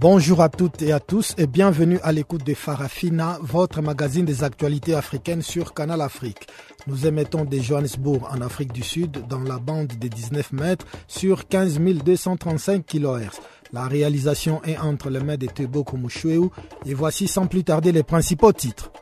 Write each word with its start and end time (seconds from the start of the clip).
Bonjour 0.00 0.42
à 0.42 0.48
toutes 0.48 0.80
et 0.82 0.92
à 0.92 1.00
tous 1.00 1.34
et 1.38 1.48
bienvenue 1.48 1.98
à 2.04 2.12
l'écoute 2.12 2.46
de 2.46 2.54
Farafina, 2.54 3.36
votre 3.42 3.82
magazine 3.82 4.24
des 4.24 4.44
actualités 4.44 4.94
africaines 4.94 5.42
sur 5.42 5.74
Canal 5.74 6.00
Afrique. 6.02 6.46
Nous 6.86 7.08
émettons 7.08 7.44
de 7.44 7.58
Johannesburg 7.58 8.28
en 8.30 8.40
Afrique 8.40 8.72
du 8.72 8.84
Sud 8.84 9.26
dans 9.28 9.40
la 9.40 9.58
bande 9.58 9.88
des 9.88 10.08
19 10.08 10.52
mètres 10.52 10.86
sur 11.08 11.48
15 11.48 11.80
235 11.80 12.86
kHz. 12.86 13.40
La 13.72 13.88
réalisation 13.88 14.62
est 14.62 14.78
entre 14.78 15.10
les 15.10 15.18
mains 15.18 15.36
de 15.36 15.46
Tebo 15.46 15.82
Komushueu 15.82 16.48
et 16.86 16.94
voici 16.94 17.26
sans 17.26 17.48
plus 17.48 17.64
tarder 17.64 17.90
les 17.90 18.04
principaux 18.04 18.52
titres. 18.52 18.92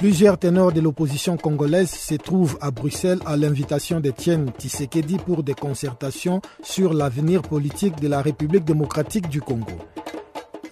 Plusieurs 0.00 0.38
ténors 0.38 0.72
de 0.72 0.80
l'opposition 0.80 1.36
congolaise 1.36 1.90
se 1.90 2.14
trouvent 2.14 2.56
à 2.62 2.70
Bruxelles 2.70 3.18
à 3.26 3.36
l'invitation 3.36 4.00
d'Etienne 4.00 4.50
Tshisekedi 4.58 5.18
pour 5.18 5.42
des 5.42 5.52
concertations 5.52 6.40
sur 6.62 6.94
l'avenir 6.94 7.42
politique 7.42 8.00
de 8.00 8.08
la 8.08 8.22
République 8.22 8.64
démocratique 8.64 9.28
du 9.28 9.42
Congo. 9.42 9.76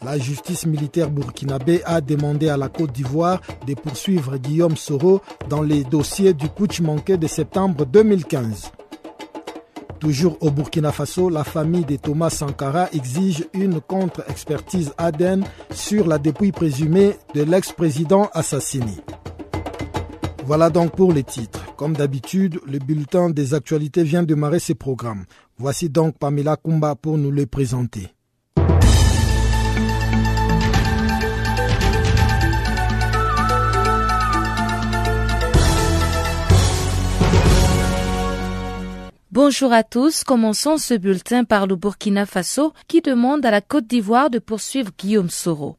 La 0.02 0.16
justice 0.16 0.64
militaire 0.64 1.10
burkinabé 1.10 1.82
a 1.84 2.00
demandé 2.00 2.48
à 2.48 2.56
la 2.56 2.70
Côte 2.70 2.92
d'Ivoire 2.92 3.42
de 3.66 3.74
poursuivre 3.74 4.38
Guillaume 4.38 4.78
Soro 4.78 5.20
dans 5.50 5.60
les 5.60 5.84
dossiers 5.84 6.32
du 6.32 6.48
putsch 6.48 6.80
manqué 6.80 7.18
de 7.18 7.26
septembre 7.26 7.84
2015. 7.84 8.72
Toujours 10.00 10.36
au 10.40 10.50
Burkina 10.50 10.92
Faso, 10.92 11.28
la 11.28 11.42
famille 11.42 11.84
de 11.84 11.96
Thomas 11.96 12.30
Sankara 12.30 12.88
exige 12.92 13.46
une 13.52 13.80
contre-expertise 13.80 14.92
ADN 14.96 15.44
sur 15.72 16.06
la 16.06 16.18
dépouille 16.18 16.52
présumée 16.52 17.16
de 17.34 17.42
l'ex-président 17.42 18.30
assassiné. 18.32 18.92
Voilà 20.44 20.70
donc 20.70 20.94
pour 20.96 21.12
les 21.12 21.24
titres. 21.24 21.74
Comme 21.76 21.94
d'habitude, 21.94 22.60
le 22.66 22.78
bulletin 22.78 23.28
des 23.30 23.54
actualités 23.54 24.04
vient 24.04 24.22
démarrer 24.22 24.60
ses 24.60 24.74
programmes. 24.74 25.24
Voici 25.58 25.90
donc 25.90 26.16
Pamela 26.18 26.56
Kumba 26.56 26.94
pour 26.94 27.18
nous 27.18 27.32
les 27.32 27.46
présenter. 27.46 28.08
Bonjour 39.40 39.72
à 39.72 39.84
tous. 39.84 40.24
Commençons 40.24 40.78
ce 40.78 40.94
bulletin 40.94 41.44
par 41.44 41.68
le 41.68 41.76
Burkina 41.76 42.26
Faso 42.26 42.72
qui 42.88 43.02
demande 43.02 43.46
à 43.46 43.52
la 43.52 43.60
Côte 43.60 43.86
d'Ivoire 43.86 44.30
de 44.30 44.40
poursuivre 44.40 44.90
Guillaume 44.98 45.30
Soro. 45.30 45.76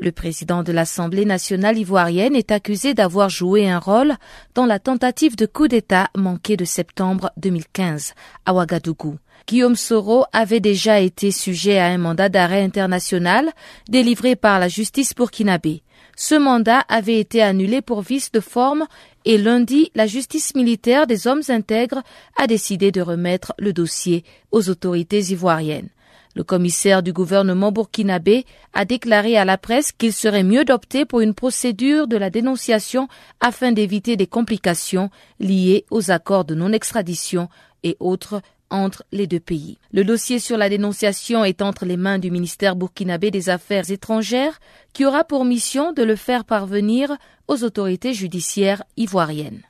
Le 0.00 0.12
président 0.12 0.62
de 0.62 0.72
l'Assemblée 0.72 1.26
nationale 1.26 1.76
ivoirienne 1.76 2.34
est 2.34 2.50
accusé 2.50 2.94
d'avoir 2.94 3.28
joué 3.28 3.68
un 3.68 3.78
rôle 3.78 4.14
dans 4.54 4.64
la 4.64 4.78
tentative 4.78 5.36
de 5.36 5.44
coup 5.44 5.68
d'État 5.68 6.08
manquée 6.16 6.56
de 6.56 6.64
septembre 6.64 7.30
2015 7.36 8.14
à 8.46 8.54
Ouagadougou. 8.54 9.18
Guillaume 9.46 9.76
Soro 9.76 10.24
avait 10.32 10.60
déjà 10.60 11.00
été 11.00 11.32
sujet 11.32 11.78
à 11.78 11.88
un 11.88 11.98
mandat 11.98 12.30
d'arrêt 12.30 12.62
international 12.62 13.50
délivré 13.90 14.36
par 14.36 14.58
la 14.58 14.68
justice 14.68 15.14
burkinabé. 15.14 15.82
Ce 16.16 16.34
mandat 16.34 16.84
avait 16.88 17.18
été 17.18 17.42
annulé 17.42 17.82
pour 17.82 18.02
vice 18.02 18.32
de 18.32 18.40
forme 18.40 18.86
et 19.24 19.38
lundi, 19.38 19.90
la 19.94 20.06
justice 20.06 20.54
militaire 20.54 21.06
des 21.06 21.26
hommes 21.26 21.42
intègres 21.48 22.02
a 22.36 22.46
décidé 22.46 22.90
de 22.90 23.00
remettre 23.00 23.54
le 23.58 23.72
dossier 23.72 24.24
aux 24.50 24.68
autorités 24.68 25.20
ivoiriennes. 25.32 25.88
Le 26.34 26.44
commissaire 26.44 27.02
du 27.02 27.12
gouvernement 27.12 27.72
burkinabé 27.72 28.46
a 28.72 28.86
déclaré 28.86 29.36
à 29.36 29.44
la 29.44 29.58
presse 29.58 29.92
qu'il 29.92 30.14
serait 30.14 30.42
mieux 30.42 30.64
d'opter 30.64 31.04
pour 31.04 31.20
une 31.20 31.34
procédure 31.34 32.06
de 32.08 32.16
la 32.16 32.30
dénonciation 32.30 33.08
afin 33.40 33.72
d'éviter 33.72 34.16
des 34.16 34.26
complications 34.26 35.10
liées 35.40 35.84
aux 35.90 36.10
accords 36.10 36.46
de 36.46 36.54
non-extradition 36.54 37.48
et 37.82 37.96
autres 38.00 38.40
entre 38.72 39.04
les 39.12 39.26
deux 39.26 39.40
pays. 39.40 39.78
Le 39.92 40.04
dossier 40.04 40.38
sur 40.38 40.56
la 40.56 40.68
dénonciation 40.68 41.44
est 41.44 41.62
entre 41.62 41.84
les 41.84 41.96
mains 41.96 42.18
du 42.18 42.30
ministère 42.30 42.74
burkinabé 42.74 43.30
des 43.30 43.48
Affaires 43.48 43.90
étrangères 43.90 44.58
qui 44.92 45.04
aura 45.04 45.24
pour 45.24 45.44
mission 45.44 45.92
de 45.92 46.02
le 46.02 46.16
faire 46.16 46.44
parvenir 46.44 47.16
aux 47.48 47.62
autorités 47.64 48.14
judiciaires 48.14 48.82
ivoiriennes. 48.96 49.62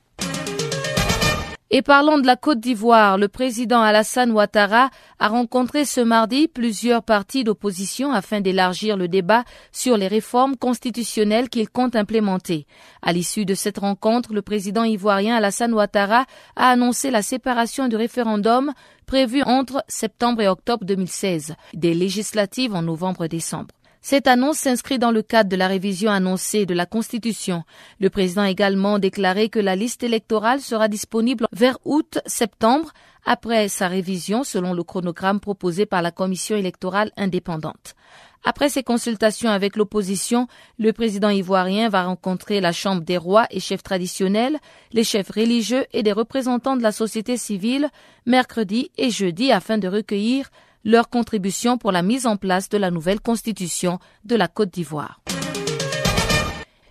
Et 1.74 1.80
parlons 1.80 2.18
de 2.18 2.26
la 2.26 2.36
Côte 2.36 2.60
d'Ivoire, 2.60 3.16
le 3.16 3.28
président 3.28 3.80
Alassane 3.80 4.30
Ouattara 4.30 4.90
a 5.18 5.28
rencontré 5.28 5.86
ce 5.86 6.02
mardi 6.02 6.46
plusieurs 6.46 7.02
partis 7.02 7.44
d'opposition 7.44 8.12
afin 8.12 8.42
d'élargir 8.42 8.98
le 8.98 9.08
débat 9.08 9.44
sur 9.72 9.96
les 9.96 10.06
réformes 10.06 10.58
constitutionnelles 10.58 11.48
qu'il 11.48 11.70
compte 11.70 11.96
implémenter. 11.96 12.66
À 13.00 13.14
l'issue 13.14 13.46
de 13.46 13.54
cette 13.54 13.78
rencontre, 13.78 14.34
le 14.34 14.42
président 14.42 14.84
ivoirien 14.84 15.34
Alassane 15.34 15.72
Ouattara 15.72 16.26
a 16.56 16.68
annoncé 16.68 17.10
la 17.10 17.22
séparation 17.22 17.88
du 17.88 17.96
référendum 17.96 18.74
prévu 19.06 19.42
entre 19.42 19.82
septembre 19.88 20.42
et 20.42 20.48
octobre 20.48 20.84
2016, 20.84 21.54
des 21.72 21.94
législatives 21.94 22.74
en 22.74 22.82
novembre-décembre. 22.82 23.72
Cette 24.04 24.26
annonce 24.26 24.58
s'inscrit 24.58 24.98
dans 24.98 25.12
le 25.12 25.22
cadre 25.22 25.48
de 25.48 25.54
la 25.54 25.68
révision 25.68 26.10
annoncée 26.10 26.66
de 26.66 26.74
la 26.74 26.86
Constitution. 26.86 27.62
Le 28.00 28.10
président 28.10 28.42
a 28.42 28.50
également 28.50 28.98
déclaré 28.98 29.48
que 29.48 29.60
la 29.60 29.76
liste 29.76 30.02
électorale 30.02 30.60
sera 30.60 30.88
disponible 30.88 31.46
vers 31.52 31.78
août-septembre 31.84 32.90
après 33.24 33.68
sa 33.68 33.86
révision 33.86 34.42
selon 34.42 34.74
le 34.74 34.82
chronogramme 34.82 35.38
proposé 35.38 35.86
par 35.86 36.02
la 36.02 36.10
Commission 36.10 36.56
électorale 36.56 37.12
indépendante. 37.16 37.94
Après 38.42 38.68
ses 38.68 38.82
consultations 38.82 39.50
avec 39.50 39.76
l'opposition, 39.76 40.48
le 40.80 40.92
président 40.92 41.30
ivoirien 41.30 41.88
va 41.88 42.02
rencontrer 42.02 42.60
la 42.60 42.72
Chambre 42.72 43.02
des 43.02 43.16
rois 43.16 43.46
et 43.52 43.60
chefs 43.60 43.84
traditionnels, 43.84 44.58
les 44.92 45.04
chefs 45.04 45.30
religieux 45.30 45.86
et 45.92 46.02
des 46.02 46.10
représentants 46.10 46.76
de 46.76 46.82
la 46.82 46.90
société 46.90 47.36
civile 47.36 47.88
mercredi 48.26 48.90
et 48.98 49.10
jeudi 49.10 49.52
afin 49.52 49.78
de 49.78 49.86
recueillir 49.86 50.50
leur 50.84 51.08
contribution 51.08 51.78
pour 51.78 51.92
la 51.92 52.02
mise 52.02 52.26
en 52.26 52.36
place 52.36 52.68
de 52.68 52.78
la 52.78 52.90
nouvelle 52.90 53.20
constitution 53.20 53.98
de 54.24 54.36
la 54.36 54.48
Côte 54.48 54.70
d'Ivoire. 54.70 55.20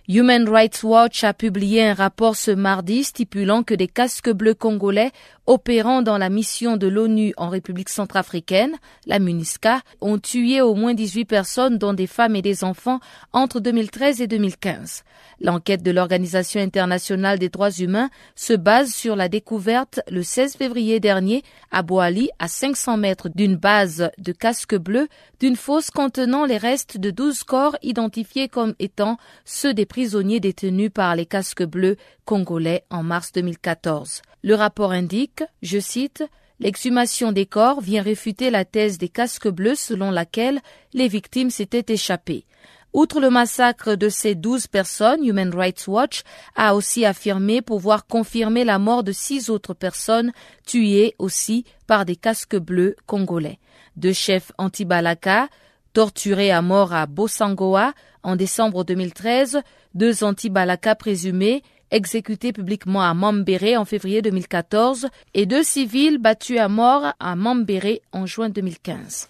Human 0.08 0.48
Rights 0.48 0.82
Watch 0.82 1.22
a 1.22 1.32
publié 1.32 1.84
un 1.84 1.94
rapport 1.94 2.34
ce 2.34 2.50
mardi 2.50 3.04
stipulant 3.04 3.62
que 3.62 3.72
des 3.72 3.86
casques 3.86 4.30
bleus 4.30 4.54
congolais 4.54 5.12
opérant 5.46 6.02
dans 6.02 6.18
la 6.18 6.28
mission 6.28 6.76
de 6.76 6.86
l'ONU 6.86 7.34
en 7.36 7.48
République 7.48 7.88
centrafricaine, 7.88 8.76
la 9.06 9.18
MUNISCA, 9.18 9.80
ont 10.00 10.18
tué 10.18 10.60
au 10.60 10.74
moins 10.74 10.94
18 10.94 11.24
personnes, 11.24 11.78
dont 11.78 11.92
des 11.92 12.06
femmes 12.06 12.36
et 12.36 12.42
des 12.42 12.64
enfants, 12.64 13.00
entre 13.32 13.60
2013 13.60 14.20
et 14.20 14.26
2015. 14.26 15.02
L'enquête 15.40 15.82
de 15.82 15.90
l'Organisation 15.90 16.60
internationale 16.60 17.38
des 17.38 17.48
droits 17.48 17.70
humains 17.70 18.10
se 18.36 18.52
base 18.52 18.92
sur 18.92 19.16
la 19.16 19.28
découverte 19.28 20.00
le 20.08 20.22
16 20.22 20.56
février 20.56 21.00
dernier 21.00 21.42
à 21.72 21.82
Boali, 21.82 22.30
à 22.38 22.46
500 22.46 22.96
mètres 22.96 23.28
d'une 23.28 23.56
base 23.56 24.10
de 24.18 24.32
casques 24.32 24.76
bleus, 24.76 25.08
d'une 25.40 25.56
fosse 25.56 25.90
contenant 25.90 26.44
les 26.44 26.58
restes 26.58 26.98
de 26.98 27.10
12 27.10 27.42
corps 27.42 27.76
identifiés 27.82 28.48
comme 28.48 28.74
étant 28.78 29.16
ceux 29.44 29.74
des 29.74 29.86
prisonniers 29.86 30.40
détenus 30.40 30.90
par 30.94 31.16
les 31.16 31.26
casques 31.26 31.64
bleus 31.64 31.96
congolais 32.24 32.84
en 32.90 33.02
mars 33.02 33.32
2014. 33.32 34.22
Le 34.42 34.54
rapport 34.54 34.92
indique, 34.92 35.44
je 35.62 35.78
cite, 35.78 36.24
L'exhumation 36.62 37.32
des 37.32 37.44
corps 37.44 37.80
vient 37.80 38.02
réfuter 38.02 38.48
la 38.48 38.64
thèse 38.64 38.96
des 38.96 39.08
casques 39.08 39.48
bleus 39.48 39.74
selon 39.74 40.12
laquelle 40.12 40.60
les 40.92 41.08
victimes 41.08 41.50
s'étaient 41.50 41.92
échappées. 41.92 42.46
Outre 42.92 43.20
le 43.20 43.30
massacre 43.30 43.96
de 43.96 44.08
ces 44.08 44.36
douze 44.36 44.68
personnes, 44.68 45.24
Human 45.24 45.52
Rights 45.52 45.88
Watch 45.88 46.22
a 46.54 46.76
aussi 46.76 47.04
affirmé 47.04 47.62
pouvoir 47.62 48.06
confirmer 48.06 48.62
la 48.64 48.78
mort 48.78 49.02
de 49.02 49.10
six 49.10 49.50
autres 49.50 49.74
personnes 49.74 50.30
tuées 50.64 51.16
aussi 51.18 51.64
par 51.88 52.04
des 52.04 52.14
casques 52.14 52.56
bleus 52.56 52.94
congolais. 53.06 53.58
Deux 53.96 54.12
chefs 54.12 54.52
anti-Balaka, 54.56 55.48
torturés 55.94 56.52
à 56.52 56.62
mort 56.62 56.92
à 56.92 57.06
Bosangoa 57.06 57.92
en 58.22 58.36
décembre 58.36 58.84
2013, 58.84 59.62
deux 59.94 60.22
anti-Balaka 60.22 60.94
présumés 60.94 61.64
exécutés 61.92 62.52
publiquement 62.52 63.02
à 63.02 63.14
Mambéré 63.14 63.76
en 63.76 63.84
février 63.84 64.22
2014 64.22 65.08
et 65.34 65.46
deux 65.46 65.62
civils 65.62 66.18
battus 66.18 66.58
à 66.58 66.68
mort 66.68 67.12
à 67.20 67.36
Mambéré 67.36 68.02
en 68.10 68.26
juin 68.26 68.48
2015. 68.48 69.28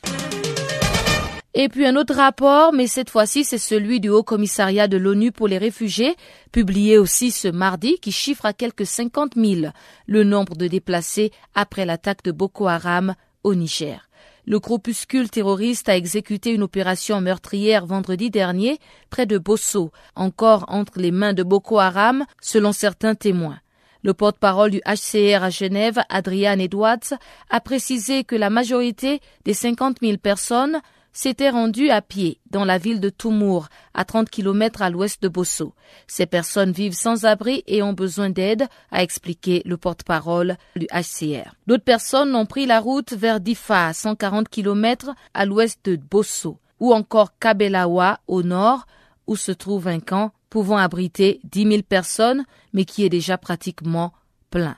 Et 1.54 1.68
puis 1.68 1.84
un 1.84 1.96
autre 1.96 2.14
rapport, 2.14 2.72
mais 2.72 2.86
cette 2.86 3.10
fois-ci 3.10 3.44
c'est 3.44 3.58
celui 3.58 4.00
du 4.00 4.08
Haut 4.08 4.22
Commissariat 4.22 4.88
de 4.88 4.96
l'ONU 4.96 5.32
pour 5.32 5.48
les 5.48 5.58
réfugiés, 5.58 6.16
publié 6.50 6.96
aussi 6.96 7.30
ce 7.30 7.48
mardi, 7.48 7.98
qui 8.00 8.10
chiffre 8.10 8.46
à 8.46 8.54
quelques 8.54 8.86
50 8.86 9.32
000 9.36 9.72
le 10.06 10.24
nombre 10.24 10.56
de 10.56 10.66
déplacés 10.66 11.30
après 11.54 11.84
l'attaque 11.84 12.22
de 12.24 12.32
Boko 12.32 12.68
Haram 12.68 13.14
au 13.44 13.54
Niger. 13.54 14.08
Le 14.44 14.58
groupuscule 14.58 15.30
terroriste 15.30 15.88
a 15.88 15.96
exécuté 15.96 16.50
une 16.52 16.64
opération 16.64 17.20
meurtrière 17.20 17.86
vendredi 17.86 18.28
dernier 18.28 18.78
près 19.08 19.24
de 19.24 19.38
Bosso, 19.38 19.92
encore 20.16 20.64
entre 20.66 20.98
les 20.98 21.12
mains 21.12 21.32
de 21.32 21.44
Boko 21.44 21.78
Haram, 21.78 22.24
selon 22.40 22.72
certains 22.72 23.14
témoins. 23.14 23.60
Le 24.02 24.14
porte-parole 24.14 24.72
du 24.72 24.80
HCR 24.80 25.44
à 25.44 25.50
Genève, 25.50 26.00
Adrian 26.08 26.58
Edwards, 26.58 27.14
a 27.50 27.60
précisé 27.60 28.24
que 28.24 28.34
la 28.34 28.50
majorité 28.50 29.20
des 29.44 29.54
50 29.54 29.98
000 30.02 30.16
personnes 30.16 30.80
s'étaient 31.12 31.50
rendues 31.50 31.90
à 31.90 32.02
pied 32.02 32.40
dans 32.50 32.64
la 32.64 32.78
ville 32.78 33.00
de 33.00 33.10
Toumour, 33.10 33.68
à 33.94 34.04
30 34.04 34.30
km 34.30 34.82
à 34.82 34.90
l'ouest 34.90 35.22
de 35.22 35.28
Bosso. 35.28 35.74
Ces 36.06 36.26
personnes 36.26 36.72
vivent 36.72 36.94
sans 36.94 37.24
abri 37.24 37.62
et 37.66 37.82
ont 37.82 37.92
besoin 37.92 38.30
d'aide, 38.30 38.66
a 38.90 39.02
expliqué 39.02 39.62
le 39.64 39.76
porte-parole 39.76 40.56
du 40.76 40.86
HCR. 40.86 41.54
D'autres 41.66 41.84
personnes 41.84 42.34
ont 42.34 42.46
pris 42.46 42.66
la 42.66 42.80
route 42.80 43.12
vers 43.12 43.40
Difa, 43.40 43.88
à 43.88 43.92
140 43.92 44.48
km 44.48 45.10
à 45.34 45.44
l'ouest 45.44 45.80
de 45.84 45.96
Bosso, 45.96 46.58
ou 46.80 46.92
encore 46.92 47.38
Kabelawa 47.38 48.20
au 48.26 48.42
nord, 48.42 48.86
où 49.26 49.36
se 49.36 49.52
trouve 49.52 49.88
un 49.88 50.00
camp 50.00 50.32
pouvant 50.50 50.76
abriter 50.76 51.40
10 51.44 51.68
000 51.68 51.82
personnes, 51.82 52.44
mais 52.72 52.84
qui 52.84 53.04
est 53.04 53.08
déjà 53.08 53.38
pratiquement 53.38 54.12
plein. 54.50 54.76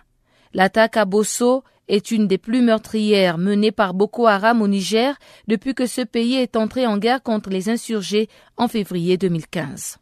L'attaque 0.53 0.97
à 0.97 1.05
Bosso 1.05 1.65
est 1.89 2.11
une 2.11 2.27
des 2.27 2.39
plus 2.39 2.63
meurtrières 2.63 3.39
menées 3.39 3.73
par 3.73 3.95
Boko 3.95 4.27
Haram 4.27 4.63
au 4.63 4.69
Niger 4.69 5.17
depuis 5.49 5.75
que 5.75 5.87
ce 5.87 6.01
pays 6.01 6.37
est 6.37 6.57
entré 6.57 6.87
en 6.87 6.99
guerre 6.99 7.23
contre 7.23 7.51
les 7.51 7.69
insurgés 7.69 8.29
en 8.57 8.69
février 8.69 9.17
2015. 9.17 9.99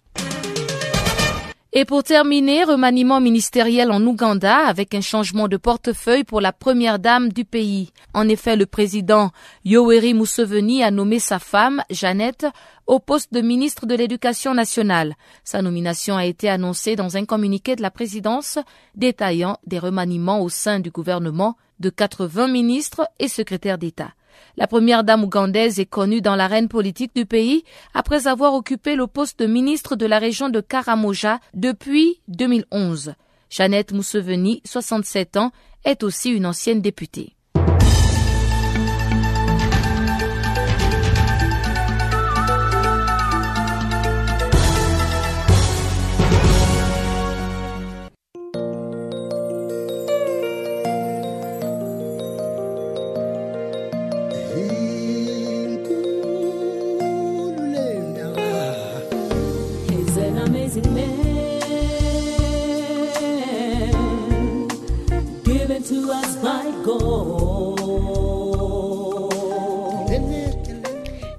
Et 1.75 1.87
pour 1.87 2.03
terminer, 2.03 2.65
remaniement 2.65 3.19
ministériel 3.19 3.93
en 3.93 4.03
Ouganda 4.03 4.59
avec 4.59 4.95
un 4.95 5.01
changement 5.01 5.49
de 5.49 5.57
portefeuille 5.57 6.23
pour 6.23 6.43
la 6.43 6.53
première 6.53 6.99
dame 6.99 7.33
du 7.33 7.47
pays. 7.47 7.93
En 8.13 8.29
effet, 8.29 8.57
le 8.57 8.67
président 8.67 9.31
Yoweri 9.65 10.13
Museveni 10.13 10.83
a 10.83 10.91
nommé 10.91 11.19
sa 11.19 11.39
femme, 11.39 11.83
Jeannette, 11.89 12.45
au 12.87 12.99
poste 12.99 13.33
de 13.33 13.41
ministre 13.41 13.87
de 13.87 13.95
l'Éducation 13.95 14.53
nationale. 14.53 15.15
Sa 15.45 15.63
nomination 15.63 16.15
a 16.15 16.27
été 16.27 16.51
annoncée 16.51 16.95
dans 16.95 17.17
un 17.17 17.25
communiqué 17.25 17.75
de 17.75 17.81
la 17.81 17.91
présidence 17.91 18.59
détaillant 18.95 19.57
des 19.67 19.79
remaniements 19.79 20.43
au 20.43 20.51
sein 20.51 20.79
du 20.79 20.91
gouvernement 20.91 21.57
de 21.81 21.89
80 21.89 22.49
ministres 22.49 23.09
et 23.19 23.29
secrétaires 23.29 23.79
d'État. 23.79 24.13
La 24.57 24.67
première 24.67 25.05
dame 25.05 25.25
ougandaise 25.25 25.81
est 25.81 25.87
connue 25.87 26.21
dans 26.21 26.37
l'arène 26.37 26.69
politique 26.69 27.15
du 27.15 27.27
pays 27.27 27.65
après 27.95 28.27
avoir 28.27 28.55
occupé 28.55 28.95
le 28.97 29.07
poste 29.07 29.39
de 29.41 29.47
ministre 29.47 29.97
de 29.97 30.07
la 30.07 30.19
région 30.19 30.49
de 30.49 30.61
Karamoja 30.61 31.41
depuis 31.55 32.21
2011. 32.29 33.15
Jeannette 33.51 33.93
Mousseveni, 33.93 34.63
67 34.65 35.37
ans, 35.37 35.53
est 35.85 36.03
aussi 36.03 36.31
une 36.31 36.47
ancienne 36.47 36.81
députée. 36.81 37.35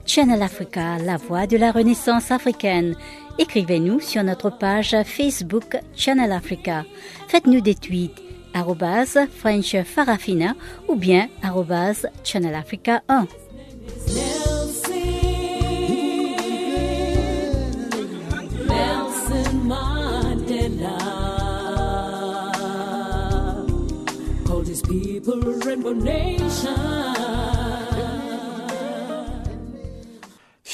Channel 0.06 0.42
Africa, 0.42 0.98
la 1.00 1.18
voix 1.18 1.48
de 1.48 1.58
la 1.58 1.72
renaissance 1.72 2.30
africaine. 2.30 2.96
Écrivez-nous 3.40 4.00
sur 4.02 4.24
notre 4.24 4.50
page 4.50 4.96
Facebook 5.06 5.78
Channel 5.96 6.32
Africa. 6.32 6.84
Faites-nous 7.30 7.62
des 7.62 7.76
tweets 7.76 8.22
French 9.40 9.76
Farafina 9.84 10.56
ou 10.90 10.96
bien 10.96 11.30
Channel 12.24 12.56
Africa 12.56 13.02
1. 13.08 13.28
People, 25.24 25.42
Rainbow 25.42 25.94
name. 25.94 26.43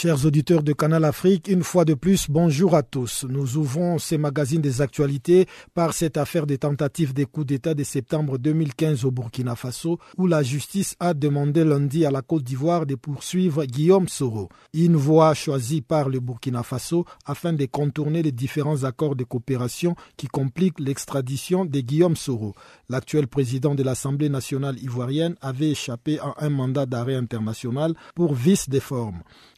Chers 0.02 0.26
auditeurs 0.26 0.64
de 0.64 0.72
Canal 0.72 1.04
Afrique, 1.04 1.50
une 1.50 1.62
fois 1.62 1.84
de 1.84 1.94
plus, 1.94 2.30
bonjour 2.30 2.74
à 2.74 2.84
tous. 2.84 3.26
Nous 3.28 3.58
ouvrons 3.58 3.98
ces 3.98 4.18
magazines 4.18 4.62
des 4.62 4.80
actualités 4.80 5.46
par 5.74 5.92
cette 5.92 6.16
affaire 6.16 6.46
des 6.46 6.58
tentatives 6.58 7.14
des 7.14 7.26
coups 7.26 7.48
d'État 7.48 7.74
de 7.74 7.84
septembre 7.84 8.38
2015 8.38 9.04
au 9.04 9.12
Burkina 9.12 9.58
Faso, 9.58 10.00
où 10.18 10.26
la 10.26 10.42
justice 10.42 10.96
a 11.02 11.14
demandé 11.14 11.66
lundi 11.66 12.06
à 12.06 12.12
la 12.12 12.22
Côte 12.22 12.44
d'Ivoire 12.44 12.86
de 12.86 12.96
poursuivre 12.96 13.66
Guillaume 13.66 14.08
Soro. 14.08 14.48
Une 14.74 14.96
voie 14.96 15.34
choisie 15.34 15.82
par 15.82 16.08
le 16.08 16.22
Burkina 16.22 16.64
Faso 16.64 17.04
afin 17.26 17.52
de 17.52 17.66
contourner 17.66 18.24
les 18.24 18.32
différents 18.32 18.86
accords 18.86 19.18
de 19.18 19.26
coopération 19.26 19.98
qui 20.16 20.28
compliquent 20.28 20.80
l'extradition 20.80 21.66
de 21.66 21.82
Guillaume 21.82 22.16
Soro. 22.16 22.56
L'actuel 22.88 23.28
président 23.28 23.76
de 23.76 23.84
l'Assemblée 23.84 24.30
nationale 24.30 24.80
ivoirienne 24.82 25.36
avait 25.42 25.72
échappé 25.72 26.20
à 26.20 26.36
un 26.38 26.50
mandat 26.50 26.86
d'arrêt 26.86 27.16
international 27.16 27.96
pour 28.16 28.34
vice 28.34 28.70
des. 28.70 28.80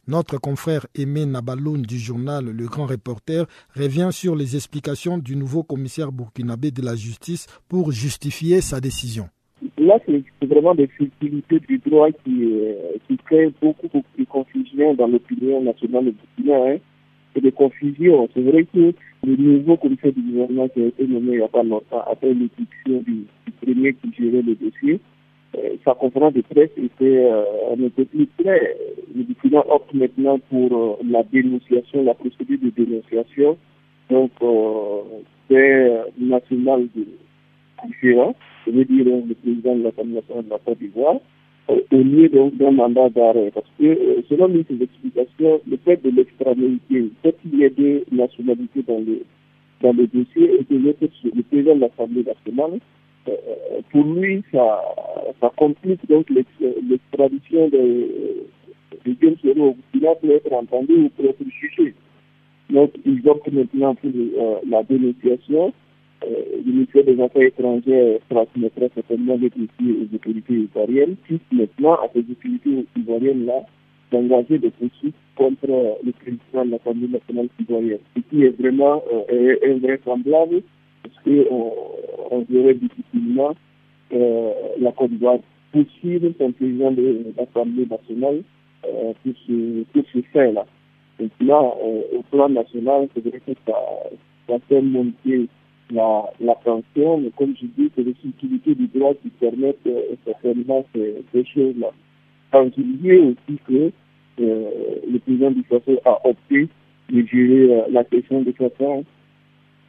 Notre 0.07 0.39
confrère 0.39 0.87
Aimé 0.95 1.27
Nabaloun 1.27 1.83
du 1.83 1.99
journal 1.99 2.45
Le 2.45 2.65
Grand 2.65 2.87
Reporter 2.87 3.45
revient 3.75 4.09
sur 4.11 4.35
les 4.35 4.55
explications 4.55 5.19
du 5.19 5.35
nouveau 5.35 5.61
commissaire 5.61 6.11
burkinabé 6.11 6.71
de 6.71 6.81
la 6.81 6.95
justice 6.95 7.45
pour 7.69 7.91
justifier 7.91 8.61
sa 8.61 8.81
décision. 8.81 9.29
Là, 9.77 9.99
c'est 10.07 10.23
vraiment 10.47 10.73
des 10.73 10.87
futilités 10.87 11.59
du 11.59 11.77
droit 11.77 12.09
qui, 12.09 12.45
euh, 12.45 12.73
créent 13.25 13.53
beaucoup, 13.61 13.87
de 14.17 14.23
confusion 14.25 14.95
dans 14.95 15.05
l'opinion 15.05 15.61
nationale 15.61 16.11
burkinabé 16.11 16.71
hein, 16.71 16.79
et 17.35 17.41
de 17.41 17.49
confusion. 17.51 18.27
C'est 18.33 18.41
vrai 18.41 18.65
que 18.73 18.93
le 19.23 19.35
nouveau 19.35 19.77
commissaire 19.77 20.13
du 20.13 20.21
gouvernement 20.23 20.67
qui 20.69 20.81
a 20.81 20.87
été 20.87 21.05
nommé 21.05 21.33
il 21.33 21.37
n'y 21.37 21.43
a 21.43 21.47
pas 21.47 21.61
longtemps, 21.61 22.03
après 22.11 22.33
l'édiction 22.33 23.03
du, 23.05 23.27
du 23.45 23.51
premier 23.61 23.93
qui 23.93 24.11
gérait 24.17 24.41
le 24.41 24.55
dossier, 24.55 24.99
sa 25.83 25.93
conférence 25.95 26.33
de 26.33 26.41
presse 26.41 26.71
était 26.77 27.25
euh, 27.25 27.73
un 27.73 27.89
peu 27.89 28.05
plus 28.05 28.27
claire. 28.37 28.75
Le 29.13 29.33
président 29.33 29.65
opte 29.69 29.93
maintenant 29.93 30.39
pour 30.49 30.73
euh, 30.73 30.95
la 31.09 31.23
dénonciation, 31.23 32.03
la 32.03 32.13
procédure 32.13 32.59
de 32.61 32.69
dénonciation. 32.69 33.57
Donc, 34.09 34.31
c'est 35.49 36.03
national 36.19 36.87
de 36.93 37.05
différent, 37.87 38.35
je 38.67 38.71
veux 38.71 38.83
dire 38.83 39.05
le 39.05 39.33
président 39.35 39.75
de 39.77 39.83
l'Assemblée 39.83 40.15
nationale 40.15 40.45
de 40.45 40.49
la 40.49 40.59
Côte 40.59 40.79
d'Ivoire, 40.79 41.15
au 41.69 41.97
lieu 41.97 42.27
donc 42.27 42.57
d'un 42.57 42.71
mandat 42.71 43.07
d'arrêt. 43.07 43.51
Parce 43.53 43.69
que, 43.79 44.21
selon 44.29 44.49
ses 44.49 44.83
explications, 44.83 45.61
le 45.65 45.77
fait 45.77 46.03
de 46.03 46.09
l'extranéité, 46.09 46.95
le 46.95 47.11
fait 47.23 47.37
qu'il 47.41 47.55
y 47.55 47.63
ait 47.63 47.69
deux 47.69 48.03
nationalités 48.11 48.83
dans 48.85 48.99
le, 48.99 49.23
dans 49.81 49.93
le 49.93 50.07
dossier 50.07 50.59
et 50.59 50.65
que 50.65 50.73
le 50.73 51.43
président 51.43 51.75
de 51.75 51.81
l'Assemblée 51.81 52.23
nationale 52.23 52.71
euh, 52.73 52.79
pour 53.91 54.03
lui, 54.03 54.43
ça, 54.51 54.81
ça 55.39 55.51
complique 55.57 56.05
donc 56.07 56.29
l'extradition 56.29 57.69
de, 57.69 58.47
de 59.05 59.15
James 59.21 59.35
Soro 59.41 59.75
qui 59.91 59.99
peut 59.99 60.31
être 60.31 60.53
entendu 60.53 60.93
ou 60.93 61.09
peut 61.09 61.29
être 61.29 61.43
jugé. 61.49 61.93
Donc, 62.69 62.91
ils 63.05 63.27
optent 63.27 63.51
maintenant 63.51 63.95
pour 63.95 64.09
euh, 64.15 64.55
la 64.67 64.83
dénonciation. 64.83 65.73
Euh, 66.23 66.61
ministère 66.65 67.03
des 67.03 67.19
Affaires 67.19 67.41
étrangères 67.41 68.19
transmettra 68.29 68.85
certainement 68.93 69.37
des 69.37 69.49
dossiers 69.49 69.97
aux 70.01 70.15
autorités 70.15 70.53
ivoiriennes, 70.53 71.15
puis 71.23 71.39
maintenant, 71.51 71.95
à 71.95 72.07
ces 72.13 72.19
autorités 72.19 72.85
ivoiriennes-là, 72.95 73.65
d'engager 74.11 74.59
des 74.59 74.69
poursuites 74.69 75.15
contre 75.35 75.67
le 76.03 76.11
président 76.11 76.65
de 76.65 76.71
l'Assemblée 76.71 77.07
nationale 77.07 77.47
ivoirienne. 77.59 77.99
Ce 78.15 78.21
qui 78.29 78.43
est 78.43 78.61
vraiment 78.61 79.03
euh, 79.31 79.55
invraisemblable 79.65 80.61
parce 81.03 81.15
qu'on 81.23 81.73
on 82.31 82.45
verrait 82.49 82.75
difficilement 82.75 83.55
euh, 84.13 84.51
la 84.79 84.91
Côte 84.91 85.11
d'Ivoire 85.11 85.39
poursuivre 85.71 86.31
son 86.37 86.51
président 86.51 86.91
de 86.91 87.25
l'Assemblée 87.37 87.85
nationale 87.85 88.43
euh, 88.85 89.13
pour 89.23 89.33
ce, 89.47 89.83
pour 89.93 90.03
ce 90.13 90.21
fait-là. 90.33 90.65
Donc 91.19 91.31
là, 91.39 91.61
euh, 91.83 92.17
au 92.17 92.21
plan 92.23 92.49
national, 92.49 93.07
c'est 93.13 93.25
vrai 93.25 93.39
que 93.45 93.53
ça, 93.65 93.73
ça 94.47 94.55
fait 94.67 94.81
monter 94.81 95.47
la, 95.91 96.23
la 96.39 96.55
tension, 96.55 97.17
mais 97.17 97.31
comme 97.37 97.53
je 97.59 97.65
dis, 97.67 97.91
c'est 97.95 98.03
les 98.03 98.15
subtilités 98.21 98.75
du 98.75 98.87
droit 98.87 99.13
qui 99.21 99.29
permettent 99.29 99.85
euh, 99.87 100.15
certainement 100.25 100.85
ces, 100.93 101.45
choses-là. 101.45 101.91
Quand 102.51 102.69
il 102.77 102.97
dit 102.97 103.11
aussi 103.13 103.59
que 103.67 103.91
euh, 104.41 104.69
le 105.09 105.19
président 105.19 105.51
du 105.51 105.63
Faso 105.63 105.99
a 106.05 106.27
opté 106.27 106.67
de 107.09 107.25
gérer 107.25 107.73
euh, 107.73 107.81
la 107.91 108.03
question 108.03 108.41
de 108.41 108.51
façon 108.53 109.03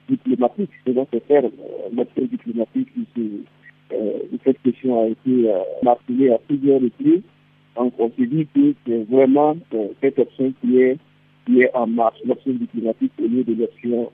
diplomatique, 0.08 0.70
c'est 0.84 0.92
dans 0.92 1.06
ce 1.12 1.18
terme, 1.18 1.50
l'aspect 1.94 2.26
diplomatique 2.26 2.88
euh, 3.92 4.18
cette 4.44 4.60
question 4.62 5.02
a 5.02 5.06
été 5.08 5.50
euh, 5.50 5.58
martelée 5.82 6.30
à 6.32 6.38
plusieurs 6.38 6.80
reprises. 6.80 7.22
Donc 7.76 7.94
on 7.98 8.10
se 8.10 8.22
dit 8.22 8.46
que 8.54 8.74
c'est 8.86 9.04
vraiment 9.04 9.56
euh, 9.74 9.88
cette 10.00 10.18
option 10.18 10.52
qui 10.60 10.78
est, 10.78 10.98
qui 11.46 11.60
est 11.60 11.70
en 11.74 11.86
marche, 11.86 12.18
l'option 12.24 12.52
diplomatique 12.52 13.12
au 13.18 13.26
lieu 13.28 13.44
de 13.44 13.54
l'option 13.54 14.10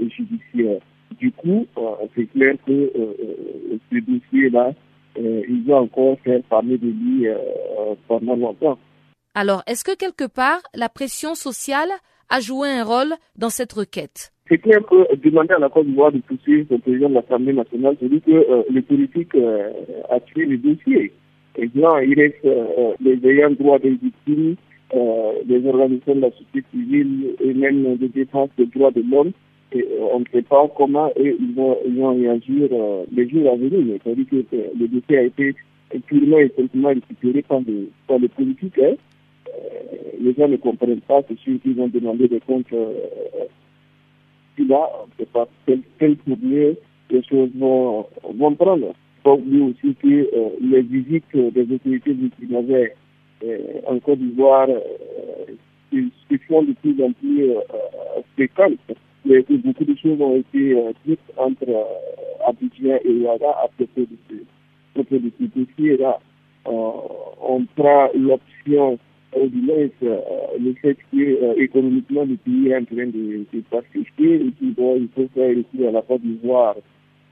judiciaire. 0.00 0.80
Du 1.18 1.32
coup, 1.32 1.66
c'est 2.14 2.26
clair 2.26 2.54
que 2.66 2.92
ce 3.90 3.98
dossier-là, 3.98 4.72
il 5.16 5.64
va 5.66 5.76
encore 5.82 6.16
faire 6.20 6.42
parler 6.44 6.78
de 6.78 6.86
lui 6.86 7.26
pendant 8.06 8.36
longtemps. 8.36 8.78
Alors, 9.34 9.62
est-ce 9.66 9.84
que 9.84 9.96
quelque 9.96 10.26
part, 10.26 10.60
la 10.74 10.88
pression 10.88 11.34
sociale 11.34 11.90
a 12.30 12.40
joué 12.40 12.68
un 12.68 12.84
rôle 12.84 13.14
dans 13.36 13.50
cette 13.50 13.72
requête 13.72 14.32
C'est 14.48 14.58
clair 14.58 14.80
que 14.88 15.16
demander 15.16 15.54
à 15.54 15.58
la 15.58 15.68
Côte 15.68 15.86
d'Ivoire 15.86 16.12
de 16.12 16.18
poursuivre 16.18 16.66
son 16.70 16.78
président 16.78 17.08
de 17.08 17.14
l'Assemblée 17.14 17.52
nationale, 17.52 17.96
dire 18.00 18.20
que 18.24 18.30
euh, 18.32 18.62
le 18.70 18.82
politique 18.82 19.34
euh, 19.34 19.70
a 20.10 20.20
tué 20.20 20.46
le 20.46 20.58
dossier. 20.58 21.12
Et 21.56 21.66
bien, 21.66 22.00
il 22.00 22.14
reste 22.14 22.44
euh, 22.44 22.92
les 23.00 23.18
ayants 23.28 23.50
droit 23.50 23.78
des 23.78 23.90
victimes, 23.90 24.56
les 25.46 25.66
organisations 25.66 26.14
de 26.14 26.20
la 26.20 26.30
société 26.30 26.64
civile 26.72 27.34
et 27.40 27.52
même 27.52 27.96
de 27.96 28.06
défense 28.06 28.48
des 28.56 28.66
droits 28.66 28.90
de 28.90 29.02
l'homme. 29.10 29.32
Et, 29.72 29.86
on 30.12 30.20
ne 30.20 30.24
sait 30.32 30.42
pas 30.42 30.66
comment 30.76 31.10
ils, 31.20 31.54
vont, 31.54 31.76
ils 31.86 31.98
vont 31.98 32.14
réagir 32.14 32.68
les 33.12 33.28
jours 33.28 33.52
à 33.52 33.56
venir. 33.56 33.98
C'est-à-dire 34.02 34.24
que 34.30 34.56
le 34.78 34.88
dossier 34.88 35.18
a 35.18 35.22
été 35.24 35.54
purement 36.06 36.38
et 36.38 36.50
simplement 36.56 36.88
récupéré 36.88 37.42
par, 37.42 37.60
le, 37.60 37.90
par 38.06 38.18
les 38.18 38.28
politiques. 38.28 38.78
Hein. 38.78 38.94
Euh, 39.54 39.98
les 40.20 40.34
gens 40.34 40.48
ne 40.48 40.56
comprennent 40.56 41.00
pas, 41.00 41.22
c'est 41.28 41.38
sûr 41.38 41.60
qu'ils 41.62 41.74
vont 41.74 41.88
demander 41.88 42.28
des 42.28 42.40
comptes. 42.40 42.72
Euh, 42.72 42.92
là, 44.58 44.88
on 45.00 45.06
ne 45.06 45.12
sait 45.18 45.30
pas 45.32 45.48
quel, 45.66 45.80
quel 45.98 46.16
les 47.10 47.22
choses 47.24 47.50
vont, 47.54 48.06
vont 48.34 48.54
prendre. 48.54 48.88
Il 48.88 49.22
faut 49.22 49.34
oublier 49.34 49.62
aussi 49.62 49.94
que 49.94 50.06
euh, 50.08 50.48
les 50.60 50.82
visites 50.82 51.24
des 51.32 51.74
autorités 51.74 52.12
burkinabées 52.12 52.92
euh, 53.44 53.58
en 53.86 53.98
Côte 54.00 54.18
d'Ivoire 54.18 54.68
se 55.92 56.36
font 56.48 56.62
de 56.62 56.72
plus 56.72 57.02
en 57.02 57.12
plus 57.12 57.50
fréquentes. 58.34 58.78
beaucoup 59.24 59.84
de 59.84 59.96
choses 59.96 60.20
ont 60.20 60.36
été 60.36 60.76
dites 61.06 61.20
entre 61.36 61.66
Abidjan 62.46 62.98
et 63.04 63.20
Ouaga 63.22 63.50
à 63.50 63.68
propos 63.68 64.06
de 65.16 65.30
ce 65.38 65.44
dossier-là. 65.44 66.18
on 66.66 67.64
prend 67.76 68.08
l'option 68.14 68.98
au-delà 69.32 69.88
le 70.58 70.72
fait 70.74 70.96
que 71.12 71.16
euh, 71.16 71.54
économiquement 71.56 72.24
le 72.24 72.36
pays 72.36 72.68
est 72.68 72.76
en 72.76 72.84
train 72.84 73.06
de 73.06 73.44
se 73.52 73.58
pacifier 73.70 74.36
et 74.36 74.52
qu'il 74.52 74.74
il 74.78 75.08
faut 75.14 75.28
faire 75.34 75.52
ici 75.52 75.86
à 75.86 75.90
la 75.90 76.02
Côte 76.02 76.22
d'Ivoire 76.22 76.76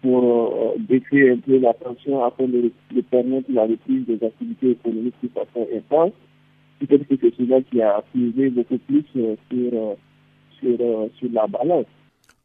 pour 0.02 0.24
euh, 0.24 0.78
baisser 0.78 1.30
un 1.30 1.38
peu 1.38 1.58
la 1.58 1.72
tension 1.74 2.22
afin 2.24 2.44
de, 2.44 2.70
de, 2.92 3.00
permettre 3.00 3.50
la 3.50 3.62
reprise 3.62 4.06
des 4.06 4.22
activités 4.24 4.72
économiques 4.72 5.14
de 5.22 5.28
façon 5.28 5.66
intense. 5.74 6.12
Peut-être 6.80 7.04
que 7.08 7.14
c'est 7.20 7.34
cela 7.34 7.62
qui 7.62 7.80
a 7.80 8.04
pesé 8.12 8.50
beaucoup 8.50 8.78
plus 8.78 9.04
euh, 9.16 9.34
sur, 9.50 9.96
sur, 10.60 10.78
sur 11.18 11.32
la 11.32 11.46
balance. 11.46 11.86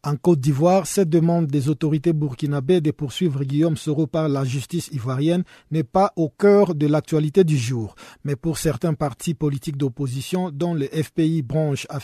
En 0.03 0.15
Côte 0.15 0.39
d'Ivoire, 0.39 0.87
cette 0.87 1.09
demande 1.09 1.45
des 1.45 1.69
autorités 1.69 2.11
burkinabées 2.11 2.81
de 2.81 2.89
poursuivre 2.89 3.43
Guillaume 3.43 3.77
Soro 3.77 4.07
par 4.07 4.29
la 4.29 4.43
justice 4.43 4.89
ivoirienne 4.91 5.43
n'est 5.69 5.83
pas 5.83 6.11
au 6.15 6.27
cœur 6.27 6.73
de 6.73 6.87
l'actualité 6.87 7.43
du 7.43 7.55
jour. 7.55 7.93
Mais 8.25 8.35
pour 8.35 8.57
certains 8.57 8.95
partis 8.95 9.35
politiques 9.35 9.77
d'opposition, 9.77 10.49
dont 10.51 10.73
le 10.73 10.85
FPI 10.87 11.43
branche 11.43 11.85
à 11.91 11.99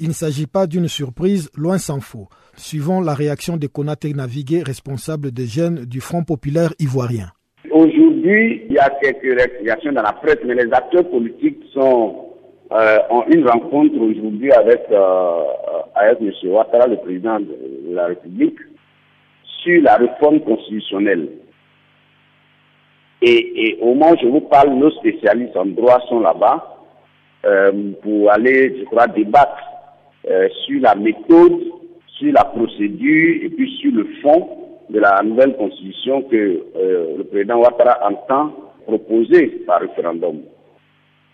il 0.00 0.08
ne 0.08 0.12
s'agit 0.12 0.48
pas 0.48 0.66
d'une 0.66 0.88
surprise, 0.88 1.48
loin 1.56 1.78
s'en 1.78 2.00
faut. 2.00 2.26
Suivant 2.56 3.00
la 3.00 3.14
réaction 3.14 3.56
de 3.56 3.68
Konaté 3.68 4.12
Navigué, 4.12 4.64
responsable 4.64 5.30
des 5.30 5.46
jeunes 5.46 5.84
du 5.84 6.00
Front 6.00 6.24
populaire 6.24 6.74
ivoirien. 6.80 7.28
Aujourd'hui, 7.70 8.64
il 8.68 8.74
y 8.74 8.78
a 8.78 8.90
quelques 9.00 9.40
réactions 9.62 9.92
dans 9.92 10.02
la 10.02 10.12
presse, 10.12 10.38
mais 10.44 10.56
les 10.56 10.72
acteurs 10.72 11.08
politiques 11.08 11.62
euh, 11.76 12.98
ont 13.10 13.22
une 13.28 13.48
rencontre 13.48 13.96
aujourd'hui 14.00 14.50
avec, 14.50 14.82
euh, 14.90 15.42
avec 15.96 16.20
M. 16.20 16.32
Ouattara, 16.50 16.86
le 16.86 16.96
président 16.96 17.40
de 17.40 17.94
la 17.94 18.06
République, 18.06 18.58
sur 19.62 19.82
la 19.82 19.96
réforme 19.96 20.40
constitutionnelle. 20.40 21.28
Et, 23.22 23.78
au 23.80 23.94
moment 23.94 24.12
où 24.12 24.16
je 24.20 24.26
vous 24.26 24.42
parle, 24.42 24.70
nos 24.74 24.90
spécialistes 24.90 25.56
en 25.56 25.66
droit 25.66 26.00
sont 26.08 26.20
là-bas 26.20 26.76
euh, 27.46 27.92
pour 28.02 28.30
aller, 28.30 28.76
je 28.78 28.84
crois, 28.84 29.06
débattre 29.06 29.62
euh, 30.28 30.48
sur 30.64 30.80
la 30.82 30.94
méthode, 30.94 31.60
sur 32.18 32.32
la 32.32 32.44
procédure 32.44 33.42
et 33.42 33.48
puis 33.48 33.70
sur 33.80 33.92
le 33.92 34.06
fond 34.22 34.48
de 34.90 35.00
la 35.00 35.22
nouvelle 35.22 35.56
constitution 35.56 36.22
que 36.22 36.62
euh, 36.76 37.16
le 37.18 37.24
président 37.24 37.58
Ouattara 37.58 37.98
entend 38.06 38.52
proposer 38.86 39.46
par 39.66 39.80
référendum. 39.80 40.42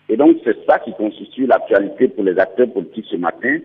Et 0.09 0.17
donc, 0.17 0.37
c'est 0.45 0.57
ça 0.67 0.79
qui 0.79 0.93
constitue 0.95 1.47
l'actualité 1.47 2.09
pour 2.09 2.25
les 2.25 2.39
acteurs 2.39 2.73
politiques 2.73 3.07
ce 3.11 3.17
matin. 3.17 3.59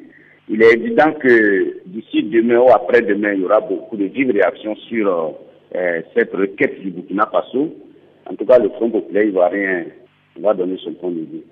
Il 0.49 0.63
est 0.63 0.73
évident 0.73 1.11
que 1.13 1.81
d'ici 1.85 2.23
demain 2.23 2.59
ou 2.59 2.69
après-demain, 2.69 3.33
il 3.33 3.41
y 3.41 3.45
aura 3.45 3.59
beaucoup 3.59 3.97
de 3.97 4.05
vives 4.05 4.31
réactions 4.31 4.75
sur 4.87 5.35
euh, 5.75 6.01
cette 6.15 6.33
requête 6.33 6.81
du 6.81 6.91
Burkina 6.91 7.27
Faso. 7.31 7.75
En 8.29 8.35
tout 8.35 8.45
cas, 8.45 8.57
le 8.57 8.69
Front 8.69 8.89
populaire 8.89 9.25
ivoirien 9.25 9.85
va 10.39 10.53
donner 10.53 10.77
son 10.83 10.93
point 10.93 11.11
de 11.11 11.19
vue. 11.19 11.43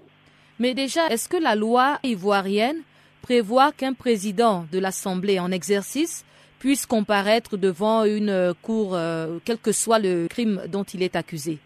Mais 0.59 0.73
déjà, 0.73 1.07
est-ce 1.07 1.27
que 1.27 1.41
la 1.41 1.55
loi 1.55 1.97
ivoirienne 2.03 2.77
prévoit 3.21 3.71
qu'un 3.73 3.93
président 3.93 4.65
de 4.71 4.79
l'Assemblée 4.79 5.39
en 5.39 5.51
exercice 5.51 6.25
puisse 6.59 6.85
comparaître 6.85 7.57
devant 7.57 8.05
une 8.05 8.53
cour, 8.61 8.95
euh, 8.95 9.39
quel 9.43 9.57
que 9.57 9.73
soit 9.73 9.99
le 9.99 10.27
crime 10.29 10.61
dont 10.71 10.83
il 10.83 11.03
est 11.03 11.17
accusé? 11.17 11.57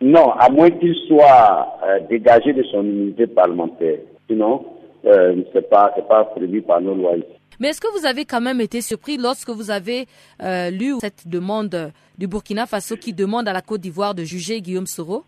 Non, 0.00 0.32
à 0.32 0.48
moins 0.50 0.70
qu'il 0.70 0.94
soit 1.08 1.78
euh, 1.84 1.98
dégagé 2.08 2.52
de 2.52 2.62
son 2.64 2.82
immunité 2.82 3.26
parlementaire. 3.26 3.98
Sinon, 4.28 4.64
euh, 5.06 5.42
ce 5.52 5.58
n'est 5.58 5.62
pas, 5.62 5.94
pas 6.08 6.24
prévu 6.24 6.62
par 6.62 6.80
nos 6.80 6.94
lois 6.94 7.16
ici. 7.16 7.26
Mais 7.60 7.68
est-ce 7.68 7.80
que 7.80 7.98
vous 7.98 8.06
avez 8.06 8.24
quand 8.24 8.40
même 8.40 8.60
été 8.60 8.80
surpris 8.80 9.16
lorsque 9.16 9.50
vous 9.50 9.70
avez 9.70 10.06
euh, 10.42 10.70
lu 10.70 10.94
cette 11.00 11.28
demande 11.28 11.92
du 12.18 12.26
Burkina 12.26 12.66
Faso 12.66 12.96
qui 12.96 13.12
demande 13.12 13.48
à 13.48 13.52
la 13.52 13.62
Côte 13.62 13.80
d'Ivoire 13.80 14.14
de 14.14 14.24
juger 14.24 14.60
Guillaume 14.60 14.86
Soro? 14.86 15.24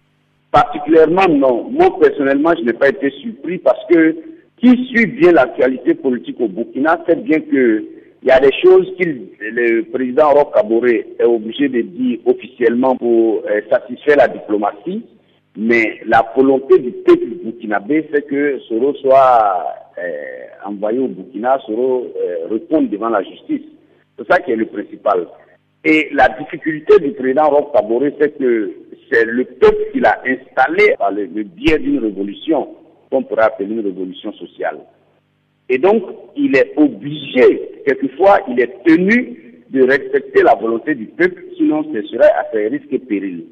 Particulièrement 0.50 1.28
non. 1.28 1.68
Moi 1.70 1.98
personnellement, 2.00 2.52
je 2.58 2.64
n'ai 2.64 2.72
pas 2.72 2.88
été 2.88 3.10
surpris 3.22 3.58
parce 3.58 3.80
que 3.88 4.16
qui 4.58 4.86
suit 4.88 5.06
bien 5.06 5.32
l'actualité 5.32 5.94
politique 5.94 6.40
au 6.40 6.48
Burkina 6.48 6.98
sait 7.06 7.16
bien 7.16 7.40
que 7.40 7.84
il 8.22 8.28
y 8.28 8.32
a 8.32 8.40
des 8.40 8.50
choses 8.60 8.86
que 8.98 9.04
le 9.04 9.82
président 9.82 10.30
Roch 10.32 10.52
Kaboré 10.52 11.06
est 11.20 11.24
obligé 11.24 11.68
de 11.68 11.82
dire 11.82 12.18
officiellement 12.26 12.96
pour 12.96 13.42
euh, 13.48 13.60
satisfaire 13.70 14.16
la 14.16 14.26
diplomatie, 14.26 15.04
mais 15.56 16.00
la 16.04 16.30
volonté 16.36 16.78
du 16.78 16.92
peuple 16.92 17.26
burkinabé, 17.42 18.08
c'est 18.12 18.26
que 18.26 18.58
Soro 18.68 18.94
soit 18.94 19.64
euh, 19.98 20.46
envoyé 20.64 20.98
au 20.98 21.08
Burkina, 21.08 21.58
Soro 21.66 22.06
euh, 22.16 22.46
réponde 22.50 22.90
devant 22.90 23.08
la 23.08 23.22
justice. 23.22 23.62
C'est 24.18 24.30
ça 24.30 24.38
qui 24.40 24.52
est 24.52 24.56
le 24.56 24.66
principal. 24.66 25.26
Et 25.84 26.08
la 26.12 26.28
difficulté 26.28 26.98
du 26.98 27.12
président 27.12 27.48
Roch 27.48 27.72
Kaboré, 27.72 28.14
c'est 28.20 28.36
que 28.36 28.72
c'est 29.10 29.24
le 29.24 29.44
peuple 29.44 29.92
qui 29.92 30.00
l'a 30.00 30.20
installé 30.26 30.94
par 30.98 31.12
le 31.12 31.26
biais 31.26 31.78
d'une 31.78 32.00
révolution, 32.00 32.68
qu'on 33.10 33.22
pourrait 33.22 33.44
appeler 33.44 33.70
une 33.70 33.80
révolution 33.80 34.32
sociale. 34.32 34.78
Et 35.68 35.78
donc, 35.78 36.02
il 36.36 36.56
est 36.56 36.72
obligé, 36.76 37.82
quelquefois, 37.86 38.40
il 38.48 38.60
est 38.60 38.82
tenu 38.84 39.64
de 39.70 39.82
respecter 39.82 40.42
la 40.42 40.54
volonté 40.54 40.94
du 40.94 41.06
peuple, 41.06 41.42
sinon 41.56 41.84
ce 41.92 42.02
serait 42.02 42.30
à 42.30 42.46
ses 42.52 42.68
risques 42.68 42.92
et 42.92 42.98
périls. 42.98 43.44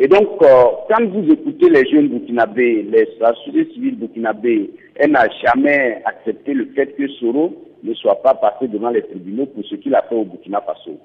Et 0.00 0.08
donc, 0.08 0.42
euh, 0.42 0.64
quand 0.88 1.04
vous 1.06 1.32
écoutez 1.32 1.70
les 1.70 1.88
jeunes 1.88 2.08
burkinabés, 2.08 2.82
les 2.82 3.08
sociétés 3.16 3.72
civiles 3.72 3.96
burkinabés, 3.96 4.70
elle 4.96 5.12
n'a 5.12 5.28
jamais 5.44 6.02
accepté 6.04 6.52
le 6.52 6.66
fait 6.74 6.96
que 6.96 7.06
Soro 7.12 7.54
ne 7.84 7.94
soit 7.94 8.20
pas 8.20 8.34
passé 8.34 8.66
devant 8.66 8.90
les 8.90 9.02
tribunaux 9.02 9.46
pour 9.46 9.64
ce 9.64 9.76
qu'il 9.76 9.94
a 9.94 10.02
fait 10.02 10.16
au 10.16 10.24
Burkina 10.24 10.60
Faso. 10.62 10.98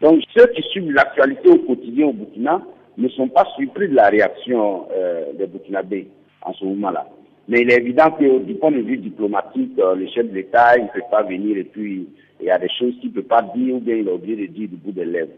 Donc, 0.00 0.22
ceux 0.36 0.46
qui 0.54 0.62
suivent 0.70 0.92
l'actualité 0.92 1.48
au 1.48 1.58
quotidien 1.58 2.06
au 2.06 2.12
Burkina 2.12 2.62
ne 2.96 3.08
sont 3.08 3.28
pas 3.28 3.46
surpris 3.56 3.88
de 3.88 3.94
la 3.94 4.10
réaction 4.10 4.86
euh, 4.92 5.32
des 5.36 5.46
Burkinabés 5.46 6.06
en 6.42 6.52
ce 6.52 6.64
moment-là. 6.66 7.08
Mais 7.48 7.62
il 7.62 7.70
est 7.72 7.78
évident 7.78 8.12
que 8.12 8.38
du 8.44 8.54
point 8.54 8.70
de 8.70 8.80
vue 8.80 8.96
diplomatique, 8.96 9.72
euh, 9.80 9.96
le 9.96 10.06
chef 10.08 10.28
de 10.28 10.34
l'État, 10.34 10.76
il 10.76 10.84
ne 10.84 10.88
peut 10.88 11.06
pas 11.10 11.22
venir 11.24 11.56
et 11.56 11.64
puis 11.64 12.08
il 12.40 12.46
y 12.46 12.50
a 12.50 12.58
des 12.58 12.68
choses 12.68 12.94
qu'il 13.00 13.10
ne 13.10 13.14
peut 13.14 13.22
pas 13.22 13.42
dire 13.56 13.74
ou 13.74 13.80
bien 13.80 13.96
il 13.96 14.08
a 14.08 14.14
oublié 14.14 14.36
de 14.36 14.52
dire 14.52 14.68
du 14.68 14.76
bout 14.76 14.92
des 14.92 15.04
lèvres. 15.04 15.32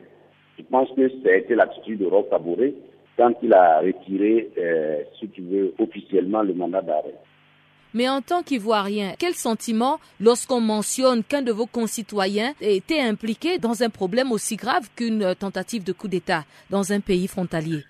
Je 0.58 0.64
pense 0.70 0.88
que 0.96 1.08
ça 1.08 1.30
a 1.30 1.36
été 1.36 1.54
l'attitude 1.54 2.00
de 2.00 2.06
Roch 2.06 2.28
Kaboré 2.30 2.74
quand 3.18 3.32
il 3.42 3.52
a 3.52 3.80
retiré, 3.80 4.48
euh, 4.58 5.02
si 5.18 5.28
tu 5.28 5.42
veux, 5.42 5.74
officiellement 5.78 6.42
le 6.42 6.54
mandat 6.54 6.80
d'arrêt. 6.80 7.14
Mais 7.94 8.08
en 8.08 8.20
tant 8.20 8.42
qu'Ivoirien, 8.42 9.12
quel 9.18 9.32
sentiment 9.32 9.98
lorsqu'on 10.20 10.60
mentionne 10.60 11.24
qu'un 11.24 11.42
de 11.42 11.52
vos 11.52 11.66
concitoyens 11.66 12.52
était 12.60 13.00
impliqué 13.00 13.58
dans 13.58 13.82
un 13.82 13.88
problème 13.90 14.30
aussi 14.30 14.56
grave 14.56 14.88
qu'une 14.94 15.34
tentative 15.34 15.84
de 15.84 15.92
coup 15.92 16.08
d'État 16.08 16.44
dans 16.70 16.92
un 16.92 17.00
pays 17.00 17.26
frontalier? 17.26 17.82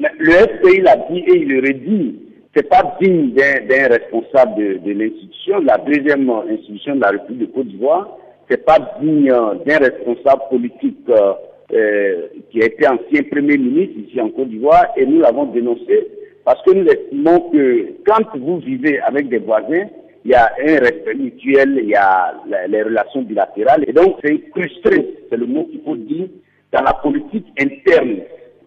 Le 0.00 0.32
FPI 0.32 0.80
l'a 0.80 0.96
dit 0.96 1.18
et 1.18 1.36
il 1.36 1.48
le 1.48 1.60
redit 1.60 2.26
c'est 2.56 2.68
pas 2.70 2.96
digne 3.00 3.34
d'un 3.34 3.88
responsable 3.88 4.54
de, 4.56 4.78
de 4.78 4.92
l'institution. 4.92 5.60
La 5.60 5.76
deuxième 5.76 6.30
institution 6.30 6.96
de 6.96 7.00
la 7.02 7.10
République 7.10 7.50
de 7.50 7.54
Côte 7.54 7.68
d'Ivoire, 7.68 8.08
c'est 8.48 8.64
pas 8.64 8.78
digne 9.00 9.30
d'un 9.66 9.78
responsable 9.78 10.42
politique 10.48 10.96
euh, 11.10 11.34
euh, 11.72 12.28
qui 12.50 12.62
a 12.62 12.66
été 12.66 12.86
ancien 12.86 13.22
premier 13.30 13.58
ministre 13.58 13.98
ici 13.98 14.20
en 14.20 14.30
Côte 14.30 14.48
d'Ivoire 14.48 14.86
et 14.96 15.04
nous 15.04 15.20
l'avons 15.20 15.46
dénoncé 15.46 16.06
parce 16.44 16.62
que 16.62 16.70
nous 16.70 16.86
estimons 16.86 17.50
que 17.50 17.88
quand 18.06 18.38
vous 18.38 18.58
vivez 18.58 19.00
avec 19.00 19.28
des 19.28 19.38
voisins, 19.38 19.88
il 20.24 20.30
y 20.30 20.34
a 20.34 20.52
un 20.60 20.78
respect 20.78 21.14
mutuel, 21.14 21.78
il 21.82 21.88
y 21.88 21.94
a 21.94 22.34
les 22.68 22.82
relations 22.82 23.22
bilatérales. 23.22 23.84
Et 23.88 23.92
donc, 23.92 24.16
c'est 24.24 24.38
frustré, 24.50 25.08
c'est 25.28 25.36
le 25.36 25.46
mot 25.46 25.64
qu'il 25.64 25.82
faut 25.82 25.96
dire, 25.96 26.28
dans 26.72 26.82
la 26.82 26.94
politique 26.94 27.46
interne 27.60 28.18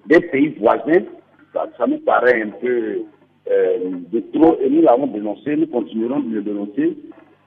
des 0.08 0.20
pays 0.20 0.56
voisins. 0.60 1.04
Ça, 1.54 1.88
nous 1.88 2.00
paraît 2.00 2.42
un 2.42 2.50
peu 2.50 3.00
euh, 3.50 3.78
de 4.12 4.24
trop, 4.34 4.58
et 4.62 4.70
nous 4.70 4.82
l'avons 4.82 5.08
dénoncé, 5.08 5.56
nous 5.56 5.68
continuerons 5.68 6.20
de 6.20 6.36
le 6.36 6.42
dénoncer. 6.42 6.98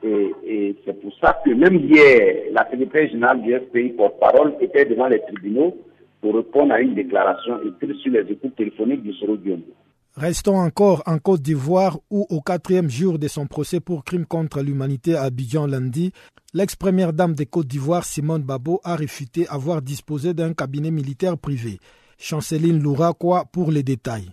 Et, 0.04 0.76
c'est 0.84 1.00
pour 1.00 1.12
ça 1.20 1.40
que 1.44 1.50
même 1.50 1.76
hier, 1.76 2.44
la 2.52 2.68
secrétaire 2.70 3.08
générale 3.08 3.42
du 3.42 3.54
FPI 3.54 3.90
porte-parole 3.90 4.54
était 4.60 4.84
devant 4.84 5.06
les 5.06 5.20
tribunaux 5.20 5.76
pour 6.20 6.34
répondre 6.34 6.72
à 6.72 6.80
une 6.80 6.94
déclaration 6.94 7.58
écrite 7.62 7.96
sur 7.98 8.12
les 8.12 8.32
écoutes 8.32 8.56
téléphoniques 8.56 9.02
du 9.02 9.12
Soro 9.14 9.36
Restons 10.16 10.58
encore 10.58 11.02
en 11.06 11.18
Côte 11.18 11.40
d'Ivoire 11.40 11.98
où, 12.10 12.26
au 12.28 12.40
quatrième 12.40 12.90
jour 12.90 13.18
de 13.18 13.28
son 13.28 13.46
procès 13.46 13.80
pour 13.80 14.04
crime 14.04 14.26
contre 14.26 14.60
l'humanité 14.60 15.14
à 15.14 15.22
Abidjan 15.22 15.66
lundi, 15.66 16.12
l'ex-première 16.52 17.12
dame 17.12 17.34
des 17.34 17.46
Côtes 17.46 17.66
d'Ivoire, 17.66 18.04
Simone 18.04 18.42
Babo, 18.42 18.80
a 18.84 18.94
réfuté 18.96 19.46
avoir 19.48 19.80
disposé 19.82 20.34
d'un 20.34 20.52
cabinet 20.52 20.90
militaire 20.90 21.38
privé. 21.38 21.78
Chanceline 22.18 22.82
Loura, 22.82 23.14
quoi 23.14 23.44
pour 23.50 23.70
les 23.70 23.82
détails 23.82 24.32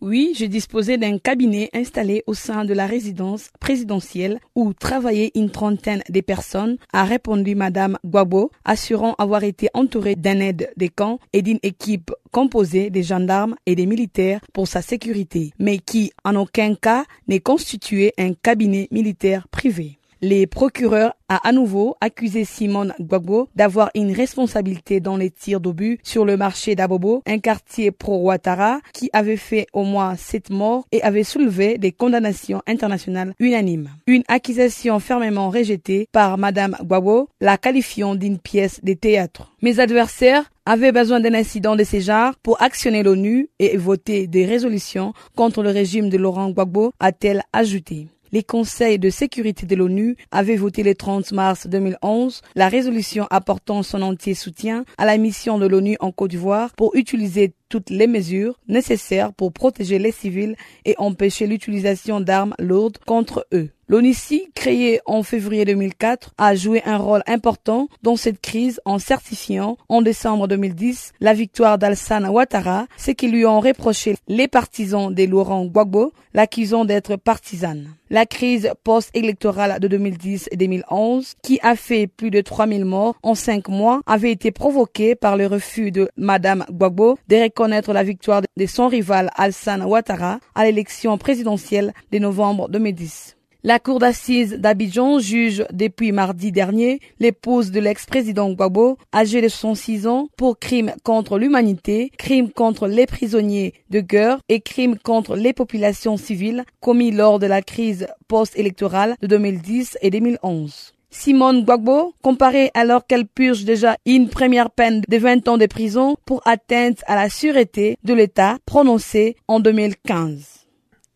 oui, 0.00 0.32
je 0.38 0.44
disposais 0.44 0.96
d'un 0.96 1.18
cabinet 1.18 1.70
installé 1.74 2.22
au 2.28 2.34
sein 2.34 2.64
de 2.64 2.72
la 2.72 2.86
résidence 2.86 3.50
présidentielle 3.58 4.38
où 4.54 4.72
travaillait 4.72 5.32
une 5.34 5.50
trentaine 5.50 6.04
de 6.08 6.20
personnes, 6.20 6.76
a 6.92 7.04
répondu 7.04 7.56
Madame 7.56 7.98
Guabo, 8.04 8.52
assurant 8.64 9.16
avoir 9.18 9.42
été 9.42 9.68
entourée 9.74 10.14
d'un 10.14 10.38
aide 10.38 10.70
des 10.76 10.88
camps 10.88 11.18
et 11.32 11.42
d'une 11.42 11.58
équipe 11.64 12.12
composée 12.30 12.90
des 12.90 13.02
gendarmes 13.02 13.56
et 13.66 13.74
des 13.74 13.86
militaires 13.86 14.40
pour 14.52 14.68
sa 14.68 14.82
sécurité, 14.82 15.52
mais 15.58 15.78
qui 15.78 16.12
en 16.24 16.36
aucun 16.36 16.76
cas 16.76 17.04
n'est 17.26 17.40
constitué 17.40 18.12
un 18.18 18.34
cabinet 18.34 18.86
militaire 18.92 19.48
privé. 19.48 19.97
Les 20.20 20.48
procureurs 20.48 21.14
a 21.28 21.46
à 21.46 21.52
nouveau 21.52 21.94
accusé 22.00 22.44
Simone 22.44 22.92
Gbagbo 23.00 23.48
d'avoir 23.54 23.90
une 23.94 24.12
responsabilité 24.12 24.98
dans 24.98 25.16
les 25.16 25.30
tirs 25.30 25.60
d'obus 25.60 26.00
sur 26.02 26.24
le 26.24 26.36
marché 26.36 26.74
d'Abobo, 26.74 27.22
un 27.24 27.38
quartier 27.38 27.92
pro-Ouattara 27.92 28.80
qui 28.92 29.10
avait 29.12 29.36
fait 29.36 29.68
au 29.72 29.84
moins 29.84 30.16
sept 30.16 30.50
morts 30.50 30.86
et 30.90 31.02
avait 31.02 31.22
soulevé 31.22 31.78
des 31.78 31.92
condamnations 31.92 32.62
internationales 32.66 33.32
unanimes. 33.38 33.90
Une 34.08 34.24
accusation 34.26 34.98
fermement 34.98 35.50
rejetée 35.50 36.08
par 36.10 36.36
Madame 36.36 36.76
Gbagbo, 36.82 37.28
la 37.40 37.56
qualifiant 37.56 38.16
d'une 38.16 38.38
pièce 38.38 38.80
de 38.82 38.94
théâtre. 38.94 39.52
Mes 39.62 39.78
adversaires 39.78 40.50
avaient 40.66 40.92
besoin 40.92 41.20
d'un 41.20 41.34
incident 41.34 41.76
de 41.76 41.84
ce 41.84 42.00
genre 42.00 42.34
pour 42.42 42.60
actionner 42.60 43.04
l'ONU 43.04 43.48
et 43.58 43.76
voter 43.76 44.26
des 44.26 44.46
résolutions 44.46 45.12
contre 45.36 45.62
le 45.62 45.70
régime 45.70 46.08
de 46.10 46.18
Laurent 46.18 46.50
Gbagbo, 46.50 46.92
a-t-elle 46.98 47.42
ajouté 47.52 48.08
les 48.32 48.42
conseils 48.42 48.98
de 48.98 49.10
sécurité 49.10 49.66
de 49.66 49.76
l'ONU 49.76 50.16
avaient 50.30 50.56
voté 50.56 50.82
le 50.82 50.94
30 50.94 51.32
mars 51.32 51.66
2011 51.66 52.42
la 52.54 52.68
résolution 52.68 53.26
apportant 53.30 53.82
son 53.82 54.02
entier 54.02 54.34
soutien 54.34 54.84
à 54.96 55.06
la 55.06 55.18
mission 55.18 55.58
de 55.58 55.66
l'ONU 55.66 55.96
en 56.00 56.12
Côte 56.12 56.30
d'Ivoire 56.30 56.72
pour 56.74 56.94
utiliser 56.94 57.54
toutes 57.68 57.90
les 57.90 58.06
mesures 58.06 58.58
nécessaires 58.68 59.32
pour 59.32 59.52
protéger 59.52 59.98
les 59.98 60.12
civils 60.12 60.56
et 60.84 60.94
empêcher 60.98 61.46
l'utilisation 61.46 62.20
d'armes 62.20 62.54
lourdes 62.58 62.98
contre 63.06 63.46
eux. 63.52 63.70
L'ONICI, 63.90 64.50
créé 64.54 65.00
en 65.06 65.22
février 65.22 65.64
2004, 65.64 66.34
a 66.36 66.54
joué 66.54 66.82
un 66.84 66.98
rôle 66.98 67.22
important 67.26 67.88
dans 68.02 68.16
cette 68.16 68.38
crise 68.38 68.82
en 68.84 68.98
certifiant 68.98 69.78
en 69.88 70.02
décembre 70.02 70.46
2010 70.46 71.14
la 71.20 71.32
victoire 71.32 71.78
d'Alsan 71.78 72.26
Ouattara, 72.28 72.86
ce 72.98 73.12
qui 73.12 73.28
lui 73.28 73.46
ont 73.46 73.60
reproché 73.60 74.16
les 74.28 74.46
partisans 74.46 75.14
de 75.14 75.24
Laurent 75.24 75.64
Gbagbo, 75.64 76.12
l'accusant 76.34 76.84
d'être 76.84 77.16
partisane. 77.16 77.94
La 78.10 78.26
crise 78.26 78.70
post-électorale 78.84 79.80
de 79.80 79.88
2010 79.88 80.50
et 80.52 80.58
2011, 80.58 81.32
qui 81.42 81.58
a 81.62 81.74
fait 81.74 82.08
plus 82.08 82.30
de 82.30 82.42
3000 82.42 82.84
morts 82.84 83.16
en 83.22 83.34
cinq 83.34 83.68
mois, 83.68 84.02
avait 84.04 84.32
été 84.32 84.50
provoquée 84.50 85.14
par 85.14 85.38
le 85.38 85.46
refus 85.46 85.92
de 85.92 86.10
Madame 86.18 86.66
Gbagbo 86.70 87.18
de 87.28 87.36
reconnaître 87.36 87.94
la 87.94 88.02
victoire 88.02 88.42
de 88.54 88.66
son 88.66 88.88
rival 88.88 89.30
Alsan 89.34 89.80
Ouattara 89.80 90.40
à 90.54 90.66
l'élection 90.66 91.16
présidentielle 91.16 91.94
de 92.12 92.18
novembre 92.18 92.68
2010. 92.68 93.37
La 93.64 93.80
cour 93.80 93.98
d'assises 93.98 94.52
d'Abidjan 94.52 95.18
juge 95.18 95.64
depuis 95.72 96.12
mardi 96.12 96.52
dernier 96.52 97.00
l'épouse 97.18 97.72
de 97.72 97.80
l'ex-président 97.80 98.52
Gbagbo, 98.52 98.98
âgée 99.12 99.42
de 99.42 99.48
106 99.48 100.06
ans, 100.06 100.28
pour 100.36 100.60
crimes 100.60 100.94
contre 101.02 101.40
l'humanité, 101.40 102.12
crimes 102.18 102.52
contre 102.52 102.86
les 102.86 103.06
prisonniers 103.06 103.74
de 103.90 103.98
guerre 103.98 104.38
et 104.48 104.60
crimes 104.60 104.96
contre 104.96 105.34
les 105.34 105.52
populations 105.52 106.16
civiles 106.16 106.62
commis 106.80 107.10
lors 107.10 107.40
de 107.40 107.48
la 107.48 107.60
crise 107.60 108.06
post-électorale 108.28 109.16
de 109.20 109.26
2010 109.26 109.98
et 110.02 110.10
2011. 110.10 110.94
Simone 111.10 111.64
Gbagbo, 111.64 112.14
comparée 112.22 112.70
alors 112.74 113.08
qu'elle 113.08 113.26
purge 113.26 113.64
déjà 113.64 113.96
une 114.06 114.28
première 114.28 114.70
peine 114.70 115.02
de 115.08 115.16
20 115.16 115.48
ans 115.48 115.58
de 115.58 115.66
prison 115.66 116.14
pour 116.26 116.42
atteinte 116.46 117.02
à 117.08 117.16
la 117.16 117.28
sûreté 117.28 117.98
de 118.04 118.14
l'État 118.14 118.58
prononcée 118.66 119.34
en 119.48 119.58
2015 119.58 120.57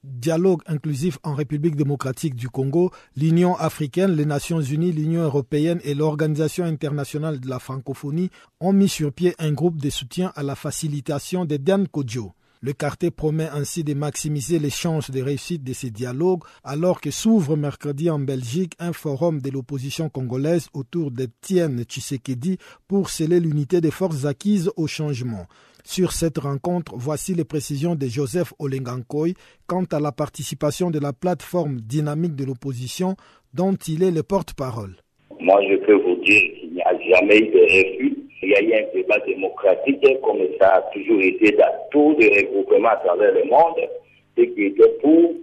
dialogue 0.04 0.62
inclusif 0.66 1.18
en 1.22 1.34
République 1.34 1.76
démocratique 1.76 2.34
du 2.34 2.48
Congo, 2.48 2.90
l'Union 3.16 3.54
africaine, 3.56 4.12
les 4.12 4.26
Nations 4.26 4.60
unies, 4.60 4.92
l'Union 4.92 5.22
européenne 5.22 5.80
et 5.84 5.94
l'Organisation 5.94 6.64
internationale 6.64 7.40
de 7.40 7.48
la 7.48 7.58
francophonie 7.58 8.30
ont 8.60 8.72
mis 8.72 8.88
sur 8.88 9.12
pied 9.12 9.34
un 9.38 9.52
groupe 9.52 9.80
de 9.80 9.90
soutien 9.90 10.32
à 10.34 10.42
la 10.42 10.54
facilitation 10.54 11.44
des 11.44 11.58
Dan 11.58 11.86
Kodjo. 11.86 12.32
Le 12.64 12.72
quartier 12.72 13.10
promet 13.10 13.48
ainsi 13.48 13.82
de 13.82 13.92
maximiser 13.92 14.60
les 14.60 14.70
chances 14.70 15.10
de 15.10 15.20
réussite 15.20 15.64
de 15.64 15.72
ces 15.72 15.90
dialogues 15.90 16.44
alors 16.62 17.00
que 17.00 17.10
s'ouvre 17.10 17.56
mercredi 17.56 18.08
en 18.08 18.20
Belgique 18.20 18.74
un 18.78 18.92
forum 18.92 19.40
de 19.40 19.50
l'opposition 19.50 20.08
congolaise 20.08 20.68
autour 20.72 21.10
d'Etienne 21.10 21.82
Tshisekedi 21.82 22.58
pour 22.86 23.10
sceller 23.10 23.40
l'unité 23.40 23.80
des 23.80 23.90
forces 23.90 24.26
acquises 24.26 24.70
au 24.76 24.86
changement. 24.86 25.48
Sur 25.84 26.12
cette 26.12 26.38
rencontre, 26.38 26.92
voici 26.96 27.34
les 27.34 27.44
précisions 27.44 27.94
de 27.94 28.06
Joseph 28.06 28.52
Olengankoy 28.58 29.34
quant 29.66 29.84
à 29.92 30.00
la 30.00 30.12
participation 30.12 30.90
de 30.90 30.98
la 30.98 31.12
plateforme 31.12 31.80
dynamique 31.80 32.36
de 32.36 32.44
l'opposition 32.44 33.16
dont 33.52 33.74
il 33.88 34.02
est 34.02 34.10
le 34.10 34.22
porte-parole. 34.22 34.96
Moi, 35.40 35.60
je 35.68 35.76
peux 35.84 35.94
vous 35.94 36.16
dire 36.24 36.40
qu'il 36.40 36.72
n'y 36.72 36.82
a 36.82 36.96
jamais 37.10 37.38
eu 37.38 37.48
de 37.48 37.60
refus. 37.60 38.16
Il 38.42 38.50
y 38.50 38.54
a 38.54 38.62
eu 38.62 38.74
un 38.74 38.94
débat 38.94 39.18
démocratique 39.26 40.06
comme 40.22 40.38
ça 40.60 40.76
a 40.76 40.82
toujours 40.92 41.20
été 41.20 41.52
dans 41.52 41.72
tous 41.90 42.16
les 42.18 42.28
regroupements 42.28 42.88
à 42.88 42.96
travers 42.96 43.32
le 43.34 43.44
monde, 43.44 43.88
ceux 44.36 44.46
qui 44.46 44.64
étaient 44.64 44.98
pour 45.00 45.34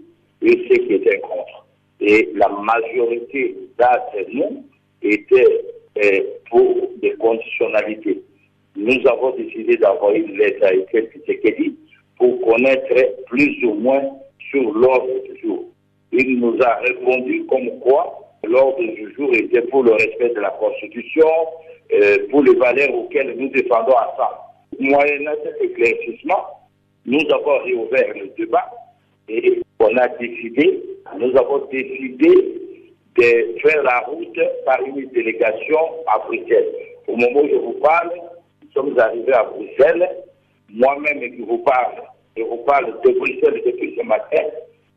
et 0.41 0.67
ceux 0.69 0.77
qui 0.85 0.93
étaient 0.93 1.19
contre. 1.19 1.65
Et 2.01 2.29
la 2.35 2.49
majorité 2.49 3.55
d'entre 3.77 4.31
nous 4.33 4.63
était 5.01 5.63
euh, 6.03 6.19
pour 6.49 6.89
des 7.01 7.11
conditionnalités 7.15 8.21
nous 8.79 9.07
avons 9.09 9.35
décidé 9.35 9.75
d'envoyer 9.77 10.19
une 10.19 10.37
lettre 10.37 10.65
à 10.65 10.73
Etienne 10.73 11.07
Tshisekedi 11.07 11.75
pour 12.17 12.39
connaître 12.41 13.25
plus 13.27 13.63
ou 13.65 13.73
moins 13.73 14.01
sur 14.49 14.73
l'ordre 14.73 15.21
du 15.25 15.41
jour. 15.41 15.65
Il 16.13 16.39
nous 16.39 16.57
a 16.61 16.75
répondu 16.75 17.45
comme 17.47 17.69
quoi 17.81 18.19
l'ordre 18.45 18.81
du 18.81 19.13
jour 19.15 19.33
était 19.33 19.61
pour 19.63 19.83
le 19.83 19.91
respect 19.91 20.29
de 20.29 20.39
la 20.39 20.51
Constitution, 20.51 21.27
euh, 21.93 22.17
pour 22.31 22.43
les 22.43 22.55
valeurs 22.55 22.95
auxquelles 22.95 23.35
nous 23.37 23.49
défendons 23.49 23.93
ensemble. 23.93 24.39
Moyennant 24.79 25.33
cet 25.43 25.61
éclaircissement, 25.61 26.45
nous 27.05 27.21
avons 27.31 27.63
réouvert 27.63 28.13
le 28.15 28.29
débat 28.37 28.71
et 29.27 29.61
on 29.79 29.97
a 29.97 30.07
décidé, 30.07 30.81
nous 31.19 31.37
avons 31.37 31.65
décidé 31.71 32.29
de 33.17 33.59
faire 33.61 33.83
la 33.83 33.99
route 34.07 34.39
par 34.65 34.79
une 34.85 35.05
délégation 35.09 35.79
africaine. 36.07 36.65
Au 37.07 37.17
moment 37.17 37.41
où 37.41 37.47
je 37.49 37.55
vous 37.55 37.79
parle, 37.81 38.11
sommes 38.73 38.97
arrivés 38.99 39.33
à 39.33 39.43
Bruxelles. 39.43 40.09
Moi-même 40.69 41.19
qui 41.19 41.41
vous 41.41 41.59
parle, 41.59 42.03
je 42.37 42.43
vous 42.43 42.63
parle 42.65 42.99
de 43.03 43.11
Bruxelles 43.11 43.61
depuis 43.65 43.95
ce 43.97 44.03
matin. 44.03 44.43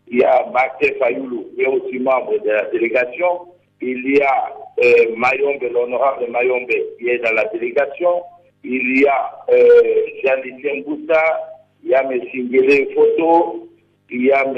Il 0.08 0.18
y 0.18 0.24
a 0.24 0.46
Martin 0.52 0.88
Fayoulou, 0.98 1.46
qui 1.54 1.62
est 1.62 1.66
aussi 1.66 1.98
membre 1.98 2.38
de 2.38 2.50
la 2.50 2.64
délégation. 2.66 3.48
Il 3.80 4.16
y 4.16 4.20
a 4.20 4.52
euh, 4.84 5.16
Mayombe, 5.16 5.62
l'honorable 5.72 6.26
Mayombe, 6.30 6.70
qui 6.98 7.08
est 7.08 7.18
dans 7.18 7.32
la 7.32 7.44
délégation. 7.46 8.22
Il 8.64 9.00
y 9.00 9.06
a 9.06 9.44
euh, 9.50 9.82
Jean-Lucien 10.22 10.82
Boussa, 10.86 11.22
il 11.82 11.90
y 11.90 11.94
a 11.94 12.02
M. 12.02 12.20
Ngele 12.34 12.94
Foto, 12.94 13.68
il 14.10 14.26
y 14.26 14.32
a 14.32 14.44
M. 14.44 14.54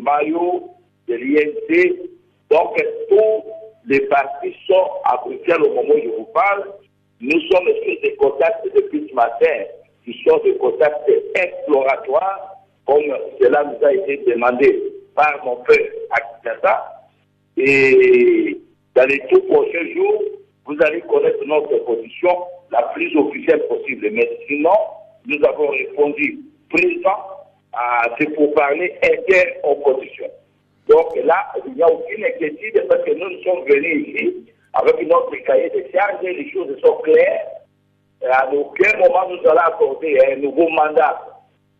Mbayo 0.00 0.70
de 1.06 1.14
l'INC. 1.14 1.96
Donc, 2.50 2.76
tous 3.08 3.44
les 3.86 4.00
partis 4.00 4.54
sont 4.66 4.90
à 5.04 5.16
Bruxelles 5.24 5.62
au 5.62 5.74
moment 5.74 5.94
où 5.94 6.02
je 6.02 6.08
vous 6.08 6.28
parle. 6.34 6.64
Nous 7.20 7.40
sommes 7.50 7.68
sur 7.84 8.00
des 8.00 8.14
contacts 8.16 8.64
depuis 8.74 9.08
ce 9.08 9.14
matin 9.14 9.64
qui 10.04 10.16
sont 10.26 10.38
des 10.44 10.54
contacts 10.56 11.10
exploratoires, 11.34 12.56
comme 12.86 13.02
cela 13.40 13.64
nous 13.64 13.86
a 13.86 13.92
été 13.92 14.18
demandé 14.18 14.82
par 15.14 15.44
mon 15.44 15.56
père 15.56 15.76
à. 16.10 16.18
Et 17.56 18.56
dans 18.94 19.04
les 19.06 19.18
tout 19.30 19.42
prochains 19.42 19.86
jours, 19.94 20.22
vous 20.66 20.76
allez 20.80 21.00
connaître 21.02 21.44
notre 21.44 21.76
position 21.84 22.30
la 22.70 22.82
plus 22.94 23.14
officielle 23.16 23.66
possible. 23.68 24.08
Mais 24.12 24.28
sinon, 24.46 24.70
nous 25.26 25.44
avons 25.44 25.68
répondu 25.68 26.38
présent 26.70 27.18
à 27.72 28.04
ce 28.18 28.24
pourparlers 28.30 28.94
inter-opposition. 29.02 30.26
Donc 30.88 31.16
là, 31.24 31.52
il 31.66 31.74
n'y 31.74 31.82
a 31.82 31.90
aucune 31.90 32.24
inquiétude 32.24 32.86
parce 32.88 33.02
que 33.04 33.10
nous, 33.12 33.28
nous 33.28 33.42
sommes 33.42 33.64
venus 33.68 34.08
ici 34.08 34.34
avec 34.74 35.06
notre 35.08 35.36
cahier 35.44 35.70
de 35.70 35.84
charges, 35.92 36.22
les 36.22 36.50
choses 36.50 36.76
sont 36.84 36.96
claires. 36.96 37.46
À 38.30 38.52
aucun 38.52 38.98
moment 38.98 39.28
nous 39.30 39.48
allons 39.48 39.60
accorder 39.60 40.18
un 40.32 40.36
nouveau 40.36 40.68
mandat 40.68 41.20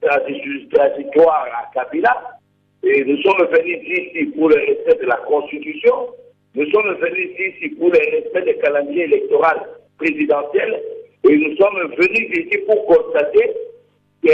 transitoire 0.01 1.47
à 1.57 1.71
Kabila. 1.75 2.39
Et 2.83 3.05
nous 3.05 3.21
sommes 3.23 3.47
venus 3.49 3.81
ici 3.83 4.27
pour 4.37 4.49
le 4.49 4.57
respect 4.57 5.03
de 5.03 5.07
la 5.07 5.17
Constitution. 5.17 6.11
Nous 6.55 6.71
sommes 6.71 6.95
venus 6.95 7.31
ici 7.39 7.69
pour 7.71 7.89
le 7.91 7.99
respect 7.99 8.43
des 8.43 8.59
calendriers 8.59 9.05
électoral 9.05 9.61
présidentiel. 9.99 10.81
Et 11.29 11.37
nous 11.37 11.57
sommes 11.57 11.93
venus 11.97 12.31
ici 12.39 12.59
pour 12.67 12.87
constater 12.87 13.53
que 14.25 14.33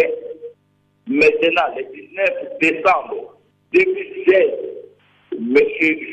maintenant, 1.06 1.74
le 1.76 1.84
19 1.84 2.58
décembre 2.60 3.38
2016, 3.72 4.50
M. 5.32 5.56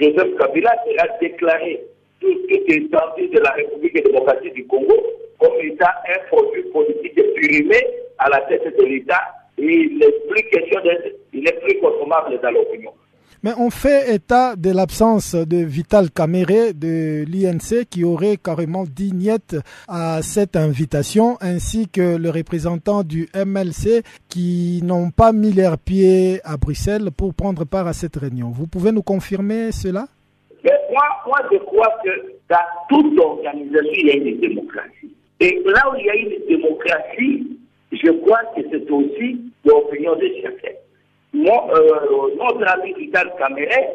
Joseph 0.02 0.38
Kabila 0.38 0.72
sera 0.86 1.08
déclaré 1.20 1.82
toute 2.22 2.70
étendue 2.70 3.28
de 3.28 3.40
la 3.40 3.52
République 3.52 4.06
démocratique 4.06 4.54
du 4.54 4.66
Congo 4.68 4.96
comme 5.40 5.60
état 5.62 5.94
un 6.08 6.28
produit 6.28 6.64
politique 6.72 7.20
périmé 7.36 7.78
à 8.20 8.30
la 8.30 8.42
tête 8.42 8.64
de 8.78 8.86
l'État 8.86 9.22
il 9.62 9.98
n'est 10.00 10.12
plus 10.30 10.44
question 10.50 10.82
d'être, 10.82 11.16
il 11.34 11.44
n'est 11.44 11.60
plus 11.64 11.80
consommable 11.80 12.40
dans 12.42 12.52
l'opinion. 12.52 12.92
Mais 13.44 13.54
on 13.58 13.72
fait 13.72 14.14
état 14.14 14.56
de 14.56 14.70
l'absence 14.70 15.34
de 15.34 15.58
Vital 15.58 16.12
Caméré 16.12 16.74
de 16.74 17.26
l'INC 17.28 17.86
qui 17.90 18.04
aurait 18.04 18.38
carrément 18.38 18.84
dit 18.84 19.14
niet 19.14 19.56
à 19.88 20.22
cette 20.22 20.56
invitation, 20.56 21.38
ainsi 21.42 21.88
que 21.88 22.18
le 22.18 22.30
représentant 22.30 23.02
du 23.04 23.28
MLC 23.34 24.04
qui 24.30 24.82
n'ont 24.84 25.10
pas 25.10 25.32
mis 25.32 25.54
leurs 25.54 25.80
pieds 25.80 26.40
à 26.44 26.58
Bruxelles 26.58 27.10
pour 27.18 27.34
prendre 27.34 27.66
part 27.66 27.88
à 27.88 27.94
cette 27.94 28.16
réunion. 28.16 28.52
Vous 28.52 28.68
pouvez 28.68 28.92
nous 28.92 29.02
confirmer 29.02 29.72
cela? 29.72 30.08
Mais 30.64 30.72
moi, 30.92 31.04
moi, 31.26 31.40
je 31.52 31.58
crois 31.58 31.98
que 32.04 32.34
dans 32.50 32.58
toute 32.90 33.20
organisation, 33.20 33.94
il 33.94 34.08
y 34.08 34.12
a 34.12 34.16
une 34.16 34.40
démocratie. 34.40 35.16
Et 35.40 35.62
là 35.66 35.92
où 35.92 35.96
il 35.96 36.06
y 36.06 36.10
a 36.10 36.16
une 36.16 36.46
démocratie, 36.48 37.58
je 37.92 38.12
crois 38.12 38.44
que 38.56 38.62
c'est 38.70 38.90
aussi 38.92 39.40
l'opinion 39.66 40.16
de 40.16 40.30
chacun. 40.42 40.76
Mon, 41.34 41.70
euh, 41.74 42.36
notre 42.38 42.68
ami 42.74 42.94
Vital 42.94 43.34
Caméré 43.38 43.88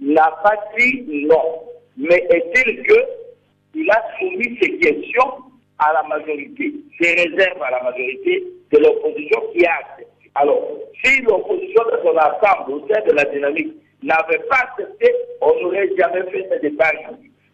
n'a 0.00 0.30
pas 0.42 0.56
dit 0.78 1.26
non. 1.26 1.62
Mais 1.96 2.26
est-il 2.30 2.82
qu'il 2.82 3.90
a 3.90 4.04
soumis 4.18 4.58
ses 4.60 4.78
questions 4.78 5.32
à 5.78 5.92
la 5.94 6.02
majorité, 6.04 6.74
ses 7.00 7.14
réserves 7.14 7.62
à 7.62 7.70
la 7.70 7.82
majorité 7.82 8.44
de 8.72 8.78
l'opposition 8.78 9.40
qui 9.52 9.66
a 9.66 9.74
accepté? 9.76 10.30
Alors, 10.34 10.62
si 11.02 11.22
l'opposition 11.22 11.82
de 11.84 11.98
son 12.02 12.16
ensemble 12.16 12.72
au 12.72 12.88
sein 12.88 13.00
de 13.06 13.12
la 13.12 13.24
dynamique 13.24 13.74
n'avait 14.06 14.38
pas 14.48 14.62
accepté, 14.62 15.12
on 15.40 15.60
n'aurait 15.60 15.88
jamais 15.98 16.22
fait 16.30 16.48
ce 16.50 16.60
débat 16.60 16.92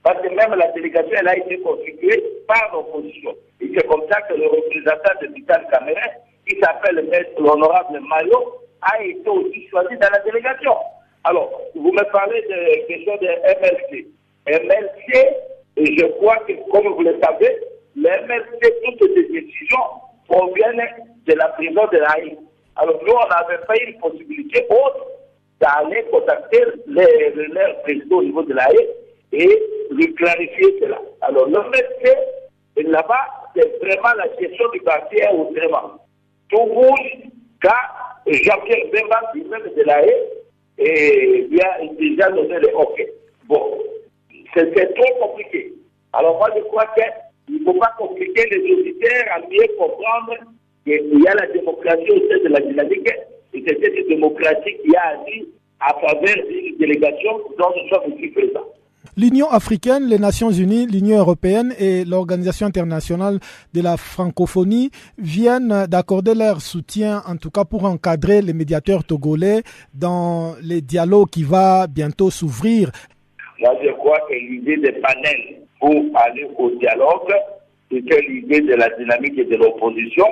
Parce 0.02 0.20
que 0.22 0.28
même 0.28 0.54
la 0.54 0.68
délégation, 0.72 1.16
elle 1.18 1.28
a 1.28 1.36
été 1.36 1.58
constituée 1.60 2.22
par 2.46 2.70
l'opposition. 2.72 3.34
Et 3.60 3.70
c'est 3.74 3.86
comme 3.86 4.02
ça 4.10 4.20
que 4.22 4.34
le 4.34 4.46
représentant 4.46 5.14
de 5.22 5.34
Vital 5.34 5.66
Caméré, 5.72 6.00
qui 6.46 6.58
s'appelle 6.60 7.08
l'honorable 7.38 8.00
Maillot, 8.00 8.54
a 8.82 9.02
été 9.02 9.28
aussi 9.28 9.66
choisi 9.68 9.96
dans 9.96 10.10
la 10.10 10.18
délégation. 10.20 10.74
Alors, 11.24 11.50
vous 11.74 11.92
me 11.92 12.10
parlez 12.10 12.42
de 12.42 12.86
question 12.86 13.16
de 13.16 13.26
MLC. 13.26 14.06
MLC, 14.48 15.28
je 15.76 16.04
crois 16.18 16.36
que, 16.48 16.52
comme 16.70 16.88
vous 16.88 17.02
le 17.02 17.16
savez, 17.22 17.56
le 17.94 18.08
MLC, 18.26 18.98
toutes 18.98 19.14
ces 19.14 19.28
décisions 19.28 19.78
proviennent 20.28 20.82
de 21.26 21.34
la 21.34 21.48
prison 21.48 21.86
de 21.92 21.98
l'AI. 21.98 22.36
Alors, 22.76 23.00
nous, 23.06 23.12
on 23.12 23.28
n'avait 23.28 23.64
pas 23.66 23.74
une 23.86 23.98
possibilité 24.00 24.66
autre 24.68 25.06
d'aller 25.62 26.04
contacter 26.10 26.64
les 26.88 27.28
relais 27.30 27.76
présidents 27.84 28.16
au 28.16 28.24
niveau 28.24 28.42
de 28.42 28.52
l'AI 28.52 28.88
et 29.32 29.62
lui 29.92 30.12
clarifier 30.14 30.78
cela. 30.80 30.98
Alors, 31.20 31.46
le 31.46 31.58
MLC, 31.58 32.88
là-bas, 32.88 33.26
c'est 33.54 33.78
vraiment 33.78 34.14
la 34.16 34.26
gestion 34.40 34.68
du 34.72 34.80
quartier 34.80 35.24
autrement. 35.32 35.92
Tout 36.50 36.64
rouge, 36.64 37.28
car 37.62 38.20
Jean-Pierre 38.26 38.86
Bemba, 38.92 39.20
lui-même 39.34 39.62
de 39.76 39.82
la 39.84 40.04
haie, 40.04 40.28
et 40.78 41.46
il 41.48 41.62
a 41.62 41.78
déjà 41.98 42.30
donné 42.30 42.58
le 42.58 42.76
OK. 42.76 43.06
Bon, 43.46 43.78
c'est 44.54 44.94
trop 44.94 45.14
compliqué. 45.20 45.72
Alors 46.12 46.38
moi, 46.38 46.48
je 46.56 46.62
crois 46.62 46.86
qu'il 46.94 47.60
ne 47.60 47.64
faut 47.64 47.78
pas 47.78 47.94
compliquer 47.98 48.48
les 48.50 48.72
auditeurs 48.72 49.24
à 49.32 49.40
mieux 49.40 49.66
comprendre 49.78 50.34
qu'il 50.84 51.22
y 51.22 51.28
a 51.28 51.34
la 51.34 51.46
démocratie 51.46 52.10
au 52.10 52.28
sein 52.28 52.42
de 52.42 52.48
la 52.48 52.60
dynamique, 52.60 53.08
et 53.54 53.64
c'est 53.66 53.78
cette 53.82 54.08
démocratie 54.08 54.76
qui 54.84 54.96
a 54.96 55.20
agi 55.20 55.46
à 55.80 55.92
travers 55.94 56.36
une 56.48 56.76
délégation 56.78 57.38
dont 57.58 57.70
nous 57.76 57.88
sommes 57.88 58.12
ici 58.16 58.28
présents. 58.28 58.66
L'Union 59.16 59.48
africaine, 59.50 60.08
les 60.08 60.18
Nations 60.18 60.50
unies, 60.50 60.86
l'Union 60.86 61.18
européenne 61.18 61.74
et 61.78 62.04
l'Organisation 62.04 62.66
internationale 62.66 63.40
de 63.74 63.82
la 63.82 63.98
francophonie 63.98 64.90
viennent 65.18 65.86
d'accorder 65.86 66.34
leur 66.34 66.62
soutien, 66.62 67.20
en 67.26 67.36
tout 67.36 67.50
cas 67.50 67.64
pour 67.64 67.84
encadrer 67.84 68.40
les 68.40 68.54
médiateurs 68.54 69.04
togolais 69.04 69.62
dans 69.92 70.54
les 70.62 70.80
dialogues 70.80 71.28
qui 71.28 71.42
va 71.42 71.88
bientôt 71.88 72.30
s'ouvrir. 72.30 72.90
Moi, 73.60 73.74
je 73.84 73.90
crois 73.90 74.18
que 74.30 74.34
l'idée 74.34 74.78
des 74.78 74.92
panels 74.92 75.58
pour 75.78 75.92
aller 76.14 76.48
au 76.56 76.70
dialogue, 76.70 77.34
c'était 77.90 78.20
l'idée 78.22 78.62
de 78.62 78.74
la 78.74 78.88
dynamique 78.96 79.36
et 79.36 79.44
de 79.44 79.56
l'opposition 79.56 80.24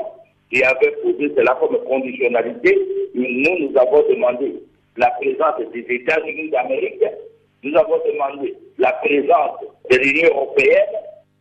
qui 0.51 0.63
avait 0.63 0.93
posé 1.03 1.33
cela 1.37 1.57
comme 1.61 1.79
conditionnalité. 1.85 2.77
nous, 3.15 3.69
nous 3.69 3.79
avons 3.79 4.03
demandé 4.09 4.55
la 4.97 5.11
présence 5.21 5.61
des 5.73 5.87
États-Unis 5.89 6.51
d'Amérique 6.51 7.05
nous 7.63 7.77
avons 7.77 8.01
demandé 8.07 8.55
la 8.79 8.93
présence 8.93 9.61
de 9.91 9.97
l'Union 9.97 10.31
européenne, 10.31 10.89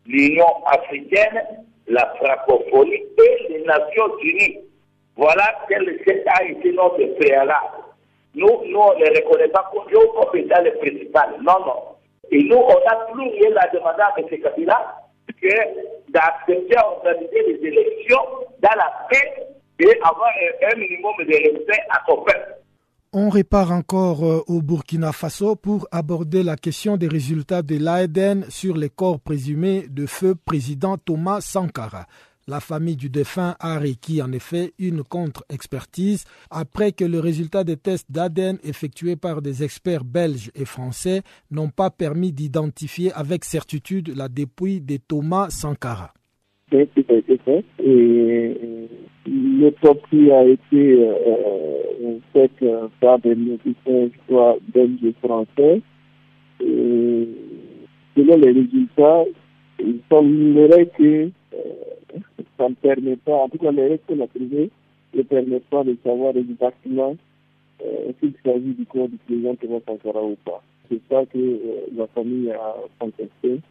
l'Union 0.05 0.47
africaine, 0.65 1.43
la 1.87 2.13
francophonie 2.17 3.03
et 3.17 3.47
les 3.49 3.63
Nations 3.63 4.17
unies. 4.21 4.59
Voilà 5.15 5.45
quel 5.69 5.87
a 5.87 6.43
été 6.43 6.71
notre 6.73 7.05
préalable. 7.19 7.83
Nous, 8.35 8.47
nous 8.47 8.79
on 8.79 8.99
ne 8.99 9.05
reconnaît 9.15 9.47
pas 9.47 9.71
comme 9.71 10.39
étant 10.39 10.61
le 10.61 10.71
principal. 10.77 11.35
Non, 11.41 11.59
non. 11.65 11.75
Et 12.31 12.43
nous, 12.43 12.57
on 12.57 12.89
a 12.89 12.95
plus 13.11 13.29
rien 13.29 13.55
à 13.57 13.67
demander 13.69 14.01
à 14.01 14.13
M. 14.17 14.25
que 15.41 16.11
d'accepter 16.11 16.75
à 16.77 16.87
organiser 16.87 17.43
les 17.47 17.67
élections 17.67 18.21
dans 18.61 18.75
la 18.75 19.07
paix 19.09 19.47
et 19.79 19.99
avoir 20.03 20.29
un, 20.71 20.77
minimum 20.77 21.13
de 21.19 21.25
respect 21.25 21.81
à 21.89 22.01
son 22.07 22.17
peuple. 22.17 22.55
On 23.11 23.29
répare 23.29 23.71
encore 23.71 24.23
euh, 24.23 24.43
au 24.47 24.61
Burkina 24.61 25.11
Faso 25.11 25.55
pour 25.55 25.87
aborder 25.91 26.43
la 26.43 26.55
question 26.57 26.95
des 26.95 27.07
résultats 27.07 27.63
de 27.63 27.77
l'AEDN 27.77 28.45
sur 28.49 28.77
les 28.77 28.89
corps 28.89 29.19
présumés 29.19 29.87
de 29.89 30.05
feu 30.05 30.35
président 30.35 30.95
Thomas 30.97 31.41
Sankara. 31.41 32.05
La 32.49 32.59
famille 32.59 32.95
du 32.95 33.09
défunt 33.11 33.55
a 33.59 33.77
requis 33.77 34.23
en 34.23 34.31
effet 34.31 34.71
une 34.79 35.03
contre-expertise 35.03 36.25
après 36.49 36.93
que 36.93 37.05
le 37.05 37.19
résultat 37.19 37.63
des 37.63 37.77
tests 37.77 38.11
d'ADN 38.11 38.57
effectués 38.63 39.15
par 39.15 39.43
des 39.43 39.63
experts 39.63 40.03
belges 40.03 40.49
et 40.55 40.65
français 40.65 41.21
n'ont 41.51 41.69
pas 41.69 41.91
permis 41.91 42.31
d'identifier 42.31 43.11
avec 43.13 43.45
certitude 43.45 44.17
la 44.17 44.29
dépouille 44.29 44.81
de 44.81 44.97
Thomas 44.97 45.51
Sankara. 45.51 46.11
A 46.71 46.77
été 46.77 47.03
euh, 50.73 52.17
faite 52.33 52.51
euh, 52.63 52.87
par 52.99 53.19
des 53.19 53.37
soit 54.27 54.57
belges 54.73 55.03
et 55.03 55.13
français. 55.21 55.81
Les 56.59 58.51
résultats, 58.51 59.23
il 59.79 59.99
que 60.09 61.03
euh, 61.03 61.29
ça 62.59 62.69
ne 62.69 62.75
permet 62.75 63.15
pas, 63.15 63.35
en 63.35 63.49
tout 63.49 63.57
cas 63.57 63.71
les 63.71 63.83
règles 63.87 64.03
qu'on 64.07 64.23
a 64.23 64.27
trouvées 64.27 64.69
ne 65.15 65.21
permettent 65.23 65.69
pas 65.69 65.83
de 65.83 65.97
savoir 66.03 66.35
exactement 66.35 67.15
euh, 67.81 68.11
s'il 68.19 68.33
s'agit 68.43 68.73
du 68.73 68.85
corps 68.85 69.07
du 69.07 69.17
président 69.17 69.55
Thomas 69.55 69.79
Sankara 69.87 70.23
ou 70.23 70.37
pas. 70.45 70.61
C'est 70.89 70.99
ça 71.09 71.25
que 71.25 71.37
euh, 71.37 71.87
la 71.95 72.07
famille 72.07 72.51
a 72.51 72.75
contesté 72.99 73.61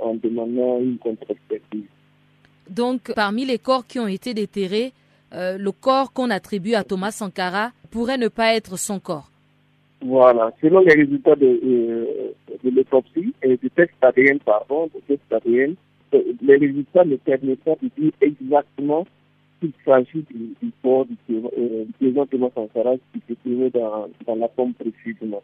en 0.00 0.14
demandant 0.14 0.80
une 0.80 0.96
contre-expertise. 0.98 1.84
Donc, 2.70 3.12
parmi 3.14 3.44
les 3.44 3.58
corps 3.58 3.86
qui 3.86 3.98
ont 3.98 4.06
été 4.06 4.32
déterrés, 4.32 4.92
euh, 5.34 5.58
le 5.58 5.72
corps 5.72 6.12
qu'on 6.12 6.30
attribue 6.30 6.74
à 6.74 6.84
Thomas 6.84 7.10
Sankara 7.10 7.72
pourrait 7.90 8.18
ne 8.18 8.28
pas 8.28 8.54
être 8.54 8.78
son 8.78 9.00
corps. 9.00 9.30
Voilà. 10.00 10.52
Selon 10.62 10.80
les 10.80 10.94
résultats 10.94 11.34
de, 11.34 11.46
euh, 11.46 12.32
de 12.62 12.70
l'autopsie 12.70 13.34
et 13.42 13.56
du 13.56 13.70
test 13.70 13.92
ADN, 14.02 14.38
pardon, 14.38 14.88
du 14.94 15.00
test 15.02 15.20
ADN, 15.32 15.74
les 16.42 16.56
résultats 16.56 17.04
ne 17.04 17.16
permettent 17.16 17.64
pas 17.64 17.76
de 17.82 17.90
dire 17.98 18.12
exactement 18.20 19.06
s'il 19.60 19.72
s'agit 19.84 20.24
du, 20.30 20.70
corps 20.82 21.06
du, 21.06 21.16
président 21.98 22.26
Thomas 22.26 22.50
Sankara 22.54 22.94
qui 23.12 23.20
se 23.28 23.34
trouvait 23.34 23.70
dans, 23.70 24.08
dans 24.26 24.36
la 24.36 24.48
pompe 24.48 24.76
précisément. 24.78 25.42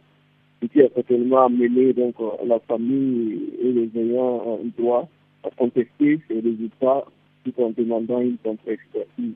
Ce 0.62 0.66
qui 0.66 0.83
a 0.83 0.88
certainement 0.94 1.46
amené 1.46 1.92
donc, 1.92 2.14
la 2.46 2.59
famille 2.61 3.40
et 3.62 3.72
les 3.72 3.90
ayants 3.98 4.42
en 4.44 4.59
droit 4.78 5.09
à 5.42 5.50
contester 5.56 6.20
ces 6.28 6.35
résultats 6.35 7.04
tout 7.44 7.54
en 7.62 7.70
demandant 7.70 8.20
une 8.20 8.37
contre-expertise. 8.38 9.35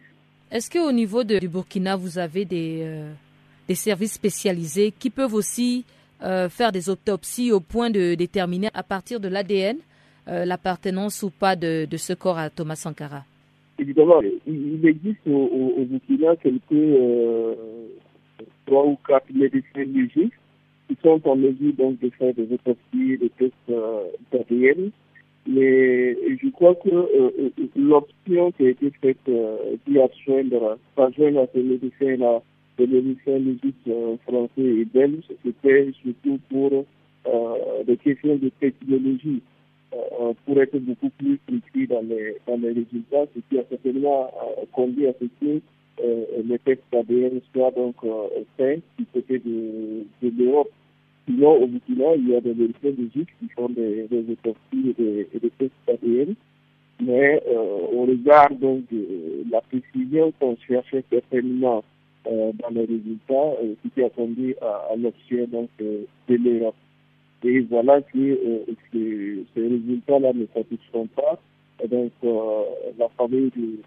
Est-ce 0.50 0.70
qu'au 0.70 0.92
niveau 0.92 1.24
de, 1.24 1.38
du 1.38 1.48
Burkina, 1.48 1.96
vous 1.96 2.18
avez 2.18 2.44
des, 2.44 2.80
euh, 2.82 3.74
services 3.74 4.12
spécialisés 4.12 4.92
qui 4.98 5.08
peuvent 5.08 5.32
aussi 5.34 5.84
euh, 6.22 6.48
faire 6.50 6.70
des 6.70 6.90
autopsies 6.90 7.50
au 7.50 7.60
point 7.60 7.90
de 7.90 8.14
déterminer 8.14 8.68
à 8.74 8.82
partir 8.82 9.18
de 9.18 9.28
l'ADN 9.28 9.78
euh, 10.28 10.44
l'appartenance 10.44 11.22
ou 11.22 11.30
pas 11.30 11.56
de, 11.56 11.86
ce 11.96 12.12
corps 12.12 12.38
à 12.38 12.50
Thomas 12.50 12.76
Sankara 12.76 13.24
Évidemment, 13.78 14.20
il 14.46 14.86
existe 14.86 15.26
au, 15.26 15.84
Burkina 15.90 16.36
quelques 16.36 17.58
trois 18.66 18.86
ou 18.86 18.96
quatre 19.06 19.30
médecins 19.34 19.84
légistes 19.84 20.32
qui 20.88 20.96
sont 21.02 21.20
en 21.28 21.36
mesure 21.36 21.72
donc 21.74 21.98
de 22.00 22.10
faire 22.10 22.32
des 22.34 22.46
autopsies, 22.52 23.18
des 23.18 23.30
tests 23.38 23.72
d'ADN. 24.32 24.90
Mais 25.46 26.14
je 26.38 26.48
crois 26.50 26.74
que 26.76 26.88
l'option 27.76 28.52
qui 28.52 28.66
a 28.66 28.68
été 28.70 28.90
faite 29.02 29.18
euh, 29.28 29.56
d'y 29.86 29.98
joindre, 30.24 30.78
pas 30.94 31.10
joindre 31.10 31.40
à 31.40 31.46
ces 31.52 31.62
médecins-là, 31.62 32.40
médecins 32.78 33.38
légistes 33.38 33.88
euh, 33.88 34.16
français 34.26 34.50
et 34.62 34.84
belges, 34.84 35.24
c'était 35.44 35.90
surtout 36.02 36.38
pour 36.50 36.84
euh, 37.26 37.84
des 37.86 37.96
questions 37.96 38.36
de 38.36 38.50
technologie, 38.60 39.40
euh, 39.40 39.53
pour 40.44 40.60
être 40.60 40.78
beaucoup 40.78 41.10
plus 41.10 41.38
précis 41.46 41.86
dans 41.86 42.02
les, 42.02 42.36
dans 42.46 42.56
les 42.56 42.72
résultats, 42.72 43.26
ce 43.34 43.40
qui 43.48 43.58
a 43.58 43.64
certainement 43.68 44.30
conduit 44.72 45.06
à 45.06 45.12
ce 45.20 45.26
que 45.40 45.60
les 46.42 46.58
tests 46.60 46.82
ADN 46.92 47.40
soient 47.52 47.70
donc 47.70 47.96
faits 48.56 48.82
du 48.98 49.06
côté 49.12 49.38
de, 49.38 50.04
de 50.22 50.32
l'Europe. 50.36 50.70
Sinon, 51.26 51.62
au 51.62 51.66
Burkina, 51.66 52.16
il 52.16 52.28
y 52.28 52.36
a 52.36 52.40
des 52.40 52.54
médecins 52.54 52.90
légistes 52.98 53.30
qui 53.40 53.48
font 53.56 53.68
des, 53.68 54.06
des 54.08 54.24
autopsies 54.32 54.94
et 54.98 55.38
des, 55.38 55.50
tests 55.58 55.72
ADN 55.88 56.34
mais 57.00 57.42
euh, 57.48 57.86
au 57.92 58.06
regard 58.06 58.50
donc 58.54 58.82
de 58.90 59.44
la 59.50 59.60
précision 59.62 60.32
qu'on 60.38 60.56
cherchait 60.66 61.04
certainement 61.10 61.82
euh, 62.26 62.52
dans 62.62 62.70
les 62.70 62.84
résultats, 62.84 63.54
euh, 63.62 63.74
qui 63.94 64.02
a 64.02 64.10
conduit 64.10 64.54
à, 64.60 64.92
à 64.92 64.96
l'option 64.96 65.46
donc 65.48 65.68
de 65.78 66.06
l'Europe. 66.28 66.74
Et 67.44 67.60
voilà 67.60 68.00
que 68.00 68.64
ces, 68.92 69.44
résultats-là 69.56 70.32
ne 70.32 70.46
satisfont 70.54 71.06
pas. 71.14 71.38
Et 71.82 71.88
donc 71.88 72.12
la 72.98 73.08
famille 73.18 73.50
du 73.50 73.78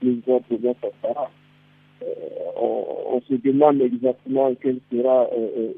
président 0.00 0.40
Président 0.40 0.76
Sassara, 0.80 1.30
on, 2.56 3.20
se 3.28 3.34
demande 3.34 3.80
exactement 3.80 4.52
quelle 4.60 4.80
sera 4.90 5.28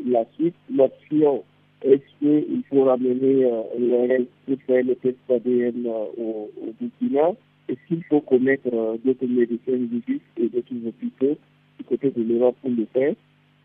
la 0.06 0.24
suite. 0.36 0.54
L'option 0.74 1.42
est-ce 1.84 2.00
qu'il 2.18 2.62
faut 2.70 2.84
ramener 2.84 3.44
euh, 3.44 3.62
le 3.78 4.24
pour 4.56 4.74
le 4.74 4.94
test 4.94 5.18
ADN 5.28 5.84
euh, 5.86 6.06
au, 6.16 6.50
au 6.56 6.72
Burkina? 6.80 7.32
Est-ce 7.68 7.78
qu'il 7.86 8.02
faut 8.04 8.22
connaître 8.22 8.68
euh, 8.72 8.96
d'autres 9.04 9.26
médecins 9.26 9.72
légistes 9.72 10.22
et 10.38 10.48
d'autres 10.48 10.86
hôpitaux 10.86 11.36
du 11.78 11.84
côté 11.84 12.10
de 12.10 12.22
l'Europe 12.22 12.56
pour 12.62 12.70
le 12.70 12.86
faire? 12.94 13.14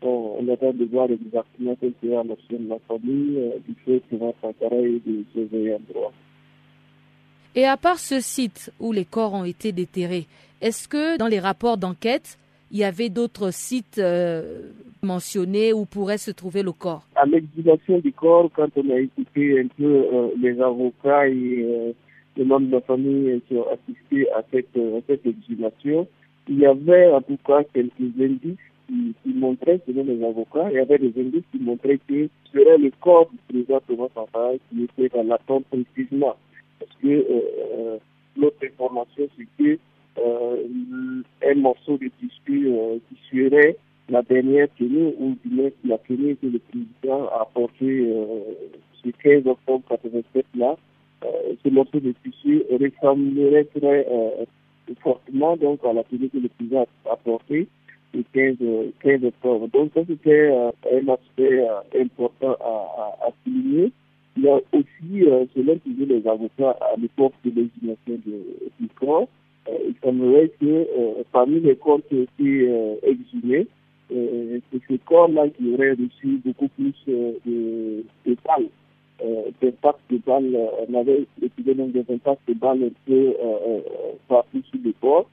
On, 0.02 0.36
on 0.38 0.48
attend 0.52 0.72
de 0.72 0.84
voir 0.84 1.08
exactement 1.10 1.76
quelle 1.80 1.92
sera 2.02 2.22
l'option 2.24 2.58
de 2.58 2.68
la 2.68 2.78
famille, 2.88 3.38
euh, 3.38 3.58
du 3.66 3.74
fait 3.84 4.02
que 4.10 4.16
va 4.16 4.32
et 4.72 5.00
de 5.06 5.24
surveiller 5.32 5.74
un 5.74 5.92
droit. 5.92 6.12
Et 7.54 7.66
à 7.66 7.76
part 7.76 7.98
ce 7.98 8.20
site 8.20 8.72
où 8.78 8.92
les 8.92 9.04
corps 9.04 9.34
ont 9.34 9.44
été 9.44 9.72
déterrés, 9.72 10.26
est-ce 10.60 10.86
que 10.86 11.18
dans 11.18 11.26
les 11.26 11.40
rapports 11.40 11.76
d'enquête, 11.76 12.38
il 12.70 12.78
y 12.78 12.84
avait 12.84 13.08
d'autres 13.08 13.52
sites 13.52 13.98
euh, 13.98 14.70
mentionnés 15.02 15.72
où 15.72 15.84
pourrait 15.84 16.18
se 16.18 16.30
trouver 16.30 16.62
le 16.62 16.72
corps? 16.72 17.04
À 17.16 17.26
l'exhumation 17.26 17.98
du 17.98 18.12
corps, 18.12 18.50
quand 18.54 18.68
on 18.76 18.90
a 18.90 19.00
écouté 19.00 19.60
un 19.60 19.66
peu 19.66 19.84
euh, 19.84 20.28
les 20.40 20.60
avocats 20.60 21.28
et 21.28 21.64
euh, 21.64 21.92
les 22.36 22.44
membres 22.44 22.68
de 22.68 22.72
la 22.72 22.80
famille 22.82 23.40
qui 23.48 23.56
ont 23.56 23.66
assisté 23.68 24.30
à 24.30 24.42
cette, 24.52 24.76
à 24.76 25.00
cette 25.08 25.26
exhumation, 25.26 26.06
il 26.48 26.60
y 26.60 26.66
avait 26.66 27.10
en 27.10 27.22
tout 27.22 27.38
cas 27.44 27.64
quelques 27.74 28.20
indices 28.20 28.58
qui, 28.90 29.14
qui, 29.22 29.38
montraient, 29.38 29.80
selon 29.86 30.04
les 30.04 30.22
avocats, 30.24 30.68
il 30.70 30.76
y 30.76 30.78
avait 30.78 30.98
des 30.98 31.12
indices 31.20 31.44
qui 31.52 31.58
montraient 31.60 32.00
que 32.08 32.28
serait 32.52 32.78
le 32.78 32.90
corps 33.00 33.30
du 33.30 33.38
président 33.48 33.80
Thomas 33.86 34.08
Sankara 34.14 34.52
qui 34.68 34.84
était 34.84 35.08
dans 35.16 35.22
la 35.22 35.38
tombe 35.46 35.62
précisément. 35.64 36.34
Parce 36.80 36.92
que 37.02 37.98
l'autre 38.36 38.56
information, 38.64 39.28
c'est 39.36 39.46
que 39.58 39.78
euh, 40.18 41.22
un 41.46 41.54
morceau 41.54 41.96
de 41.96 42.10
tissu 42.18 42.68
euh, 42.68 42.98
qui 43.08 43.16
serait 43.30 43.76
la 44.08 44.22
dernière 44.22 44.66
tenue 44.76 45.14
ou 45.18 45.36
du 45.44 45.54
moins 45.54 45.70
la 45.84 45.98
tenue 45.98 46.36
que 46.36 46.46
le 46.46 46.58
président 46.58 47.28
a 47.28 47.46
porté 47.54 48.10
euh, 48.10 48.40
ce 49.04 49.10
15 49.10 49.46
octobre 49.46 49.84
87 49.88 50.44
là. 50.56 50.76
ce 51.22 51.68
morceau 51.70 52.00
de 52.00 52.12
tissu 52.24 52.64
ressemblerait 52.70 53.64
très 53.64 54.06
fortement 55.00 55.56
donc 55.56 55.78
à 55.84 55.92
la 55.92 56.02
tenue 56.04 56.28
que 56.28 56.38
le 56.38 56.48
président 56.48 56.86
a 57.08 57.16
portée 57.16 57.68
le 58.14 58.24
15, 58.32 58.56
15 59.00 59.24
octobre. 59.24 59.68
Donc 59.72 59.90
ça 59.94 60.00
c'était 60.06 60.50
un 60.50 61.08
aspect 61.08 61.66
important 61.98 62.56
à, 62.60 63.26
à, 63.26 63.30
souligner. 63.44 63.92
Il 64.36 64.44
y 64.44 64.48
a 64.48 64.56
aussi, 64.72 65.48
selon 65.54 65.78
les 65.86 66.26
avocats 66.26 66.76
à 66.80 66.96
l'époque 66.98 67.34
de 67.44 67.50
l'exhumation 67.50 68.18
du 68.24 68.88
corps, 68.98 69.28
euh, 69.68 69.72
il 69.88 69.94
semblerait 70.02 70.50
que 70.60 70.86
parmi 71.32 71.60
les 71.60 71.76
corps 71.76 72.00
qui 72.08 72.14
ont 72.14 72.22
été 72.22 72.70
exhumés, 73.02 73.66
c'est 74.08 74.80
ce 74.88 74.96
corps-là 75.04 75.48
qui 75.50 75.72
aurait 75.74 75.92
reçu 75.92 76.40
beaucoup 76.44 76.68
plus 76.68 76.94
de, 77.06 78.04
de 78.26 78.36
balles, 78.44 78.68
d'impact 79.60 80.00
de 80.10 80.18
balles. 80.18 80.56
On 80.88 80.94
avait 80.94 81.26
étudié 81.42 81.74
donc 81.74 81.92
des 81.92 82.04
impacts 82.12 82.48
de 82.48 82.54
balles 82.54 82.84
un 82.84 82.90
peu 83.06 83.34
partout 84.28 84.62
sur 84.70 84.80
le 84.82 84.92
corps. 85.00 85.26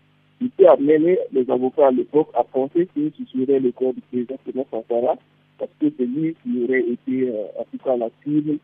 Il 0.48 0.52
peut 0.52 0.70
amener 0.70 1.20
les 1.34 1.52
avocats 1.52 1.88
à 1.88 1.92
l'époque 1.92 2.30
à 2.34 2.46
penser 2.46 2.88
que 2.96 3.12
ce 3.18 3.26
serait 3.26 3.60
le 3.60 3.74
corps 3.74 3.94
du 3.94 4.00
président 4.00 4.38
Thomas 4.46 4.64
Sankara, 4.72 5.18
parce 5.60 5.72
que 5.78 5.88
c'est 5.98 6.06
lui 6.06 6.38
qui 6.42 6.64
aurait 6.64 6.88
été, 6.88 7.30
en 7.60 7.66
tout 7.70 7.84
cas, 7.84 7.98
la 7.98 8.08
cible 8.24 8.58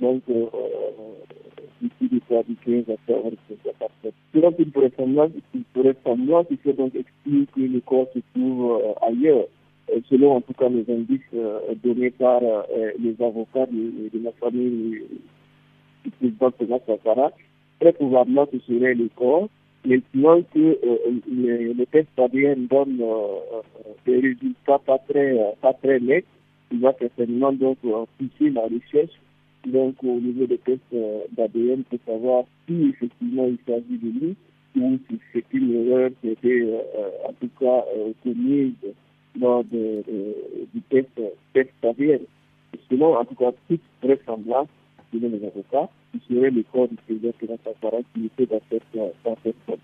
donc 0.00 0.22
ici 1.82 2.08
du 2.10 2.20
soir 2.26 2.42
du 2.44 2.56
15 2.56 2.84
octobre 2.88 3.30
Selon 4.34 4.54
une 4.58 4.70
vraisemblance, 4.70 5.30
vraisemblance, 5.74 6.46
il 6.50 6.58
faut 6.58 6.72
donc 6.72 6.94
expliquer 6.94 7.46
que 7.54 7.60
le 7.60 7.80
corps 7.80 8.08
se 8.14 8.18
trouve 8.34 8.80
euh, 8.82 9.06
ailleurs, 9.06 9.44
selon 10.10 10.36
en 10.36 10.40
tout 10.40 10.52
cas 10.54 10.68
les 10.68 10.84
indices 10.92 11.20
euh, 11.34 11.60
donnés 11.82 12.10
par 12.10 12.40
euh, 12.42 12.90
les 12.98 13.14
avocats 13.24 13.66
de, 13.66 14.08
de, 14.12 14.24
la 14.24 14.32
famille 14.32 15.02
du 16.04 16.10
président 16.10 16.50
Thomas 16.50 16.78
Sankara. 16.86 17.32
Très 17.80 17.92
probablement, 17.92 18.46
ce 18.52 18.58
serait 18.60 18.94
le 18.94 19.08
corps. 19.14 19.48
Maintenant 19.88 20.42
que 20.54 20.78
les, 21.26 21.72
les 21.72 21.86
tests 21.86 22.18
ADN 22.18 22.68
des 24.06 24.20
résultats 24.20 24.78
pas 24.78 24.98
très, 25.08 25.34
pas 25.62 25.72
très 25.72 25.98
nets, 25.98 26.26
il 26.70 26.80
va 26.80 26.92
certainement 26.98 27.52
donc 27.52 27.78
pousser 27.80 28.50
la 28.50 28.62
recherche 28.62 29.18
donc 29.66 29.96
au 30.02 30.20
niveau 30.20 30.46
des 30.46 30.58
tests 30.58 30.80
euh, 30.94 31.20
d'ADN 31.32 31.84
pour 31.84 31.98
savoir 32.06 32.44
si 32.66 32.90
effectivement 32.90 33.46
il 33.46 33.58
s'agit 33.66 33.98
de 33.98 34.20
lui 34.20 34.36
ou 34.76 34.98
si 35.08 35.18
c'est 35.32 35.44
une 35.52 35.74
erreur 35.74 36.10
qui 36.20 36.36
euh, 36.44 36.78
en 37.28 37.32
tout 37.34 37.50
cas 37.58 37.84
euh, 37.96 38.12
commise 38.22 38.74
lors 39.38 39.64
de, 39.64 40.04
du 40.74 40.80
test, 40.90 41.08
test 41.52 41.70
ADN. 41.82 42.20
Sinon, 42.88 43.16
en 43.16 43.24
tout 43.24 43.34
cas, 43.34 43.52
toute 43.68 43.80
vraisemblance, 44.02 44.68
avocats, 45.46 45.88
le 46.30 46.62
corps 46.70 46.88
du 46.88 46.96
président 46.96 47.30
qui 47.38 47.46
dans 48.46 48.60
cette, 48.70 49.54
forme. 49.66 49.78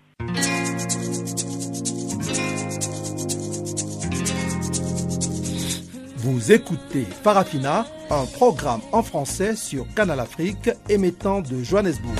Vous 6.17 6.51
écoutez 6.51 7.03
Farafina, 7.03 7.85
un 8.09 8.25
programme 8.25 8.81
en 8.91 9.03
français 9.03 9.55
sur 9.55 9.85
Canal 9.95 10.19
Afrique 10.19 10.69
émettant 10.89 11.41
de 11.41 11.61
Johannesburg. 11.61 12.15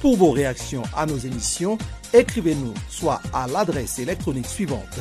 Pour 0.00 0.16
vos 0.16 0.30
réactions 0.30 0.82
à 0.96 1.06
nos 1.06 1.16
émissions, 1.16 1.78
écrivez-nous 2.14 2.74
soit 2.88 3.20
à 3.32 3.46
l'adresse 3.48 3.98
électronique 3.98 4.46
suivante 4.46 5.00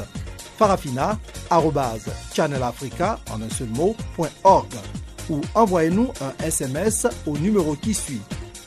farafina.channelafrica 0.57 3.19
en 3.31 3.41
un 3.41 3.49
seul 3.49 3.69
ou 5.29 5.41
envoyez-nous 5.55 6.11
un 6.21 6.33
SMS 6.43 7.07
au 7.25 7.37
numéro 7.37 7.75
qui 7.75 7.93
suit. 7.93 8.21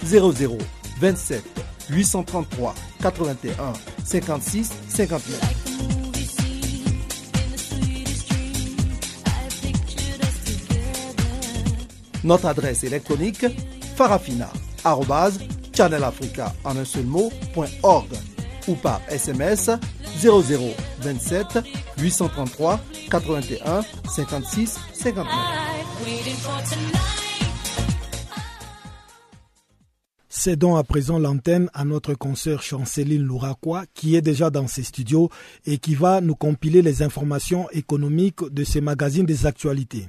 00 0.04 0.56
27 1.00 1.42
833 1.90 2.74
81 3.02 3.72
56 4.04 4.70
59. 4.88 5.40
Notre 12.22 12.46
adresse 12.46 12.84
électronique 12.84 13.46
farafina.channelafrica 13.96 16.54
en 16.64 16.76
un 16.76 16.84
seul 16.84 17.06
mot, 17.06 17.32
ou 18.68 18.74
par 18.74 19.00
SMS 19.08 19.70
0027 20.20 21.64
833 22.00 22.80
81 23.10 23.82
56 24.08 24.78
59. 24.94 25.26
Cédons 30.28 30.76
à 30.76 30.84
présent 30.84 31.18
l'antenne 31.18 31.68
à 31.74 31.84
notre 31.84 32.14
consoeur 32.14 32.62
Chanceline 32.62 33.22
Louraquois 33.22 33.84
qui 33.92 34.16
est 34.16 34.22
déjà 34.22 34.48
dans 34.48 34.66
ses 34.66 34.82
studios 34.82 35.28
et 35.66 35.76
qui 35.76 35.94
va 35.94 36.22
nous 36.22 36.34
compiler 36.34 36.80
les 36.80 37.02
informations 37.02 37.68
économiques 37.72 38.42
de 38.50 38.64
ces 38.64 38.80
magazines 38.80 39.26
des 39.26 39.44
actualités. 39.44 40.08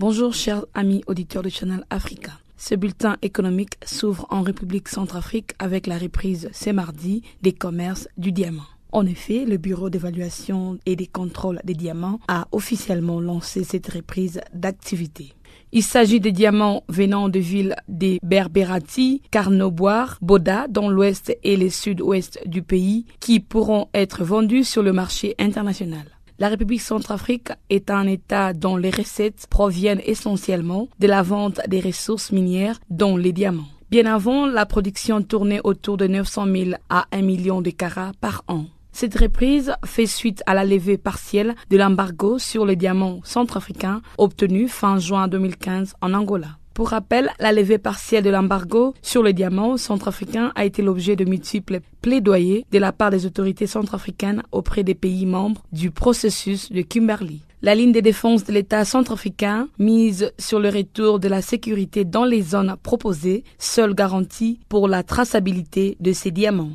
Bonjour 0.00 0.32
chers 0.32 0.64
amis 0.72 1.04
auditeurs 1.08 1.42
de 1.42 1.50
Channel 1.50 1.84
Africa. 1.90 2.32
Ce 2.56 2.74
bulletin 2.74 3.18
économique 3.20 3.74
s'ouvre 3.84 4.26
en 4.30 4.40
République 4.40 4.88
centrafrique 4.88 5.52
avec 5.58 5.86
la 5.86 5.98
reprise 5.98 6.48
ce 6.54 6.70
mardi 6.70 7.20
des 7.42 7.52
commerces 7.52 8.08
du 8.16 8.32
diamant. 8.32 8.64
En 8.92 9.04
effet, 9.04 9.44
le 9.44 9.58
Bureau 9.58 9.90
d'évaluation 9.90 10.78
et 10.86 10.96
des 10.96 11.06
contrôles 11.06 11.60
des 11.64 11.74
diamants 11.74 12.18
a 12.28 12.48
officiellement 12.50 13.20
lancé 13.20 13.62
cette 13.62 13.88
reprise 13.88 14.40
d'activité. 14.54 15.34
Il 15.70 15.82
s'agit 15.82 16.18
de 16.18 16.30
diamants 16.30 16.82
venant 16.88 17.28
de 17.28 17.38
villes 17.38 17.76
des 17.86 18.20
Berberati, 18.22 19.20
Carnoboire, 19.30 20.16
Boda 20.22 20.66
dans 20.68 20.88
l'ouest 20.88 21.36
et 21.44 21.58
le 21.58 21.68
sud-ouest 21.68 22.40
du 22.46 22.62
pays 22.62 23.04
qui 23.20 23.38
pourront 23.38 23.88
être 23.92 24.24
vendus 24.24 24.64
sur 24.64 24.82
le 24.82 24.94
marché 24.94 25.34
international. 25.38 26.06
La 26.40 26.48
République 26.48 26.80
centrafrique 26.80 27.50
est 27.68 27.90
un 27.90 28.06
État 28.06 28.54
dont 28.54 28.78
les 28.78 28.88
recettes 28.88 29.46
proviennent 29.50 30.00
essentiellement 30.06 30.88
de 30.98 31.06
la 31.06 31.22
vente 31.22 31.60
des 31.68 31.80
ressources 31.80 32.32
minières, 32.32 32.80
dont 32.88 33.18
les 33.18 33.34
diamants. 33.34 33.68
Bien 33.90 34.06
avant, 34.06 34.46
la 34.46 34.64
production 34.64 35.20
tournait 35.20 35.60
autour 35.64 35.98
de 35.98 36.06
900 36.06 36.46
000 36.46 36.70
à 36.88 37.06
1 37.12 37.20
million 37.20 37.60
de 37.60 37.68
carats 37.68 38.12
par 38.22 38.42
an. 38.48 38.64
Cette 38.90 39.18
reprise 39.18 39.74
fait 39.84 40.06
suite 40.06 40.42
à 40.46 40.54
la 40.54 40.64
levée 40.64 40.96
partielle 40.96 41.54
de 41.68 41.76
l'embargo 41.76 42.38
sur 42.38 42.64
les 42.64 42.76
diamants 42.76 43.20
centrafricains 43.22 44.00
obtenu 44.16 44.66
fin 44.66 44.98
juin 44.98 45.28
2015 45.28 45.94
en 46.00 46.14
Angola. 46.14 46.59
Pour 46.80 46.88
rappel, 46.88 47.28
la 47.38 47.52
levée 47.52 47.76
partielle 47.76 48.24
de 48.24 48.30
l'embargo 48.30 48.94
sur 49.02 49.22
les 49.22 49.34
diamants 49.34 49.76
centrafricains 49.76 50.50
a 50.54 50.64
été 50.64 50.80
l'objet 50.80 51.14
de 51.14 51.26
multiples 51.26 51.80
plaidoyers 52.00 52.64
de 52.72 52.78
la 52.78 52.90
part 52.90 53.10
des 53.10 53.26
autorités 53.26 53.66
centrafricaines 53.66 54.42
auprès 54.50 54.82
des 54.82 54.94
pays 54.94 55.26
membres 55.26 55.60
du 55.72 55.90
processus 55.90 56.72
de 56.72 56.80
Kimberley. 56.80 57.40
La 57.60 57.74
ligne 57.74 57.92
de 57.92 58.00
défense 58.00 58.44
de 58.44 58.52
l'État 58.54 58.86
centrafricain 58.86 59.68
mise 59.78 60.32
sur 60.38 60.58
le 60.58 60.70
retour 60.70 61.18
de 61.20 61.28
la 61.28 61.42
sécurité 61.42 62.06
dans 62.06 62.24
les 62.24 62.40
zones 62.40 62.74
proposées, 62.82 63.44
seule 63.58 63.92
garantie 63.92 64.58
pour 64.70 64.88
la 64.88 65.02
traçabilité 65.02 65.98
de 66.00 66.14
ces 66.14 66.30
diamants. 66.30 66.72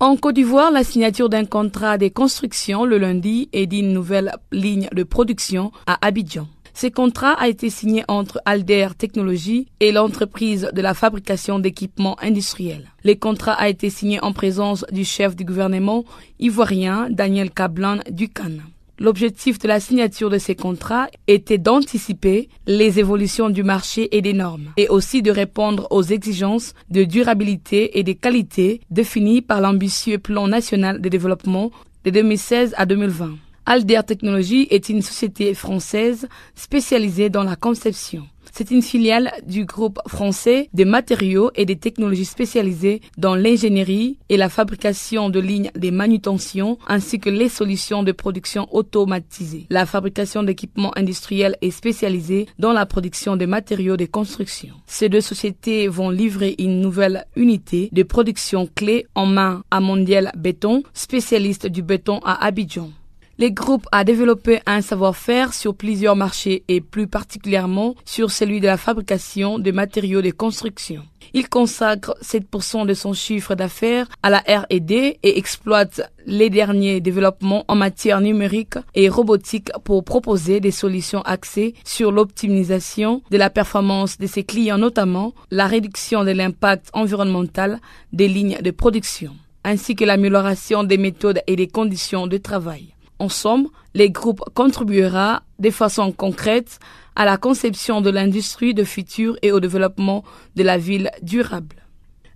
En 0.00 0.16
Côte 0.16 0.34
d'Ivoire, 0.34 0.72
la 0.72 0.82
signature 0.82 1.28
d'un 1.28 1.44
contrat 1.44 1.98
de 1.98 2.08
construction 2.08 2.84
le 2.84 2.98
lundi 2.98 3.48
et 3.52 3.68
d'une 3.68 3.92
nouvelle 3.92 4.32
ligne 4.50 4.88
de 4.92 5.04
production 5.04 5.70
à 5.86 6.04
Abidjan. 6.04 6.48
Ce 6.76 6.88
contrat 6.88 7.34
a 7.34 7.46
été 7.46 7.70
signé 7.70 8.02
entre 8.08 8.40
Alder 8.44 8.88
Technologies 8.98 9.68
et 9.78 9.92
l'entreprise 9.92 10.68
de 10.72 10.82
la 10.82 10.92
fabrication 10.92 11.60
d'équipements 11.60 12.16
industriels. 12.20 12.90
Le 13.04 13.14
contrat 13.14 13.52
a 13.52 13.68
été 13.68 13.90
signé 13.90 14.18
en 14.22 14.32
présence 14.32 14.84
du 14.90 15.04
chef 15.04 15.36
du 15.36 15.44
gouvernement 15.44 16.04
ivoirien 16.40 17.06
Daniel 17.10 17.52
Kablan 17.52 17.98
Ducan. 18.10 18.58
L'objectif 18.98 19.60
de 19.60 19.68
la 19.68 19.78
signature 19.78 20.30
de 20.30 20.38
ces 20.38 20.56
contrats 20.56 21.08
était 21.28 21.58
d'anticiper 21.58 22.48
les 22.66 22.98
évolutions 22.98 23.50
du 23.50 23.62
marché 23.62 24.16
et 24.16 24.22
des 24.22 24.32
normes, 24.32 24.72
et 24.76 24.88
aussi 24.88 25.22
de 25.22 25.30
répondre 25.30 25.86
aux 25.90 26.02
exigences 26.02 26.74
de 26.90 27.04
durabilité 27.04 27.98
et 27.98 28.02
de 28.02 28.12
qualité 28.12 28.80
définies 28.90 29.42
par 29.42 29.60
l'ambitieux 29.60 30.18
plan 30.18 30.48
national 30.48 31.00
de 31.00 31.08
développement 31.08 31.70
de 32.04 32.10
2016 32.10 32.74
à 32.76 32.86
2020. 32.86 33.36
Alder 33.66 34.00
Technologies 34.06 34.66
est 34.70 34.90
une 34.90 35.00
société 35.00 35.54
française 35.54 36.28
spécialisée 36.54 37.30
dans 37.30 37.44
la 37.44 37.56
conception. 37.56 38.26
C'est 38.52 38.70
une 38.70 38.82
filiale 38.82 39.32
du 39.46 39.64
groupe 39.64 39.98
français 40.06 40.68
des 40.74 40.84
matériaux 40.84 41.50
et 41.56 41.64
des 41.64 41.76
technologies 41.76 42.26
spécialisées 42.26 43.00
dans 43.16 43.34
l'ingénierie 43.34 44.18
et 44.28 44.36
la 44.36 44.50
fabrication 44.50 45.30
de 45.30 45.40
lignes 45.40 45.70
de 45.74 45.90
manutention 45.90 46.78
ainsi 46.86 47.18
que 47.18 47.30
les 47.30 47.48
solutions 47.48 48.02
de 48.02 48.12
production 48.12 48.68
automatisées. 48.70 49.66
La 49.70 49.86
fabrication 49.86 50.42
d'équipements 50.42 50.92
industriels 50.96 51.56
est 51.62 51.70
spécialisée 51.70 52.46
dans 52.58 52.72
la 52.72 52.86
production 52.86 53.34
de 53.36 53.46
matériaux 53.46 53.96
de 53.96 54.06
construction. 54.06 54.74
Ces 54.86 55.08
deux 55.08 55.22
sociétés 55.22 55.88
vont 55.88 56.10
livrer 56.10 56.54
une 56.58 56.80
nouvelle 56.80 57.24
unité 57.34 57.88
de 57.92 58.02
production 58.02 58.68
clé 58.72 59.06
en 59.14 59.26
main 59.26 59.64
à 59.70 59.80
Mondial 59.80 60.30
Béton, 60.36 60.82
spécialiste 60.92 61.66
du 61.66 61.82
béton 61.82 62.20
à 62.24 62.44
Abidjan. 62.44 62.90
Le 63.36 63.48
groupe 63.48 63.88
a 63.90 64.04
développé 64.04 64.60
un 64.64 64.80
savoir-faire 64.80 65.54
sur 65.54 65.74
plusieurs 65.74 66.14
marchés 66.14 66.62
et 66.68 66.80
plus 66.80 67.08
particulièrement 67.08 67.96
sur 68.04 68.30
celui 68.30 68.60
de 68.60 68.66
la 68.66 68.76
fabrication 68.76 69.58
de 69.58 69.72
matériaux 69.72 70.22
de 70.22 70.30
construction. 70.30 71.02
Il 71.32 71.48
consacre 71.48 72.14
7% 72.22 72.86
de 72.86 72.94
son 72.94 73.12
chiffre 73.12 73.56
d'affaires 73.56 74.06
à 74.22 74.30
la 74.30 74.38
R&D 74.38 75.18
et 75.20 75.38
exploite 75.38 76.12
les 76.26 76.48
derniers 76.48 77.00
développements 77.00 77.64
en 77.66 77.74
matière 77.74 78.20
numérique 78.20 78.76
et 78.94 79.08
robotique 79.08 79.70
pour 79.82 80.04
proposer 80.04 80.60
des 80.60 80.70
solutions 80.70 81.22
axées 81.22 81.74
sur 81.84 82.12
l'optimisation 82.12 83.20
de 83.32 83.36
la 83.36 83.50
performance 83.50 84.16
de 84.16 84.28
ses 84.28 84.44
clients, 84.44 84.78
notamment 84.78 85.34
la 85.50 85.66
réduction 85.66 86.22
de 86.22 86.30
l'impact 86.30 86.88
environnemental 86.92 87.80
des 88.12 88.28
lignes 88.28 88.58
de 88.62 88.70
production, 88.70 89.34
ainsi 89.64 89.96
que 89.96 90.04
l'amélioration 90.04 90.84
des 90.84 90.98
méthodes 90.98 91.40
et 91.48 91.56
des 91.56 91.66
conditions 91.66 92.28
de 92.28 92.36
travail. 92.36 92.93
En 93.18 93.28
somme, 93.28 93.68
les 93.94 94.10
groupes 94.10 94.42
contribuera 94.54 95.42
de 95.58 95.70
façon 95.70 96.12
concrète 96.12 96.78
à 97.16 97.24
la 97.24 97.36
conception 97.36 98.00
de 98.00 98.10
l'industrie 98.10 98.74
de 98.74 98.84
futur 98.84 99.36
et 99.42 99.52
au 99.52 99.60
développement 99.60 100.24
de 100.56 100.62
la 100.62 100.78
ville 100.78 101.10
durable. 101.22 101.76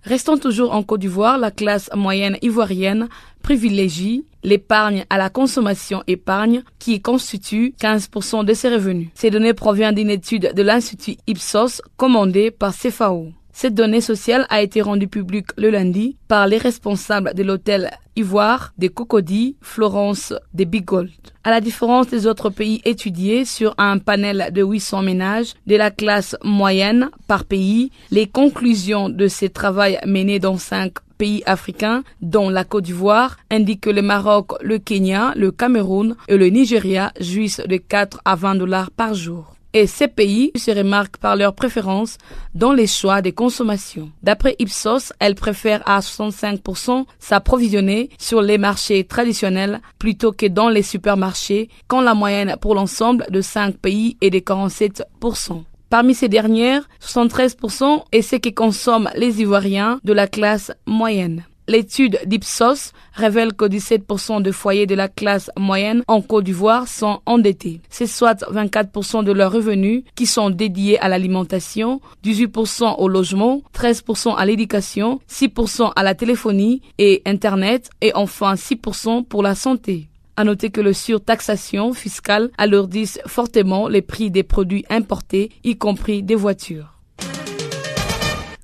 Restant 0.03 0.37
toujours 0.37 0.73
en 0.73 0.81
Côte 0.81 1.01
d'Ivoire, 1.01 1.37
la 1.37 1.51
classe 1.51 1.89
moyenne 1.93 2.37
ivoirienne 2.41 3.09
privilégie 3.43 4.23
l'épargne 4.43 5.05
à 5.09 5.17
la 5.17 5.29
consommation 5.29 6.03
épargne 6.07 6.63
qui 6.79 7.01
constitue 7.01 7.73
15% 7.81 8.45
de 8.45 8.53
ses 8.53 8.69
revenus. 8.69 9.09
Ces 9.13 9.29
données 9.29 9.53
proviennent 9.53 9.95
d'une 9.95 10.09
étude 10.09 10.53
de 10.55 10.61
l'Institut 10.61 11.17
Ipsos 11.27 11.81
commandée 11.97 12.49
par 12.49 12.73
CFAO. 12.73 13.33
Cette 13.61 13.75
donnée 13.75 13.99
sociale 13.99 14.45
a 14.49 14.61
été 14.61 14.81
rendue 14.81 15.09
publique 15.09 15.49
le 15.57 15.69
lundi 15.69 16.15
par 16.29 16.47
les 16.47 16.57
responsables 16.57 17.33
de 17.33 17.43
l'hôtel 17.43 17.91
Ivoire 18.15 18.71
de 18.77 18.87
Cocody, 18.87 19.57
Florence 19.59 20.33
de 20.53 20.63
Bigold. 20.63 21.11
À 21.43 21.49
la 21.49 21.59
différence 21.59 22.07
des 22.07 22.25
autres 22.25 22.49
pays 22.49 22.81
étudiés 22.85 23.43
sur 23.43 23.75
un 23.77 23.97
panel 23.97 24.51
de 24.53 24.63
800 24.63 25.01
ménages 25.01 25.55
de 25.67 25.75
la 25.75 25.91
classe 25.91 26.37
moyenne 26.41 27.09
par 27.27 27.43
pays, 27.43 27.91
les 28.11 28.27
conclusions 28.27 29.09
de 29.09 29.27
ce 29.27 29.47
travail 29.47 29.99
mené 30.05 30.39
dans 30.39 30.57
cinq 30.57 30.93
pays 31.17 31.43
africains, 31.45 32.03
dont 32.21 32.49
la 32.49 32.63
Côte 32.63 32.85
d'Ivoire, 32.85 33.35
indiquent 33.51 33.81
que 33.81 33.89
le 33.89 34.01
Maroc, 34.01 34.51
le 34.61 34.77
Kenya, 34.79 35.33
le 35.35 35.51
Cameroun 35.51 36.15
et 36.29 36.37
le 36.37 36.47
Nigeria 36.47 37.11
jouissent 37.19 37.59
de 37.67 37.75
4 37.75 38.21
à 38.23 38.37
20 38.37 38.55
dollars 38.55 38.89
par 38.89 39.13
jour 39.15 39.58
et 39.73 39.87
ces 39.87 40.07
pays 40.07 40.51
se 40.55 40.71
remarquent 40.71 41.17
par 41.17 41.35
leur 41.35 41.53
préférence 41.53 42.17
dans 42.55 42.73
les 42.73 42.87
choix 42.87 43.21
des 43.21 43.31
consommations. 43.31 44.11
D'après 44.23 44.55
Ipsos, 44.59 45.13
elles 45.19 45.35
préfèrent 45.35 45.87
à 45.87 45.99
65% 45.99 47.05
s'approvisionner 47.19 48.09
sur 48.17 48.41
les 48.41 48.57
marchés 48.57 49.03
traditionnels 49.03 49.81
plutôt 49.97 50.31
que 50.31 50.45
dans 50.45 50.69
les 50.69 50.83
supermarchés, 50.83 51.69
quand 51.87 52.01
la 52.01 52.13
moyenne 52.13 52.55
pour 52.61 52.75
l'ensemble 52.75 53.25
de 53.29 53.41
5 53.41 53.77
pays 53.77 54.17
est 54.21 54.29
de 54.29 54.39
47%. 54.39 55.63
Parmi 55.89 56.13
ces 56.13 56.29
dernières, 56.29 56.87
73% 57.01 58.03
est 58.11 58.21
ce 58.21 58.35
que 58.35 58.49
consomment 58.49 59.09
les 59.15 59.41
Ivoiriens 59.41 59.99
de 60.03 60.13
la 60.13 60.27
classe 60.27 60.71
moyenne. 60.85 61.45
L'étude 61.69 62.17
d'Ipsos 62.25 62.93
révèle 63.13 63.53
que 63.53 63.65
17% 63.65 64.41
de 64.41 64.51
foyers 64.51 64.87
de 64.87 64.95
la 64.95 65.07
classe 65.07 65.51
moyenne 65.55 66.03
en 66.07 66.19
Côte 66.19 66.45
d'Ivoire 66.45 66.87
sont 66.87 67.21
endettés. 67.27 67.79
C'est 67.91 68.07
soit 68.07 68.43
24% 68.51 69.23
de 69.23 69.31
leurs 69.31 69.51
revenus 69.51 70.01
qui 70.15 70.25
sont 70.25 70.49
dédiés 70.49 70.97
à 70.99 71.09
l'alimentation, 71.09 72.01
18% 72.23 72.95
au 72.97 73.07
logement, 73.07 73.61
13% 73.75 74.35
à 74.35 74.45
l'éducation, 74.47 75.19
6% 75.29 75.91
à 75.95 76.01
la 76.01 76.15
téléphonie 76.15 76.81
et 76.97 77.21
Internet 77.27 77.91
et 78.01 78.15
enfin 78.15 78.55
6% 78.55 79.25
pour 79.25 79.43
la 79.43 79.53
santé. 79.53 80.07
À 80.37 80.45
noter 80.45 80.71
que 80.71 80.81
le 80.81 80.93
surtaxation 80.93 81.93
fiscale 81.93 82.49
alourdit 82.57 83.19
fortement 83.27 83.87
les 83.87 84.01
prix 84.01 84.31
des 84.31 84.41
produits 84.41 84.85
importés, 84.89 85.51
y 85.63 85.77
compris 85.77 86.23
des 86.23 86.33
voitures. 86.33 86.98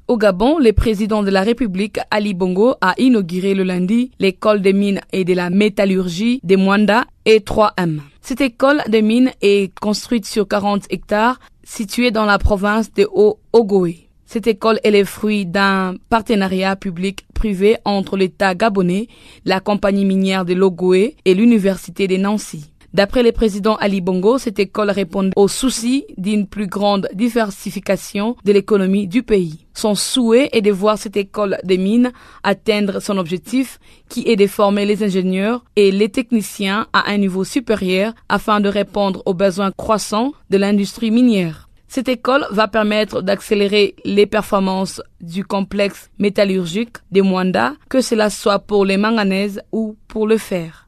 Au 0.08 0.18
Gabon, 0.18 0.60
le 0.60 0.72
président 0.72 1.24
de 1.24 1.32
la 1.32 1.42
République, 1.42 1.98
Ali 2.12 2.36
Bongo, 2.36 2.76
a 2.80 2.94
inauguré 3.00 3.56
le 3.56 3.64
lundi 3.64 4.12
l'école 4.20 4.62
des 4.62 4.72
mines 4.72 5.02
et 5.12 5.26
de 5.26 5.34
la 5.34 5.50
métallurgie 5.50 6.40
de 6.44 6.56
Mwanda 6.56 7.06
et 7.26 7.40
3M. 7.40 8.02
Cette 8.22 8.42
école 8.42 8.84
de 8.88 9.00
mines 9.00 9.32
est 9.42 9.74
construite 9.80 10.28
sur 10.28 10.48
40 10.48 10.84
hectares 10.92 11.40
située 11.64 12.12
dans 12.12 12.26
la 12.26 12.38
province 12.38 12.94
de 12.94 13.08
Haut-Ogoé. 13.12 14.08
Cette 14.28 14.46
école 14.46 14.80
est 14.84 14.92
le 14.92 15.06
fruit 15.06 15.48
d'un 15.48 15.96
partenariat 16.12 16.76
public-privé 16.76 17.78
entre 17.84 18.16
l'État 18.16 18.54
gabonais, 18.54 19.08
la 19.44 19.60
compagnie 19.60 20.06
minière 20.06 20.46
de 20.46 20.54
l'Ogoé 20.54 21.16
et 21.26 21.34
l'Université 21.34 22.08
de 22.08 22.18
Nancy. 22.18 22.75
D'après 22.96 23.24
le 23.24 23.34
président 23.34 23.76
Ali 23.76 24.00
Bongo, 24.00 24.38
cette 24.38 24.58
école 24.58 24.90
répond 24.90 25.30
au 25.36 25.50
souci 25.50 26.06
d'une 26.18 26.48
plus 26.48 26.68
grande 26.68 27.10
diversification 27.14 28.38
de 28.46 28.54
l'économie 28.54 29.06
du 29.06 29.22
pays. 29.22 29.66
Son 29.74 29.96
souhait 29.96 30.48
est 30.54 30.62
de 30.62 30.72
voir 30.72 30.98
cette 30.98 31.18
école 31.18 31.58
des 31.66 31.78
mines 31.78 32.14
atteindre 32.44 33.02
son 33.02 33.18
objectif 33.18 33.82
qui 34.08 34.30
est 34.30 34.38
de 34.38 34.48
former 34.48 34.86
les 34.86 35.04
ingénieurs 35.04 35.66
et 35.76 35.92
les 35.92 36.08
techniciens 36.08 36.88
à 36.94 37.12
un 37.12 37.18
niveau 37.18 37.44
supérieur 37.44 38.14
afin 38.30 38.62
de 38.62 38.70
répondre 38.70 39.22
aux 39.26 39.34
besoins 39.34 39.72
croissants 39.72 40.32
de 40.50 40.56
l'industrie 40.56 41.12
minière. 41.12 41.68
Cette 41.90 42.08
école 42.08 42.48
va 42.50 42.70
permettre 42.70 43.22
d'accélérer 43.22 43.96
les 44.06 44.26
performances 44.26 45.02
du 45.20 45.44
complexe 45.44 46.10
métallurgique 46.18 46.96
des 47.12 47.22
Mwanda, 47.22 47.74
que 47.90 48.00
cela 48.00 48.30
soit 48.30 48.60
pour 48.60 48.86
les 48.86 48.96
manganèses 48.96 49.62
ou 49.74 49.98
pour 50.08 50.28
le 50.28 50.38
fer. 50.38 50.88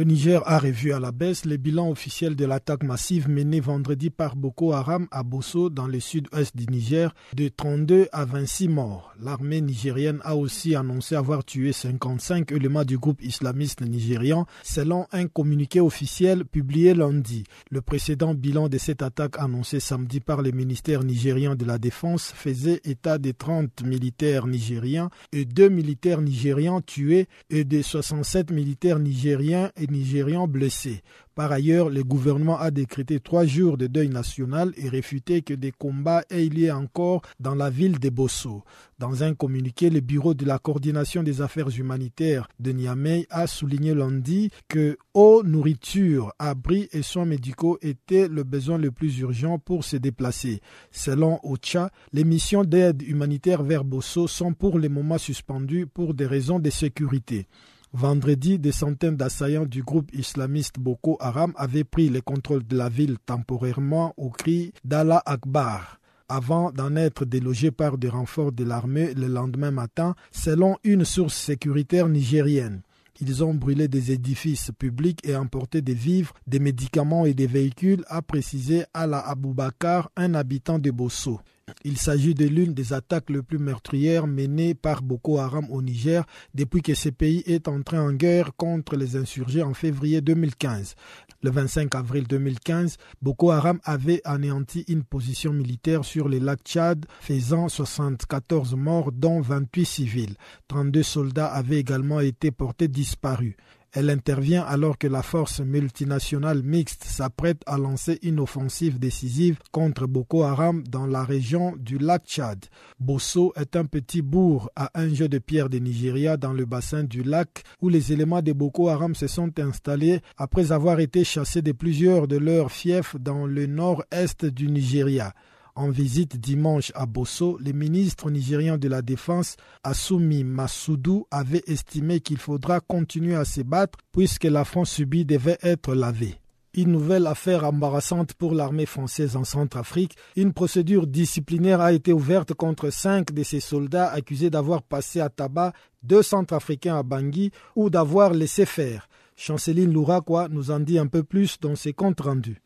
Le 0.00 0.06
Niger 0.06 0.40
a 0.46 0.58
revu 0.58 0.94
à 0.94 0.98
la 0.98 1.12
baisse 1.12 1.44
les 1.44 1.58
bilans 1.58 1.90
officiels 1.90 2.34
de 2.34 2.46
l'attaque 2.46 2.84
massive 2.84 3.28
menée 3.28 3.60
vendredi 3.60 4.08
par 4.08 4.34
Boko 4.34 4.72
Haram 4.72 5.06
à 5.10 5.22
Bosso 5.22 5.68
dans 5.68 5.86
le 5.86 6.00
sud-ouest 6.00 6.56
du 6.56 6.64
Niger 6.72 7.14
de 7.36 7.48
32 7.48 8.08
à 8.10 8.24
26 8.24 8.68
morts. 8.68 9.12
L'armée 9.20 9.60
nigérienne 9.60 10.20
a 10.24 10.36
aussi 10.36 10.74
annoncé 10.74 11.16
avoir 11.16 11.44
tué 11.44 11.72
55 11.72 12.50
éléments 12.52 12.86
du 12.86 12.96
groupe 12.96 13.22
islamiste 13.22 13.82
nigérian 13.82 14.46
selon 14.62 15.06
un 15.12 15.26
communiqué 15.26 15.80
officiel 15.82 16.46
publié 16.46 16.94
lundi. 16.94 17.44
Le 17.70 17.82
précédent 17.82 18.32
bilan 18.32 18.70
de 18.70 18.78
cette 18.78 19.02
attaque 19.02 19.38
annoncé 19.38 19.80
samedi 19.80 20.20
par 20.20 20.40
le 20.40 20.50
ministère 20.50 21.04
nigérien 21.04 21.56
de 21.56 21.66
la 21.66 21.76
Défense 21.76 22.32
faisait 22.34 22.80
état 22.84 23.18
de 23.18 23.32
30 23.32 23.82
militaires 23.84 24.46
nigériens 24.46 25.10
et 25.32 25.44
2 25.44 25.68
militaires 25.68 26.22
nigérians 26.22 26.80
tués 26.80 27.28
et 27.50 27.64
de 27.64 27.82
67 27.82 28.50
militaires 28.50 28.98
nigériens 28.98 29.70
et 29.76 29.89
nigérians 29.90 30.46
blessés. 30.48 31.02
Par 31.34 31.52
ailleurs, 31.52 31.88
le 31.88 32.02
gouvernement 32.04 32.58
a 32.58 32.70
décrété 32.70 33.18
trois 33.18 33.46
jours 33.46 33.78
de 33.78 33.86
deuil 33.86 34.08
national 34.08 34.72
et 34.76 34.88
réfuté 34.88 35.42
que 35.42 35.54
des 35.54 35.70
combats 35.72 36.22
aient 36.28 36.48
lieu 36.48 36.70
encore 36.72 37.22
dans 37.38 37.54
la 37.54 37.70
ville 37.70 37.98
de 37.98 38.10
Bosso. 38.10 38.62
Dans 38.98 39.22
un 39.22 39.32
communiqué, 39.34 39.88
le 39.88 40.00
bureau 40.00 40.34
de 40.34 40.44
la 40.44 40.58
coordination 40.58 41.22
des 41.22 41.40
affaires 41.40 41.70
humanitaires 41.70 42.46
de 42.58 42.72
Niamey 42.72 43.26
a 43.30 43.46
souligné 43.46 43.94
lundi 43.94 44.50
que 44.68 44.98
eau, 45.14 45.42
nourriture, 45.42 46.32
abris 46.38 46.88
et 46.92 47.00
soins 47.02 47.24
médicaux 47.24 47.78
étaient 47.80 48.28
le 48.28 48.42
besoin 48.44 48.76
le 48.76 48.90
plus 48.90 49.18
urgent 49.20 49.58
pour 49.58 49.84
se 49.84 49.96
déplacer. 49.96 50.60
Selon 50.90 51.40
OCHA, 51.42 51.90
les 52.12 52.24
missions 52.24 52.64
d'aide 52.64 53.00
humanitaire 53.00 53.62
vers 53.62 53.84
Bosso 53.84 54.26
sont 54.26 54.52
pour 54.52 54.78
le 54.78 54.88
moment 54.90 55.16
suspendues 55.16 55.86
pour 55.86 56.12
des 56.12 56.26
raisons 56.26 56.58
de 56.58 56.68
sécurité. 56.68 57.46
Vendredi, 57.92 58.60
des 58.60 58.70
centaines 58.70 59.16
d'assaillants 59.16 59.66
du 59.66 59.82
groupe 59.82 60.14
islamiste 60.14 60.78
Boko 60.78 61.16
Haram 61.18 61.52
avaient 61.56 61.82
pris 61.82 62.08
le 62.08 62.20
contrôle 62.20 62.64
de 62.64 62.76
la 62.76 62.88
ville 62.88 63.16
temporairement 63.26 64.14
au 64.16 64.30
cri 64.30 64.72
d'Allah 64.84 65.20
Akbar 65.26 65.98
avant 66.28 66.70
d'en 66.70 66.94
être 66.94 67.24
délogés 67.24 67.72
par 67.72 67.98
des 67.98 68.08
renforts 68.08 68.52
de 68.52 68.62
l'armée 68.62 69.12
le 69.14 69.26
lendemain 69.26 69.72
matin, 69.72 70.14
selon 70.30 70.76
une 70.84 71.04
source 71.04 71.34
sécuritaire 71.34 72.08
nigérienne. 72.08 72.82
Ils 73.20 73.42
ont 73.42 73.52
brûlé 73.52 73.88
des 73.88 74.12
édifices 74.12 74.70
publics 74.78 75.26
et 75.26 75.34
emporté 75.34 75.82
des 75.82 75.92
vivres, 75.92 76.32
des 76.46 76.60
médicaments 76.60 77.26
et 77.26 77.34
des 77.34 77.48
véhicules, 77.48 78.04
a 78.06 78.22
précisé 78.22 78.84
Ala 78.94 79.18
Aboubakar, 79.18 80.10
un 80.16 80.34
habitant 80.34 80.78
de 80.78 80.92
Bosso. 80.92 81.40
Il 81.84 81.98
s'agit 81.98 82.34
de 82.34 82.46
l'une 82.46 82.74
des 82.74 82.92
attaques 82.92 83.30
les 83.30 83.42
plus 83.42 83.58
meurtrières 83.58 84.26
menées 84.26 84.74
par 84.74 85.02
Boko 85.02 85.38
Haram 85.38 85.66
au 85.70 85.82
Niger 85.82 86.24
depuis 86.54 86.82
que 86.82 86.94
ce 86.94 87.08
pays 87.08 87.42
est 87.46 87.68
entré 87.68 87.98
en 87.98 88.12
guerre 88.12 88.50
contre 88.56 88.96
les 88.96 89.16
insurgés 89.16 89.62
en 89.62 89.74
février 89.74 90.20
2015. 90.20 90.94
Le 91.42 91.50
25 91.50 91.94
avril 91.94 92.26
2015, 92.26 92.96
Boko 93.22 93.50
Haram 93.50 93.80
avait 93.84 94.20
anéanti 94.24 94.84
une 94.88 95.04
position 95.04 95.52
militaire 95.52 96.04
sur 96.04 96.28
le 96.28 96.38
lac 96.38 96.60
Tchad, 96.64 97.06
faisant 97.20 97.68
74 97.68 98.74
morts, 98.74 99.10
dont 99.10 99.40
28 99.40 99.84
civils. 99.84 100.34
32 100.68 101.02
soldats 101.02 101.46
avaient 101.46 101.78
également 101.78 102.20
été 102.20 102.50
portés 102.50 102.88
disparus. 102.88 103.56
Elle 103.92 104.08
intervient 104.08 104.62
alors 104.62 104.98
que 104.98 105.08
la 105.08 105.22
force 105.22 105.60
multinationale 105.60 106.62
mixte 106.62 107.02
s'apprête 107.02 107.62
à 107.66 107.76
lancer 107.76 108.20
une 108.22 108.38
offensive 108.38 109.00
décisive 109.00 109.58
contre 109.72 110.06
Boko 110.06 110.44
Haram 110.44 110.84
dans 110.88 111.06
la 111.06 111.24
région 111.24 111.74
du 111.76 111.98
lac 111.98 112.24
Tchad. 112.24 112.66
Bosso 113.00 113.52
est 113.56 113.74
un 113.74 113.86
petit 113.86 114.22
bourg 114.22 114.70
à 114.76 114.90
un 114.94 115.12
jeu 115.12 115.28
de 115.28 115.38
pierre 115.38 115.68
de 115.68 115.78
Nigeria 115.78 116.36
dans 116.36 116.52
le 116.52 116.66
bassin 116.66 117.02
du 117.02 117.24
lac 117.24 117.64
où 117.82 117.88
les 117.88 118.12
éléments 118.12 118.42
de 118.42 118.52
Boko 118.52 118.88
Haram 118.88 119.16
se 119.16 119.26
sont 119.26 119.58
installés 119.58 120.20
après 120.36 120.70
avoir 120.70 121.00
été 121.00 121.24
chassés 121.24 121.62
de 121.62 121.72
plusieurs 121.72 122.28
de 122.28 122.36
leurs 122.36 122.70
fiefs 122.70 123.16
dans 123.18 123.44
le 123.44 123.66
nord-est 123.66 124.44
du 124.44 124.68
Nigeria. 124.68 125.34
En 125.74 125.90
visite 125.90 126.36
dimanche 126.36 126.92
à 126.94 127.06
Bosso, 127.06 127.58
le 127.58 127.72
ministre 127.72 128.30
nigérian 128.30 128.76
de 128.76 128.88
la 128.88 129.02
Défense, 129.02 129.56
Assoumi 129.84 130.44
Massoudou, 130.44 131.26
avait 131.30 131.62
estimé 131.66 132.20
qu'il 132.20 132.38
faudra 132.38 132.80
continuer 132.80 133.34
à 133.34 133.44
se 133.44 133.60
battre 133.62 133.98
puisque 134.12 134.44
l'affront 134.44 134.84
subi 134.84 135.24
devait 135.24 135.58
être 135.62 135.94
lavé. 135.94 136.40
Une 136.74 136.92
nouvelle 136.92 137.26
affaire 137.26 137.64
embarrassante 137.64 138.34
pour 138.34 138.54
l'armée 138.54 138.86
française 138.86 139.34
en 139.34 139.42
Centrafrique. 139.42 140.16
Une 140.36 140.52
procédure 140.52 141.08
disciplinaire 141.08 141.80
a 141.80 141.92
été 141.92 142.12
ouverte 142.12 142.54
contre 142.54 142.90
cinq 142.90 143.32
de 143.32 143.42
ses 143.42 143.58
soldats 143.58 144.08
accusés 144.08 144.50
d'avoir 144.50 144.82
passé 144.82 145.20
à 145.20 145.28
tabac 145.28 145.72
deux 146.04 146.22
Centrafricains 146.22 146.96
à 146.96 147.02
Bangui 147.02 147.50
ou 147.74 147.90
d'avoir 147.90 148.32
laissé 148.32 148.66
faire. 148.66 149.08
Chanceline 149.34 149.92
Louraquois 149.92 150.48
nous 150.48 150.70
en 150.70 150.78
dit 150.78 150.98
un 150.98 151.08
peu 151.08 151.24
plus 151.24 151.58
dans 151.60 151.74
ses 151.74 151.92
comptes 151.92 152.20
rendus. 152.20 152.62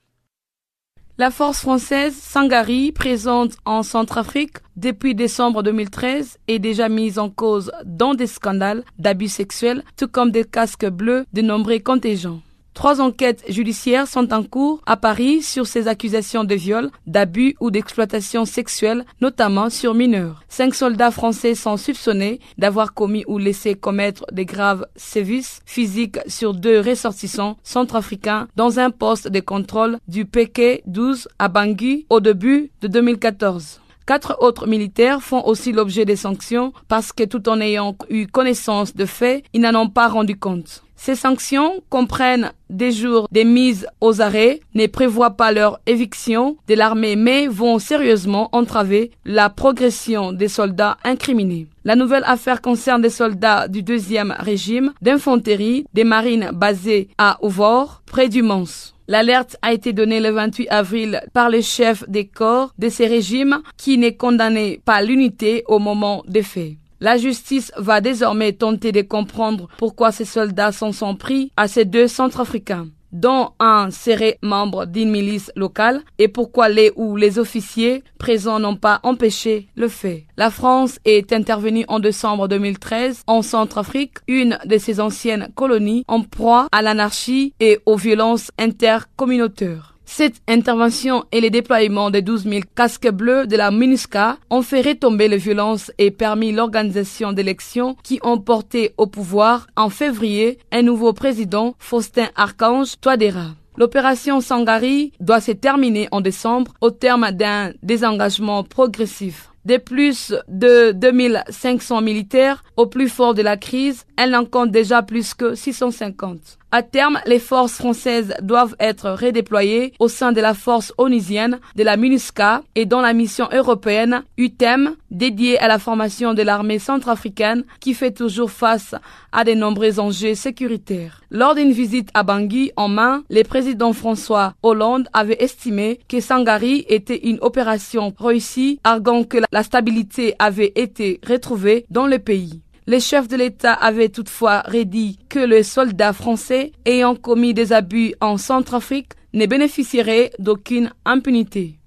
La 1.17 1.31
force 1.31 1.61
française 1.61 2.17
Sangari, 2.17 2.91
présente 2.91 3.53
en 3.65 3.85
Centrafrique 3.85 4.57
depuis 4.75 5.15
décembre 5.15 5.63
2013, 5.63 6.39
est 6.49 6.59
déjà 6.59 6.89
mise 6.89 7.21
en 7.21 7.31
cause 7.31 7.71
dans 7.85 8.15
des 8.15 8.27
scandales 8.27 8.83
d'abus 8.99 9.29
sexuels, 9.29 9.85
tout 9.97 10.09
comme 10.09 10.33
des 10.33 10.43
casques 10.43 10.89
bleus 10.89 11.25
de 11.33 11.41
nombreux 11.41 11.79
contingents. 11.79 12.41
Trois 12.75 13.01
enquêtes 13.01 13.45
judiciaires 13.49 14.09
sont 14.09 14.35
en 14.35 14.43
cours 14.43 14.83
à 14.85 14.97
Paris 14.97 15.43
sur 15.43 15.67
ces 15.67 15.87
accusations 15.87 16.43
de 16.43 16.57
viol, 16.57 16.91
d'abus 17.07 17.55
ou 17.61 17.71
d'exploitation 17.71 18.45
sexuelle, 18.45 19.05
notamment 19.21 19.71
sur 19.71 19.95
mineurs. 19.95 20.43
Cinq 20.49 20.75
soldats 20.75 21.13
français 21.13 21.55
sont 21.55 21.77
soupçonnés 21.77 22.41
d'avoir 22.59 22.93
commis 22.93 23.25
ou 23.29 23.39
laissé 23.39 23.77
commettre 23.77 24.27
des 24.33 24.45
graves 24.45 24.87
sévices 24.97 25.61
physiques 25.65 26.19
sur 26.27 26.53
deux 26.53 26.81
ressortissants 26.81 27.57
centrafricains 27.63 28.49
dans 28.57 28.81
un 28.81 28.91
poste 28.91 29.29
de 29.29 29.41
contrôle 29.41 29.99
du 30.09 30.25
PK 30.25 30.83
12 30.87 31.29
à 31.39 31.49
Bangui 31.49 32.07
au 32.11 32.21
début 32.21 32.73
de 32.81 32.89
2014. 32.89 33.81
Quatre 34.07 34.37
autres 34.41 34.67
militaires 34.67 35.23
font 35.23 35.43
aussi 35.47 35.73
l'objet 35.73 36.05
des 36.05 36.17
sanctions 36.17 36.73
parce 36.89 37.13
que 37.13 37.25
tout 37.25 37.49
en 37.49 37.61
ayant 37.61 37.97
eu 38.11 38.27
connaissance 38.27 38.95
de 38.95 39.07
faits, 39.07 39.45
ils 39.55 39.63
n'en 39.63 39.75
ont 39.81 39.89
pas 39.89 40.09
rendu 40.09 40.37
compte. 40.37 40.84
Ces 41.05 41.17
sanctions 41.17 41.83
comprennent 41.91 42.53
des 42.71 42.91
jours 42.91 43.29
des 43.31 43.45
mises 43.45 43.87
aux 44.01 44.23
arrêts, 44.23 44.61
ne 44.75 44.87
prévoient 44.87 45.37
pas 45.37 45.53
leur 45.53 45.79
éviction 45.85 46.57
de 46.67 46.73
l'armée, 46.73 47.15
mais 47.15 47.47
vont 47.47 47.79
sérieusement 47.79 48.49
entraver 48.53 49.11
la 49.27 49.51
progression 49.51 50.33
des 50.33 50.49
soldats 50.49 50.97
incriminés. 51.05 51.67
La 51.85 51.95
nouvelle 51.95 52.25
affaire 52.25 52.63
concerne 52.63 53.03
des 53.03 53.11
soldats 53.11 53.69
du 53.69 53.83
deuxième 53.83 54.35
régime 54.39 54.95
d'infanterie 55.03 55.85
des 55.93 56.05
marines 56.05 56.53
basés 56.55 57.09
à 57.19 57.37
Ouvor, 57.43 58.01
près 58.07 58.31
du 58.31 58.41
Mans. 58.41 58.65
L'alerte 59.07 59.59
a 59.61 59.75
été 59.75 59.93
donnée 59.93 60.21
le 60.21 60.31
28 60.31 60.71
avril 60.71 61.21
par 61.35 61.51
le 61.51 61.61
chef 61.61 62.09
des 62.09 62.25
corps 62.27 62.73
de 62.79 62.89
ces 62.89 63.07
régimes 63.07 63.61
qui 63.77 63.99
n'est 63.99 64.17
condamné 64.17 64.81
pas 64.87 65.03
l'unité 65.03 65.65
au 65.67 65.79
moment 65.79 66.23
des 66.27 66.43
faits. 66.43 66.79
La 67.05 67.19
justice 67.19 67.71
va 67.77 68.01
désormais 68.01 68.55
tenter 68.55 68.91
de 68.91 69.03
comprendre 69.03 69.69
pourquoi 69.77 70.11
ces 70.11 70.25
soldats 70.25 70.73
s'en 70.73 70.91
sont 70.91 71.17
pris 71.17 71.53
à 71.55 71.69
ces 71.69 71.85
deux 71.85 72.09
Centrafricains 72.09 72.89
dont 73.13 73.51
un 73.61 73.91
serait 73.91 74.39
membre 74.41 74.87
d'une 74.87 75.11
milice 75.11 75.53
locale 75.55 76.01
et 76.19 76.29
pourquoi 76.29 76.71
les 76.71 76.93
ou 76.97 77.17
les 77.17 77.39
officiers 77.39 78.03
présents 78.17 78.59
n'ont 78.59 78.77
pas 78.77 79.01
empêché 79.03 79.69
le 79.77 79.89
fait. 79.89 80.25
La 80.39 80.51
France 80.51 80.99
est 81.05 81.31
intervenue 81.35 81.85
en 81.89 82.01
décembre 82.01 82.49
2013 82.49 83.23
en 83.27 83.43
Centrafrique, 83.43 84.17
une 84.27 84.59
de 84.65 84.79
ses 84.79 84.99
anciennes 84.99 85.51
colonies 85.55 86.05
en 86.09 86.23
proie 86.23 86.69
à 86.73 86.81
l'anarchie 86.81 87.53
et 87.61 87.81
aux 87.85 87.97
violences 87.97 88.51
intercommunautaires. 88.59 89.94
Cette 90.17 90.41
intervention 90.47 91.25
et 91.33 91.41
le 91.41 91.51
déploiement 91.51 92.09
des 92.09 92.23
12 92.23 92.45
000 92.45 92.61
casques 92.77 93.11
bleus 93.11 93.49
de 93.49 93.57
la 93.57 93.73
MINUSCA 93.73 94.37
ont 94.49 94.63
fait 94.63 94.81
retomber 94.81 95.27
les 95.27 95.39
violences 95.39 95.91
et 95.99 96.13
permis 96.13 96.53
l'organisation 96.53 97.33
d'élections 97.33 97.97
qui 98.05 98.21
ont 98.23 98.39
porté 98.39 98.95
au 98.97 99.09
pouvoir 99.09 99.67
en 99.75 99.89
février 99.91 100.59
un 100.71 100.83
nouveau 100.83 101.15
président, 101.15 101.75
Faustin 101.81 102.29
Archange 102.37 103.01
Touadéra. 103.01 103.57
L'opération 103.77 104.41
Sangari 104.41 105.11
doit 105.19 105.41
se 105.41 105.51
terminer 105.51 106.07
en 106.13 106.21
décembre 106.21 106.75
au 106.81 106.93
terme 106.93 107.33
d'un 107.33 107.73
désengagement 107.83 108.63
progressif 108.63 109.51
de 109.65 109.79
plus 109.79 110.35
de 110.49 110.93
2500 110.93 112.03
militaires 112.03 112.63
au 112.77 112.87
plus 112.87 113.09
fort 113.09 113.35
de 113.35 113.43
la 113.43 113.57
crise, 113.57 114.05
elle 114.17 114.35
en 114.37 114.45
compte 114.45 114.71
déjà 114.71 115.03
plus 115.03 115.35
que 115.35 115.55
650. 115.55 116.59
À 116.71 116.83
terme, 116.83 117.21
les 117.27 117.39
forces 117.39 117.75
françaises 117.75 118.35
doivent 118.43 118.75
être 118.81 119.11
redéployées 119.11 119.93
au 120.01 120.09
sein 120.09 120.33
de 120.33 120.41
la 120.41 120.55
force 120.55 120.93
onusienne 120.99 121.61
de 121.77 121.85
la 121.85 121.97
MINUSCA 121.97 122.63
et 122.75 122.85
dans 122.85 123.01
la 123.01 123.13
mission 123.13 123.49
européenne 123.53 124.25
UTEM 124.39 124.97
dédiée 125.13 125.57
à 125.61 125.69
la 125.69 125.79
formation 125.79 126.35
de 126.35 126.43
l'armée 126.43 126.81
centrafricaine 126.81 127.63
qui 127.79 127.95
fait 127.95 128.11
toujours 128.11 128.51
face 128.51 128.97
à 129.31 129.45
de 129.45 129.53
nombreux 129.53 130.01
enjeux 130.01 130.35
sécuritaires. 130.35 131.21
Lors 131.31 131.55
d'une 131.55 131.71
visite 131.71 132.09
à 132.13 132.25
Bangui 132.25 132.73
en 132.77 132.89
main, 132.89 133.23
le 133.31 133.45
président 133.45 133.93
François 133.93 134.55
Hollande 134.65 135.09
avait 135.13 135.43
estimé 135.45 136.01
que 136.09 136.19
Sangari 136.19 136.85
était 136.89 137.29
une 137.29 137.39
opération 137.41 138.13
réussie, 138.19 138.81
arguant 138.83 139.23
que 139.23 139.39
la 139.53 139.63
stabilité 139.63 140.35
avait 140.41 140.73
été 140.75 141.21
retrouvée 141.25 141.87
dans 141.91 142.09
le 142.09 142.19
pays. 142.19 142.64
Les 142.87 143.01
chefs 143.01 143.29
de 143.29 143.37
l'État 143.37 143.73
avaient 143.73 144.11
toutefois 144.11 144.61
redit 144.61 145.19
que 145.31 145.39
les 145.39 145.63
soldats 145.63 146.13
français 146.13 146.73
ayant 146.85 147.17
commis 147.17 147.55
des 147.55 147.73
abus 147.73 148.15
en 148.21 148.37
Centrafrique 148.37 149.13
ne 149.33 149.47
bénéficieraient 149.47 150.33
d'aucune 150.39 150.93
impunité. 151.07 151.79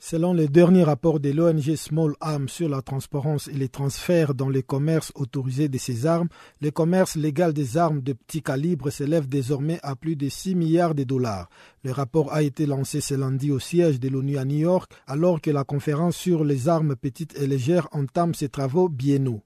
Selon 0.00 0.32
le 0.32 0.46
dernier 0.46 0.84
rapport 0.84 1.20
de 1.20 1.30
l'ONG 1.30 1.74
Small 1.74 2.14
Arms 2.20 2.48
sur 2.48 2.68
la 2.68 2.80
transparence 2.80 3.48
et 3.48 3.54
les 3.58 3.68
transferts 3.68 4.32
dans 4.32 4.48
les 4.48 4.62
commerces 4.62 5.12
autorisés 5.16 5.68
de 5.68 5.76
ces 5.76 6.06
armes, 6.06 6.28
le 6.62 6.70
commerce 6.70 7.16
légal 7.16 7.52
des 7.52 7.76
armes 7.76 8.00
de 8.00 8.14
petit 8.14 8.40
calibre 8.40 8.90
s'élève 8.90 9.28
désormais 9.28 9.80
à 9.82 9.96
plus 9.96 10.16
de 10.16 10.28
6 10.28 10.54
milliards 10.54 10.94
de 10.94 11.04
dollars. 11.04 11.50
Le 11.82 11.90
rapport 11.90 12.32
a 12.32 12.42
été 12.42 12.64
lancé 12.64 13.02
ce 13.02 13.14
lundi 13.14 13.50
au 13.50 13.58
siège 13.58 14.00
de 14.00 14.08
l'ONU 14.08 14.38
à 14.38 14.46
New 14.46 14.58
York 14.58 14.90
alors 15.06 15.42
que 15.42 15.50
la 15.50 15.64
conférence 15.64 16.16
sur 16.16 16.42
les 16.42 16.68
armes 16.68 16.96
petites 16.96 17.36
et 17.36 17.46
légères 17.46 17.88
entame 17.92 18.34
ses 18.34 18.48
travaux 18.48 18.88
biennaux. 18.88 19.42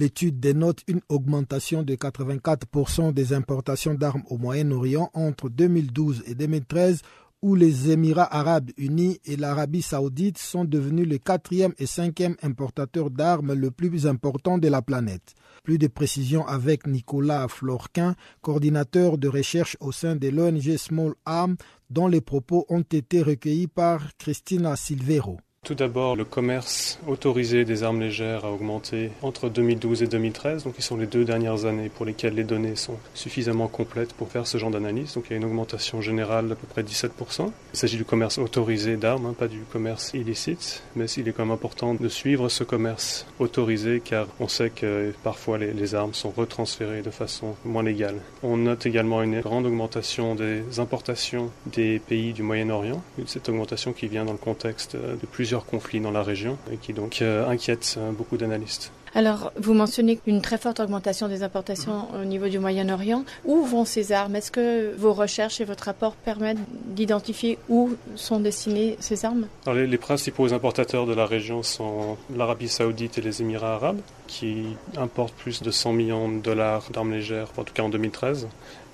L'étude 0.00 0.40
dénote 0.40 0.82
une 0.86 1.02
augmentation 1.10 1.82
de 1.82 1.94
84% 1.94 3.12
des 3.12 3.34
importations 3.34 3.92
d'armes 3.92 4.22
au 4.30 4.38
Moyen-Orient 4.38 5.10
entre 5.12 5.50
2012 5.50 6.22
et 6.26 6.34
2013 6.34 7.02
où 7.42 7.54
les 7.54 7.90
Émirats 7.90 8.34
arabes 8.34 8.70
unis 8.78 9.20
et 9.26 9.36
l'Arabie 9.36 9.82
saoudite 9.82 10.38
sont 10.38 10.64
devenus 10.64 11.06
le 11.06 11.18
quatrième 11.18 11.74
et 11.78 11.84
cinquième 11.84 12.34
importateurs 12.42 13.10
d'armes 13.10 13.52
le 13.52 13.70
plus 13.70 14.06
important 14.06 14.56
de 14.56 14.68
la 14.68 14.80
planète. 14.80 15.34
Plus 15.64 15.76
de 15.76 15.86
précisions 15.86 16.46
avec 16.46 16.86
Nicolas 16.86 17.46
Florquin, 17.48 18.14
coordinateur 18.40 19.18
de 19.18 19.28
recherche 19.28 19.76
au 19.80 19.92
sein 19.92 20.16
de 20.16 20.28
l'ONG 20.28 20.78
Small 20.78 21.12
Arms, 21.26 21.56
dont 21.90 22.08
les 22.08 22.22
propos 22.22 22.64
ont 22.70 22.80
été 22.80 23.20
recueillis 23.20 23.68
par 23.68 24.16
Christina 24.16 24.76
Silvero. 24.76 25.40
Tout 25.66 25.74
d'abord, 25.74 26.16
le 26.16 26.24
commerce 26.24 26.98
autorisé 27.06 27.66
des 27.66 27.82
armes 27.82 28.00
légères 28.00 28.46
a 28.46 28.50
augmenté 28.50 29.12
entre 29.20 29.50
2012 29.50 30.02
et 30.02 30.06
2013, 30.06 30.64
donc 30.64 30.74
qui 30.74 30.82
sont 30.82 30.96
les 30.96 31.06
deux 31.06 31.26
dernières 31.26 31.66
années 31.66 31.90
pour 31.90 32.06
lesquelles 32.06 32.34
les 32.34 32.44
données 32.44 32.76
sont 32.76 32.96
suffisamment 33.12 33.68
complètes 33.68 34.14
pour 34.14 34.30
faire 34.30 34.46
ce 34.46 34.56
genre 34.56 34.70
d'analyse. 34.70 35.14
Donc 35.14 35.26
il 35.28 35.32
y 35.32 35.34
a 35.34 35.36
une 35.36 35.44
augmentation 35.44 36.00
générale 36.00 36.48
d'à 36.48 36.54
peu 36.54 36.66
près 36.66 36.82
17%. 36.82 37.52
Il 37.74 37.78
s'agit 37.78 37.98
du 37.98 38.06
commerce 38.06 38.38
autorisé 38.38 38.96
d'armes, 38.96 39.26
hein, 39.26 39.34
pas 39.38 39.48
du 39.48 39.60
commerce 39.70 40.12
illicite, 40.14 40.82
mais 40.96 41.04
il 41.10 41.28
est 41.28 41.32
quand 41.32 41.44
même 41.44 41.52
important 41.52 41.92
de 41.92 42.08
suivre 42.08 42.48
ce 42.48 42.64
commerce 42.64 43.26
autorisé 43.38 44.00
car 44.02 44.28
on 44.40 44.48
sait 44.48 44.70
que 44.70 45.12
parfois 45.22 45.58
les, 45.58 45.74
les 45.74 45.94
armes 45.94 46.14
sont 46.14 46.30
retransférées 46.30 47.02
de 47.02 47.10
façon 47.10 47.54
moins 47.66 47.82
légale. 47.82 48.16
On 48.42 48.56
note 48.56 48.86
également 48.86 49.22
une 49.22 49.40
grande 49.40 49.66
augmentation 49.66 50.34
des 50.34 50.80
importations 50.80 51.50
des 51.66 51.98
pays 51.98 52.32
du 52.32 52.42
Moyen-Orient, 52.42 53.02
cette 53.26 53.50
augmentation 53.50 53.92
qui 53.92 54.08
vient 54.08 54.24
dans 54.24 54.32
le 54.32 54.38
contexte 54.38 54.96
de 54.96 55.26
plusieurs 55.30 55.49
conflits 55.58 56.00
dans 56.00 56.10
la 56.10 56.22
région 56.22 56.58
et 56.72 56.76
qui 56.76 56.92
donc 56.92 57.22
euh, 57.22 57.48
inquiète 57.48 57.96
euh, 57.98 58.12
beaucoup 58.12 58.36
d'analystes. 58.36 58.92
Alors, 59.14 59.52
vous 59.56 59.74
mentionnez 59.74 60.20
une 60.26 60.40
très 60.40 60.56
forte 60.56 60.78
augmentation 60.78 61.26
des 61.26 61.42
importations 61.42 62.06
au 62.14 62.24
niveau 62.24 62.48
du 62.48 62.60
Moyen-Orient. 62.60 63.24
Où 63.44 63.64
vont 63.64 63.84
ces 63.84 64.12
armes? 64.12 64.36
Est-ce 64.36 64.52
que 64.52 64.94
vos 64.96 65.12
recherches 65.12 65.60
et 65.60 65.64
votre 65.64 65.84
rapport 65.84 66.14
permettent 66.14 66.60
d'identifier 66.86 67.58
où 67.68 67.90
sont 68.14 68.38
destinées 68.38 68.96
ces 69.00 69.24
armes? 69.24 69.48
Alors, 69.66 69.76
les, 69.76 69.88
les, 69.88 69.98
principaux 69.98 70.52
importateurs 70.52 71.06
de 71.06 71.14
la 71.14 71.26
région 71.26 71.64
sont 71.64 72.16
l'Arabie 72.36 72.68
saoudite 72.68 73.18
et 73.18 73.20
les 73.20 73.42
Émirats 73.42 73.74
arabes, 73.74 74.00
qui 74.28 74.64
importent 74.96 75.34
plus 75.34 75.60
de 75.60 75.72
100 75.72 75.92
millions 75.92 76.28
de 76.28 76.38
dollars 76.38 76.88
d'armes 76.92 77.10
légères, 77.10 77.48
en 77.56 77.64
tout 77.64 77.74
cas 77.74 77.82
en 77.82 77.88
2013. 77.88 78.46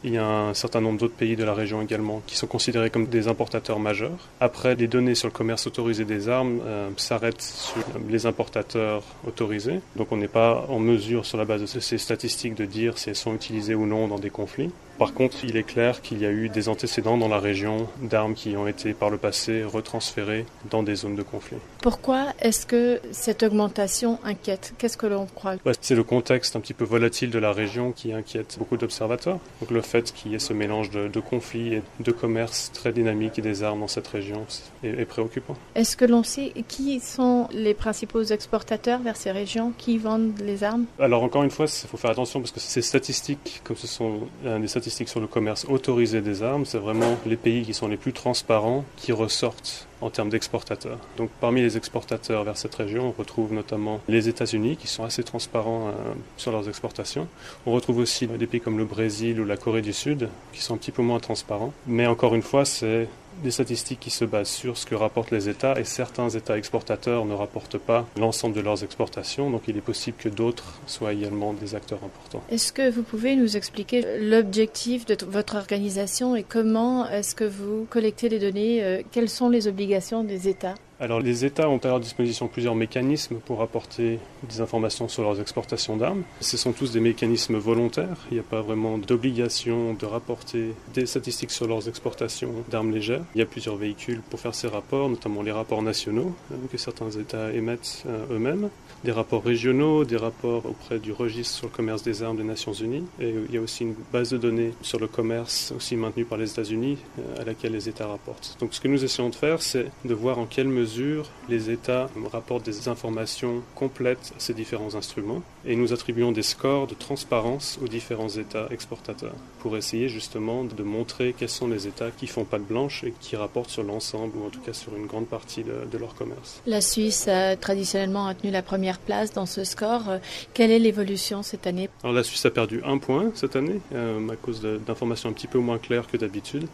Il 0.04 0.12
y 0.12 0.18
a 0.18 0.26
un 0.26 0.54
certain 0.54 0.80
nombre 0.80 0.98
d'autres 0.98 1.14
pays 1.14 1.36
de 1.36 1.44
la 1.44 1.54
région 1.54 1.82
également 1.82 2.22
qui 2.26 2.36
sont 2.36 2.46
considérés 2.46 2.90
comme 2.90 3.06
des 3.06 3.28
importateurs 3.28 3.78
majeurs. 3.78 4.28
Après, 4.40 4.74
les 4.74 4.86
données 4.86 5.14
sur 5.14 5.28
le 5.28 5.32
commerce 5.32 5.66
autorisé 5.66 6.04
des 6.04 6.28
armes 6.28 6.60
euh, 6.64 6.90
s'arrêtent 6.96 7.42
sur 7.42 7.82
les 8.08 8.26
importateurs 8.26 9.02
autorisés. 9.26 9.80
Donc 9.96 10.12
on 10.12 10.16
n'est 10.16 10.28
pas 10.28 10.66
en 10.68 10.78
mesure, 10.78 11.24
sur 11.26 11.38
la 11.38 11.44
base 11.44 11.62
de 11.62 11.80
ces 11.80 11.98
statistiques, 11.98 12.54
de 12.54 12.66
dire 12.66 12.98
si 12.98 13.08
elles 13.08 13.16
sont 13.16 13.34
utilisées 13.34 13.74
ou 13.74 13.86
non 13.86 14.08
dans 14.08 14.18
des 14.18 14.30
conflits. 14.30 14.70
Par 14.98 15.12
contre, 15.12 15.44
il 15.44 15.56
est 15.56 15.62
clair 15.62 16.00
qu'il 16.00 16.20
y 16.20 16.26
a 16.26 16.30
eu 16.30 16.48
des 16.48 16.70
antécédents 16.70 17.18
dans 17.18 17.28
la 17.28 17.38
région 17.38 17.86
d'armes 18.00 18.34
qui 18.34 18.56
ont 18.56 18.66
été 18.66 18.94
par 18.94 19.10
le 19.10 19.18
passé 19.18 19.62
retransférées 19.62 20.46
dans 20.70 20.82
des 20.82 20.94
zones 20.94 21.16
de 21.16 21.22
conflit. 21.22 21.58
Pourquoi 21.82 22.28
est-ce 22.40 22.64
que 22.64 23.00
cette 23.12 23.42
augmentation 23.42 24.18
inquiète? 24.24 24.72
Qu'est-ce 24.78 24.96
que 24.96 25.06
l'on 25.06 25.26
croit? 25.26 25.56
C'est 25.82 25.94
le 25.94 26.02
contexte 26.02 26.56
un 26.56 26.60
petit 26.60 26.72
peu 26.72 26.84
volatile 26.84 27.30
de 27.30 27.38
la 27.38 27.52
région 27.52 27.92
qui 27.92 28.12
inquiète 28.12 28.56
beaucoup 28.58 28.78
d'observateurs. 28.78 29.38
Donc 29.60 29.70
le 29.70 29.82
fait 29.82 30.12
qu'il 30.12 30.32
y 30.32 30.34
ait 30.34 30.38
ce 30.38 30.54
mélange 30.54 30.90
de, 30.90 31.08
de, 31.08 31.20
conflits 31.20 31.74
et 31.74 31.82
de 32.00 32.12
commerce 32.12 32.70
très 32.72 32.92
dynamique 32.92 33.38
et 33.38 33.42
des 33.42 33.62
armes 33.62 33.80
dans 33.80 33.88
cette 33.88 34.08
région 34.08 34.46
est, 34.82 34.88
est 34.88 35.04
préoccupant. 35.04 35.56
Est-ce 35.74 35.96
que 35.96 36.06
l'on 36.06 36.22
sait 36.22 36.52
qui 36.68 37.00
sont 37.00 37.48
les 37.52 37.74
principaux 37.74 38.22
exportateurs 38.22 39.00
vers 39.00 39.16
ces 39.16 39.30
régions 39.30 39.72
qui 39.76 39.98
vendent 39.98 40.32
les 40.40 40.64
armes? 40.64 40.86
Alors 40.98 41.22
encore 41.22 41.42
une 41.42 41.50
fois, 41.50 41.66
il 41.66 41.88
faut 41.88 41.98
faire 41.98 42.10
attention 42.10 42.40
parce 42.40 42.52
que 42.52 42.60
ces 42.60 42.82
statistiques, 42.82 43.60
comme 43.62 43.76
ce 43.76 43.86
sont 43.86 44.20
des 44.42 44.66
statistiques 44.66 44.85
sur 44.90 45.20
le 45.20 45.26
commerce 45.26 45.66
autorisé 45.68 46.20
des 46.20 46.42
armes, 46.42 46.64
c'est 46.64 46.78
vraiment 46.78 47.16
les 47.26 47.36
pays 47.36 47.62
qui 47.62 47.74
sont 47.74 47.88
les 47.88 47.96
plus 47.96 48.12
transparents 48.12 48.84
qui 48.96 49.12
ressortent 49.12 49.86
en 50.00 50.10
termes 50.10 50.28
d'exportateurs. 50.28 50.98
Donc 51.16 51.30
parmi 51.40 51.62
les 51.62 51.76
exportateurs 51.76 52.44
vers 52.44 52.56
cette 52.56 52.74
région, 52.74 53.08
on 53.08 53.12
retrouve 53.12 53.52
notamment 53.52 54.00
les 54.08 54.28
États-Unis 54.28 54.76
qui 54.76 54.86
sont 54.88 55.04
assez 55.04 55.22
transparents 55.22 55.88
euh, 55.88 55.92
sur 56.36 56.52
leurs 56.52 56.68
exportations. 56.68 57.28
On 57.64 57.72
retrouve 57.72 57.98
aussi 57.98 58.26
des 58.26 58.46
pays 58.46 58.60
comme 58.60 58.78
le 58.78 58.84
Brésil 58.84 59.40
ou 59.40 59.44
la 59.44 59.56
Corée 59.56 59.82
du 59.82 59.92
Sud 59.92 60.28
qui 60.52 60.62
sont 60.62 60.74
un 60.74 60.78
petit 60.78 60.92
peu 60.92 61.02
moins 61.02 61.20
transparents. 61.20 61.72
Mais 61.86 62.06
encore 62.06 62.34
une 62.34 62.42
fois, 62.42 62.64
c'est 62.64 63.08
des 63.42 63.50
statistiques 63.50 64.00
qui 64.00 64.10
se 64.10 64.24
basent 64.24 64.48
sur 64.48 64.76
ce 64.76 64.86
que 64.86 64.94
rapportent 64.94 65.30
les 65.30 65.48
États 65.48 65.78
et 65.78 65.84
certains 65.84 66.28
États 66.28 66.58
exportateurs 66.58 67.24
ne 67.24 67.34
rapportent 67.34 67.78
pas 67.78 68.06
l'ensemble 68.18 68.54
de 68.54 68.60
leurs 68.60 68.82
exportations, 68.82 69.50
donc 69.50 69.62
il 69.68 69.76
est 69.76 69.82
possible 69.82 70.16
que 70.18 70.28
d'autres 70.28 70.80
soient 70.86 71.12
également 71.12 71.52
des 71.52 71.74
acteurs 71.74 72.02
importants. 72.04 72.42
Est-ce 72.50 72.72
que 72.72 72.90
vous 72.90 73.02
pouvez 73.02 73.36
nous 73.36 73.56
expliquer 73.56 74.18
l'objectif 74.20 75.06
de 75.06 75.16
votre 75.26 75.56
organisation 75.56 76.36
et 76.36 76.42
comment 76.42 77.08
est-ce 77.08 77.34
que 77.34 77.44
vous 77.44 77.86
collectez 77.90 78.28
les 78.28 78.38
données 78.38 79.04
Quelles 79.12 79.30
sont 79.30 79.48
les 79.48 79.68
obligations 79.68 80.24
des 80.24 80.48
États? 80.48 80.74
Alors 80.98 81.20
les 81.20 81.44
États 81.44 81.68
ont 81.68 81.76
à 81.78 81.88
leur 81.88 82.00
disposition 82.00 82.48
plusieurs 82.48 82.74
mécanismes 82.74 83.36
pour 83.36 83.60
apporter 83.60 84.18
des 84.48 84.60
informations 84.60 85.08
sur 85.08 85.22
leurs 85.22 85.40
exportations 85.40 85.96
d'armes. 85.96 86.22
Ce 86.40 86.56
sont 86.56 86.72
tous 86.72 86.92
des 86.92 87.00
mécanismes 87.00 87.56
volontaires. 87.56 88.16
Il 88.30 88.34
n'y 88.34 88.40
a 88.40 88.44
pas 88.44 88.62
vraiment 88.62 88.98
d'obligation 88.98 89.94
de 89.94 90.06
rapporter 90.06 90.72
des 90.94 91.06
statistiques 91.06 91.50
sur 91.50 91.66
leurs 91.66 91.88
exportations 91.88 92.52
d'armes 92.70 92.92
légères. 92.92 93.22
Il 93.34 93.38
y 93.38 93.42
a 93.42 93.46
plusieurs 93.46 93.76
véhicules 93.76 94.20
pour 94.30 94.40
faire 94.40 94.54
ces 94.54 94.68
rapports, 94.68 95.08
notamment 95.08 95.42
les 95.42 95.52
rapports 95.52 95.82
nationaux 95.82 96.34
euh, 96.52 96.56
que 96.70 96.78
certains 96.78 97.10
États 97.10 97.52
émettent 97.52 98.04
euh, 98.06 98.24
eux-mêmes, 98.30 98.70
des 99.04 99.12
rapports 99.12 99.44
régionaux, 99.44 100.04
des 100.04 100.16
rapports 100.16 100.66
auprès 100.66 100.98
du 100.98 101.12
registre 101.12 101.54
sur 101.56 101.66
le 101.66 101.72
commerce 101.72 102.02
des 102.02 102.22
armes 102.22 102.36
des 102.36 102.44
Nations 102.44 102.72
Unies. 102.72 103.04
Et 103.20 103.34
il 103.48 103.54
y 103.54 103.58
a 103.58 103.60
aussi 103.60 103.84
une 103.84 103.94
base 104.12 104.30
de 104.30 104.38
données 104.38 104.72
sur 104.82 104.98
le 104.98 105.06
commerce 105.06 105.72
aussi 105.76 105.96
maintenue 105.96 106.24
par 106.24 106.38
les 106.38 106.50
États-Unis 106.50 106.98
euh, 107.18 107.40
à 107.40 107.44
laquelle 107.44 107.72
les 107.72 107.88
États 107.88 108.06
rapportent. 108.06 108.56
Donc 108.60 108.74
ce 108.74 108.80
que 108.80 108.88
nous 108.88 109.04
essayons 109.04 109.28
de 109.28 109.34
faire, 109.34 109.62
c'est 109.62 109.86
de 110.04 110.14
voir 110.14 110.38
en 110.38 110.46
quelle 110.46 110.68
mesure 110.68 111.30
les 111.48 111.70
États 111.70 112.08
rapportent 112.32 112.64
des 112.64 112.88
informations 112.88 113.62
complètes 113.74 114.32
ces 114.38 114.54
différents 114.54 114.94
instruments 114.94 115.42
et 115.64 115.76
nous 115.76 115.92
attribuons 115.92 116.32
des 116.32 116.42
scores 116.42 116.86
de 116.86 116.94
transparence 116.94 117.78
aux 117.82 117.88
différents 117.88 118.28
États 118.28 118.68
exportateurs 118.70 119.34
pour 119.60 119.76
essayer 119.76 120.08
justement 120.08 120.64
de 120.64 120.82
montrer 120.82 121.34
quels 121.36 121.48
sont 121.48 121.68
les 121.68 121.86
États 121.86 122.10
qui 122.10 122.26
font 122.26 122.44
pas 122.44 122.58
de 122.58 122.64
blanche 122.64 123.04
et 123.04 123.12
qui 123.20 123.36
rapportent 123.36 123.70
sur 123.70 123.82
l'ensemble 123.82 124.36
ou 124.38 124.46
en 124.46 124.50
tout 124.50 124.60
cas 124.60 124.72
sur 124.72 124.94
une 124.96 125.06
grande 125.06 125.26
partie 125.26 125.64
de, 125.64 125.98
leur 125.98 126.14
commerce. 126.14 126.60
La 126.66 126.80
Suisse 126.80 127.26
a 127.26 127.56
traditionnellement 127.56 128.32
tenu 128.34 128.52
la 128.52 128.62
première 128.62 128.98
place 128.98 129.32
dans 129.32 129.46
ce 129.46 129.64
score. 129.64 130.18
Quelle 130.52 130.70
est 130.70 130.78
l'évolution 130.78 131.42
cette 131.42 131.66
année? 131.66 131.88
Alors 132.02 132.14
la 132.14 132.22
Suisse 132.22 132.44
a 132.44 132.50
perdu 132.50 132.82
un 132.84 132.98
point 132.98 133.30
cette 133.34 133.56
année 133.56 133.80
euh, 133.94 134.28
à 134.28 134.36
cause 134.36 134.60
d'informations 134.60 135.30
un 135.30 135.32
petit 135.32 135.46
peu 135.46 135.58
moins 135.58 135.78
claires 135.78 136.06
que 136.06 136.16
d'habitude. 136.16 136.66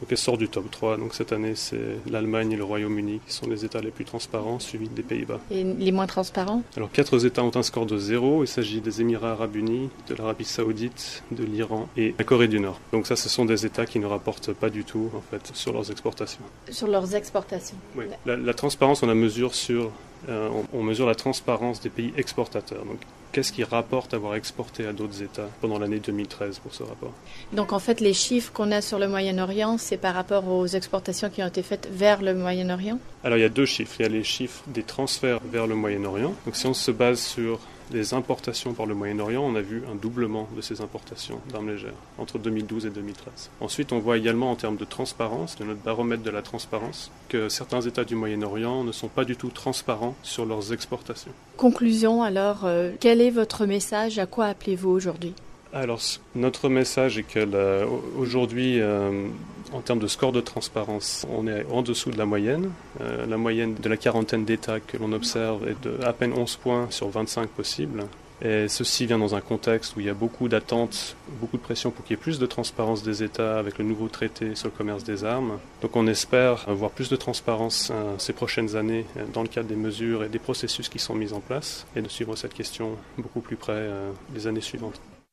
Donc 0.00 0.10
elle 0.10 0.18
sort 0.18 0.38
du 0.38 0.48
top 0.48 0.70
3. 0.70 0.96
Donc 0.96 1.14
cette 1.14 1.32
année, 1.32 1.54
c'est 1.54 1.98
l'Allemagne 2.10 2.52
et 2.52 2.56
le 2.56 2.64
Royaume-Uni 2.64 3.20
qui 3.26 3.32
sont 3.32 3.48
les 3.48 3.64
États 3.64 3.80
les 3.80 3.90
plus 3.90 4.04
transparents, 4.04 4.58
suivis 4.58 4.88
des 4.88 5.02
Pays-Bas. 5.02 5.40
Et 5.50 5.64
les 5.64 5.92
moins 5.92 6.06
transparents? 6.06 6.62
Alors 6.76 6.90
quatre 6.90 7.24
États 7.26 7.42
ont 7.42 7.54
un 7.54 7.62
score 7.62 7.86
de 7.86 7.98
0. 7.98 8.44
Il 8.44 8.48
s'agit 8.48 8.80
des 8.80 9.00
Émirats 9.00 9.32
arabes 9.32 9.56
unis, 9.56 9.90
de 10.08 10.14
l'Arabie 10.14 10.44
saoudite, 10.44 11.22
de 11.30 11.44
l'Iran 11.44 11.88
et 11.96 12.14
la 12.18 12.24
Corée 12.24 12.48
du 12.48 12.60
Nord. 12.60 12.80
Donc 12.92 13.06
ça, 13.06 13.16
ce 13.16 13.28
sont 13.28 13.44
des 13.44 13.66
États 13.66 13.86
qui 13.86 13.98
ne 13.98 14.06
rapportent 14.06 14.52
pas 14.52 14.70
du 14.70 14.84
tout 14.84 15.10
en 15.16 15.20
fait 15.20 15.50
sur 15.54 15.72
leurs 15.72 15.90
exportations. 15.90 16.42
Sur 16.70 16.88
leurs 16.88 17.14
exportations. 17.14 17.76
Oui. 17.96 18.04
La, 18.26 18.36
la 18.36 18.54
transparence, 18.54 19.02
on 19.02 19.06
la 19.06 19.14
mesure 19.14 19.54
sur 19.54 19.90
euh, 20.28 20.48
on, 20.72 20.82
mesure 20.82 21.06
la 21.06 21.14
transparence 21.14 21.80
des 21.80 21.90
pays 21.90 22.12
exportateurs. 22.16 22.84
Donc, 22.84 22.98
qu'est-ce 23.32 23.52
qui 23.52 23.64
rapporte 23.64 24.14
avoir 24.14 24.34
exporté 24.34 24.86
à 24.86 24.92
d'autres 24.92 25.22
États 25.22 25.48
pendant 25.60 25.78
l'année 25.78 26.00
2013 26.00 26.58
pour 26.58 26.74
ce 26.74 26.82
rapport? 26.82 27.12
Donc, 27.52 27.72
en 27.72 27.78
fait, 27.78 28.00
les 28.00 28.14
chiffres 28.14 28.52
qu'on 28.52 28.70
a 28.72 28.80
sur 28.80 28.98
le 28.98 29.08
Moyen-Orient, 29.08 29.78
c'est 29.78 29.96
par 29.96 30.14
rapport 30.14 30.48
aux 30.48 30.66
exportations 30.66 31.30
qui 31.30 31.42
ont 31.42 31.46
été 31.46 31.62
faites 31.62 31.88
vers 31.90 32.22
le 32.22 32.34
Moyen-Orient? 32.34 32.98
Alors, 33.24 33.38
il 33.38 33.42
y 33.42 33.44
a 33.44 33.48
deux 33.48 33.66
chiffres. 33.66 33.94
Il 33.98 34.02
y 34.02 34.06
a 34.06 34.08
les 34.08 34.24
chiffres 34.24 34.62
des 34.66 34.82
transferts 34.82 35.40
vers 35.50 35.66
le 35.66 35.74
Moyen-Orient. 35.74 36.34
Donc, 36.44 36.56
si 36.56 36.66
on 36.66 36.74
se 36.74 36.90
base 36.90 37.20
sur 37.20 37.60
les 37.92 38.14
importations 38.14 38.72
par 38.74 38.86
le 38.86 38.94
Moyen-Orient, 38.94 39.42
on 39.42 39.54
a 39.54 39.60
vu 39.60 39.82
un 39.90 39.94
doublement 39.94 40.48
de 40.56 40.60
ces 40.60 40.80
importations 40.80 41.40
d'armes 41.52 41.70
légères 41.70 41.94
entre 42.18 42.38
2012 42.38 42.86
et 42.86 42.90
2013. 42.90 43.50
Ensuite, 43.60 43.92
on 43.92 43.98
voit 43.98 44.16
également 44.18 44.50
en 44.50 44.56
termes 44.56 44.76
de 44.76 44.84
transparence, 44.84 45.56
de 45.56 45.64
notre 45.64 45.80
baromètre 45.80 46.22
de 46.22 46.30
la 46.30 46.42
transparence, 46.42 47.10
que 47.28 47.48
certains 47.48 47.80
États 47.80 48.04
du 48.04 48.14
Moyen-Orient 48.14 48.84
ne 48.84 48.92
sont 48.92 49.08
pas 49.08 49.24
du 49.24 49.36
tout 49.36 49.48
transparents 49.48 50.14
sur 50.22 50.46
leurs 50.46 50.72
exportations. 50.72 51.32
Conclusion 51.56 52.22
alors, 52.22 52.64
euh, 52.64 52.92
quel 53.00 53.20
est 53.20 53.30
votre 53.30 53.66
message? 53.66 54.18
À 54.18 54.26
quoi 54.26 54.46
appelez-vous 54.46 54.90
aujourd'hui? 54.90 55.34
Alors, 55.72 56.00
notre 56.34 56.68
message 56.68 57.18
est 57.18 57.24
que 57.24 57.84
aujourd'hui, 58.16 58.80
euh, 58.80 59.28
en 59.72 59.80
termes 59.80 59.98
de 59.98 60.06
score 60.06 60.32
de 60.32 60.40
transparence, 60.40 61.26
on 61.30 61.46
est 61.46 61.66
en 61.70 61.82
dessous 61.82 62.10
de 62.10 62.16
la 62.16 62.24
moyenne. 62.24 62.70
Euh, 63.00 63.26
la 63.26 63.36
moyenne 63.36 63.74
de 63.74 63.88
la 63.88 63.98
quarantaine 63.98 64.44
d'États 64.44 64.80
que 64.80 64.96
l'on 64.96 65.12
observe 65.12 65.68
est 65.68 65.80
de 65.82 66.02
à 66.04 66.12
peine 66.12 66.32
11 66.32 66.56
points 66.56 66.86
sur 66.90 67.10
25 67.10 67.50
possibles. 67.50 68.04
Et 68.40 68.68
ceci 68.68 69.04
vient 69.04 69.18
dans 69.18 69.34
un 69.34 69.40
contexte 69.40 69.96
où 69.96 70.00
il 70.00 70.06
y 70.06 70.08
a 70.08 70.14
beaucoup 70.14 70.48
d'attentes, 70.48 71.16
beaucoup 71.40 71.56
de 71.56 71.62
pression 71.62 71.90
pour 71.90 72.04
qu'il 72.04 72.16
y 72.16 72.18
ait 72.18 72.22
plus 72.22 72.38
de 72.38 72.46
transparence 72.46 73.02
des 73.02 73.24
États 73.24 73.58
avec 73.58 73.78
le 73.78 73.84
nouveau 73.84 74.06
traité 74.06 74.54
sur 74.54 74.68
le 74.68 74.72
commerce 74.72 75.02
des 75.02 75.24
armes. 75.24 75.58
Donc 75.82 75.96
on 75.96 76.06
espère 76.06 76.66
avoir 76.68 76.92
plus 76.92 77.08
de 77.10 77.16
transparence 77.16 77.90
euh, 77.92 78.14
ces 78.16 78.32
prochaines 78.32 78.76
années 78.76 79.04
dans 79.34 79.42
le 79.42 79.48
cadre 79.48 79.68
des 79.68 79.76
mesures 79.76 80.22
et 80.22 80.28
des 80.28 80.38
processus 80.38 80.88
qui 80.88 81.00
sont 81.00 81.16
mis 81.16 81.32
en 81.32 81.40
place 81.40 81.84
et 81.96 82.00
de 82.00 82.08
suivre 82.08 82.36
cette 82.36 82.54
question 82.54 82.96
beaucoup 83.18 83.40
plus 83.40 83.56
près 83.56 83.88
les 84.34 84.46
années 84.46 84.60
suivantes. 84.60 85.00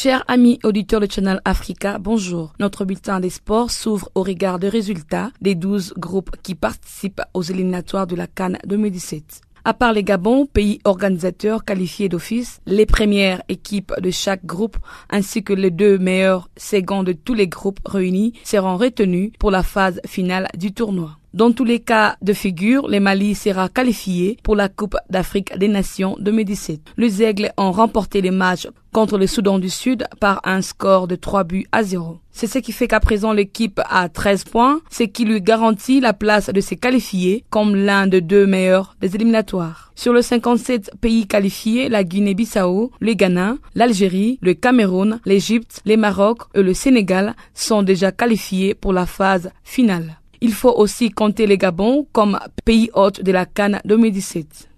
Chers 0.00 0.22
amis 0.28 0.60
auditeurs 0.62 1.00
de 1.00 1.10
Channel 1.10 1.40
Africa, 1.44 1.98
bonjour. 1.98 2.52
Notre 2.60 2.84
bulletin 2.84 3.18
des 3.18 3.30
sports 3.30 3.72
s'ouvre 3.72 4.08
au 4.14 4.22
regard 4.22 4.60
des 4.60 4.68
résultats 4.68 5.32
des 5.40 5.56
12 5.56 5.94
groupes 5.96 6.30
qui 6.44 6.54
participent 6.54 7.22
aux 7.34 7.42
éliminatoires 7.42 8.06
de 8.06 8.14
la 8.14 8.28
Cannes 8.28 8.58
2017. 8.64 9.40
À 9.64 9.74
part 9.74 9.92
les 9.92 10.04
Gabon, 10.04 10.46
pays 10.46 10.78
organisateurs 10.84 11.64
qualifiés 11.64 12.08
d'office, 12.08 12.60
les 12.64 12.86
premières 12.86 13.42
équipes 13.48 13.92
de 14.00 14.12
chaque 14.12 14.46
groupe 14.46 14.76
ainsi 15.10 15.42
que 15.42 15.52
les 15.52 15.72
deux 15.72 15.98
meilleurs 15.98 16.48
seconds 16.56 17.02
de 17.02 17.12
tous 17.12 17.34
les 17.34 17.48
groupes 17.48 17.80
réunis 17.84 18.34
seront 18.44 18.76
retenus 18.76 19.32
pour 19.40 19.50
la 19.50 19.64
phase 19.64 20.00
finale 20.06 20.46
du 20.56 20.72
tournoi. 20.72 21.18
Dans 21.38 21.52
tous 21.52 21.62
les 21.62 21.78
cas 21.78 22.16
de 22.20 22.32
figure, 22.32 22.88
le 22.88 22.98
Mali 22.98 23.36
sera 23.36 23.68
qualifié 23.68 24.36
pour 24.42 24.56
la 24.56 24.68
Coupe 24.68 24.96
d'Afrique 25.08 25.56
des 25.56 25.68
Nations 25.68 26.16
2017. 26.18 26.80
Les 26.96 27.22
Aigles 27.22 27.52
ont 27.56 27.70
remporté 27.70 28.20
les 28.20 28.32
matchs 28.32 28.66
contre 28.92 29.18
le 29.18 29.28
Soudan 29.28 29.60
du 29.60 29.68
Sud 29.68 30.04
par 30.18 30.40
un 30.42 30.62
score 30.62 31.06
de 31.06 31.14
3 31.14 31.44
buts 31.44 31.66
à 31.70 31.84
0. 31.84 32.18
C'est 32.32 32.48
ce 32.48 32.58
qui 32.58 32.72
fait 32.72 32.88
qu'à 32.88 32.98
présent 32.98 33.32
l'équipe 33.32 33.80
a 33.88 34.08
13 34.08 34.46
points, 34.46 34.80
ce 34.90 35.04
qui 35.04 35.24
lui 35.24 35.40
garantit 35.40 36.00
la 36.00 36.12
place 36.12 36.50
de 36.50 36.60
se 36.60 36.74
qualifier 36.74 37.44
comme 37.50 37.76
l'un 37.76 38.08
des 38.08 38.20
deux 38.20 38.48
meilleurs 38.48 38.96
des 39.00 39.14
éliminatoires. 39.14 39.92
Sur 39.94 40.14
les 40.14 40.22
57 40.22 40.90
pays 41.00 41.28
qualifiés, 41.28 41.88
la 41.88 42.02
Guinée-Bissau, 42.02 42.90
le 42.98 43.14
Ghana, 43.14 43.54
l'Algérie, 43.76 44.40
le 44.42 44.54
Cameroun, 44.54 45.20
l'Égypte, 45.24 45.82
le 45.86 45.96
Maroc 45.96 46.38
et 46.56 46.62
le 46.64 46.74
Sénégal 46.74 47.36
sont 47.54 47.84
déjà 47.84 48.10
qualifiés 48.10 48.74
pour 48.74 48.92
la 48.92 49.06
phase 49.06 49.52
finale. 49.62 50.17
Il 50.40 50.52
faut 50.52 50.72
aussi 50.76 51.10
compter 51.10 51.46
les 51.46 51.58
Gabon 51.58 52.06
comme 52.12 52.38
pays 52.64 52.90
hôte 52.94 53.22
de 53.22 53.32
la 53.32 53.46
Cannes 53.46 53.80
2017. 53.84 54.68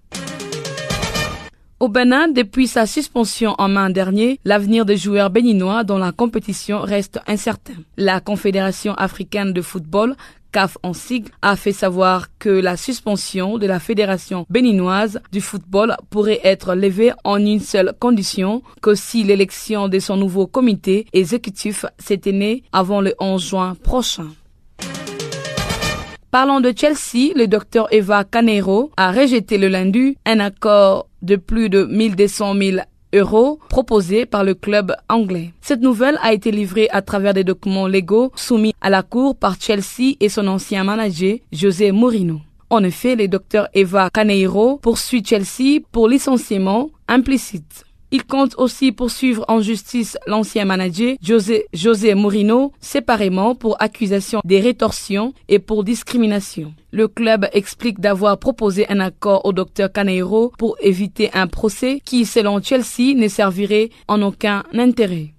Au 1.81 1.89
Bénin, 1.89 2.29
depuis 2.29 2.67
sa 2.67 2.85
suspension 2.85 3.55
en 3.57 3.69
main 3.69 3.89
dernier, 3.89 4.39
l'avenir 4.45 4.85
des 4.85 4.99
joueurs 4.99 5.31
béninois 5.31 5.83
dans 5.83 5.97
la 5.97 6.13
compétition 6.13 6.81
reste 6.81 7.21
incertain. 7.27 7.73
La 7.97 8.21
Confédération 8.21 8.93
africaine 8.95 9.55
de 9.55 9.63
football 9.63 10.15
CAF 10.53 10.79
en 10.83 10.93
sigle, 10.93 11.31
a 11.43 11.57
fait 11.57 11.73
savoir 11.73 12.29
que 12.39 12.49
la 12.49 12.77
suspension 12.77 13.59
de 13.59 13.67
la 13.67 13.79
Fédération 13.79 14.47
béninoise 14.51 15.21
du 15.33 15.41
football 15.41 15.97
pourrait 16.11 16.41
être 16.45 16.75
levée 16.75 17.13
en 17.25 17.39
une 17.39 17.61
seule 17.61 17.95
condition, 17.99 18.63
que 18.83 18.95
si 18.95 19.23
l'élection 19.25 19.89
de 19.89 19.99
son 19.99 20.17
nouveau 20.17 20.47
comité 20.47 21.07
exécutif 21.13 21.85
s'était 21.99 22.33
née 22.33 22.63
avant 22.73 23.01
le 23.01 23.15
11 23.19 23.43
juin 23.43 23.77
prochain. 23.83 24.27
Parlant 26.31 26.61
de 26.61 26.73
Chelsea, 26.77 27.33
le 27.35 27.47
docteur 27.47 27.89
Eva 27.93 28.23
Canero 28.23 28.93
a 28.97 29.11
rejeté 29.11 29.59
le 29.59 29.67
lundi 29.67 30.17
un 30.25 30.39
accord 30.39 31.09
de 31.23 31.35
plus 31.35 31.69
de 31.69 31.83
1200 31.83 32.55
000 32.55 32.77
euros 33.13 33.59
proposé 33.69 34.27
par 34.27 34.45
le 34.45 34.55
club 34.55 34.95
anglais. 35.09 35.53
Cette 35.61 35.81
nouvelle 35.81 36.21
a 36.23 36.33
été 36.33 36.53
livrée 36.53 36.89
à 36.93 37.03
travers 37.03 37.35
des 37.35 37.43
documents 37.43 37.89
légaux 37.89 38.31
soumis 38.37 38.75
à 38.81 38.91
la 38.91 39.03
Cour 39.03 39.35
par 39.35 39.57
Chelsea 39.61 40.15
et 40.21 40.29
son 40.29 40.47
ancien 40.47 40.85
manager, 40.85 41.39
José 41.51 41.91
Mourinho. 41.91 42.41
En 42.71 42.85
effet, 42.85 43.17
le 43.17 43.27
docteur 43.27 43.67
Eva 43.75 44.09
Caneiro 44.11 44.79
poursuit 44.79 45.25
Chelsea 45.27 45.81
pour 45.91 46.07
licenciement 46.07 46.91
implicite. 47.09 47.85
Il 48.13 48.25
compte 48.25 48.55
aussi 48.59 48.91
poursuivre 48.91 49.45
en 49.47 49.61
justice 49.61 50.19
l'ancien 50.27 50.65
manager 50.65 51.17
José, 51.23 51.67
José 51.73 52.15
Mourinho 52.15 52.73
séparément 52.81 53.55
pour 53.55 53.81
accusation 53.81 54.41
des 54.45 54.61
rétorsions 54.61 55.33
et 55.49 55.61
pour 55.61 55.85
discrimination. 55.85 56.75
Le 56.91 57.07
club 57.07 57.47
explique 57.53 58.01
d'avoir 58.01 58.39
proposé 58.39 58.91
un 58.91 58.99
accord 58.99 59.45
au 59.45 59.53
docteur 59.53 59.93
Caneiro 59.93 60.53
pour 60.59 60.77
éviter 60.81 61.31
un 61.35 61.47
procès 61.47 62.01
qui, 62.05 62.25
selon 62.25 62.61
Chelsea, 62.61 63.15
ne 63.15 63.29
servirait 63.29 63.91
en 64.09 64.23
aucun 64.23 64.65
intérêt. 64.73 65.33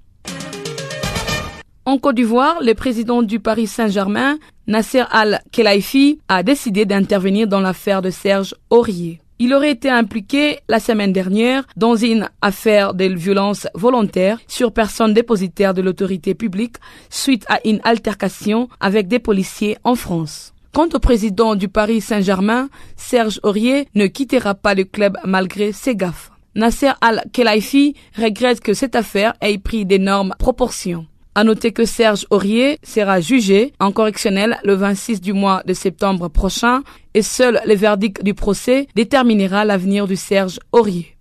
En 1.85 1.97
Côte 1.97 2.15
d'Ivoire, 2.15 2.59
le 2.61 2.73
président 2.73 3.21
du 3.23 3.39
Paris 3.39 3.67
Saint-Germain, 3.67 4.37
Nasser 4.67 5.03
Al-Khelaifi, 5.09 6.19
a 6.27 6.43
décidé 6.43 6.85
d'intervenir 6.85 7.47
dans 7.47 7.59
l'affaire 7.59 8.01
de 8.01 8.11
Serge 8.11 8.55
Aurier. 8.69 9.20
Il 9.43 9.55
aurait 9.55 9.71
été 9.71 9.89
impliqué 9.89 10.59
la 10.69 10.79
semaine 10.79 11.13
dernière 11.13 11.63
dans 11.75 11.95
une 11.95 12.29
affaire 12.43 12.93
de 12.93 13.05
violence 13.05 13.67
volontaire 13.73 14.37
sur 14.47 14.71
personne 14.71 15.15
dépositaire 15.15 15.73
de 15.73 15.81
l'autorité 15.81 16.35
publique 16.35 16.75
suite 17.09 17.43
à 17.49 17.59
une 17.65 17.81
altercation 17.83 18.69
avec 18.79 19.07
des 19.07 19.17
policiers 19.17 19.79
en 19.83 19.95
France. 19.95 20.53
Quant 20.75 20.89
au 20.93 20.99
président 20.99 21.55
du 21.55 21.69
Paris 21.69 22.01
Saint-Germain, 22.01 22.69
Serge 22.95 23.39
Aurier 23.41 23.87
ne 23.95 24.05
quittera 24.05 24.53
pas 24.53 24.75
le 24.75 24.83
club 24.83 25.17
malgré 25.25 25.71
ses 25.71 25.95
gaffes. 25.95 26.29
Nasser 26.53 26.91
Al-Khelaifi 27.01 27.95
regrette 28.15 28.59
que 28.59 28.75
cette 28.75 28.95
affaire 28.95 29.33
ait 29.41 29.57
pris 29.57 29.87
d'énormes 29.87 30.35
proportions. 30.37 31.07
À 31.33 31.45
noter 31.45 31.71
que 31.71 31.85
Serge 31.85 32.25
Aurier 32.29 32.77
sera 32.83 33.21
jugé 33.21 33.71
en 33.79 33.93
correctionnel 33.93 34.59
le 34.65 34.73
26 34.73 35.21
du 35.21 35.31
mois 35.31 35.63
de 35.65 35.73
septembre 35.73 36.27
prochain 36.27 36.83
et 37.13 37.21
seul 37.21 37.61
le 37.65 37.73
verdict 37.73 38.21
du 38.21 38.33
procès 38.33 38.87
déterminera 38.95 39.63
l'avenir 39.63 40.07
du 40.07 40.17
Serge 40.17 40.59
Aurier. 40.73 41.15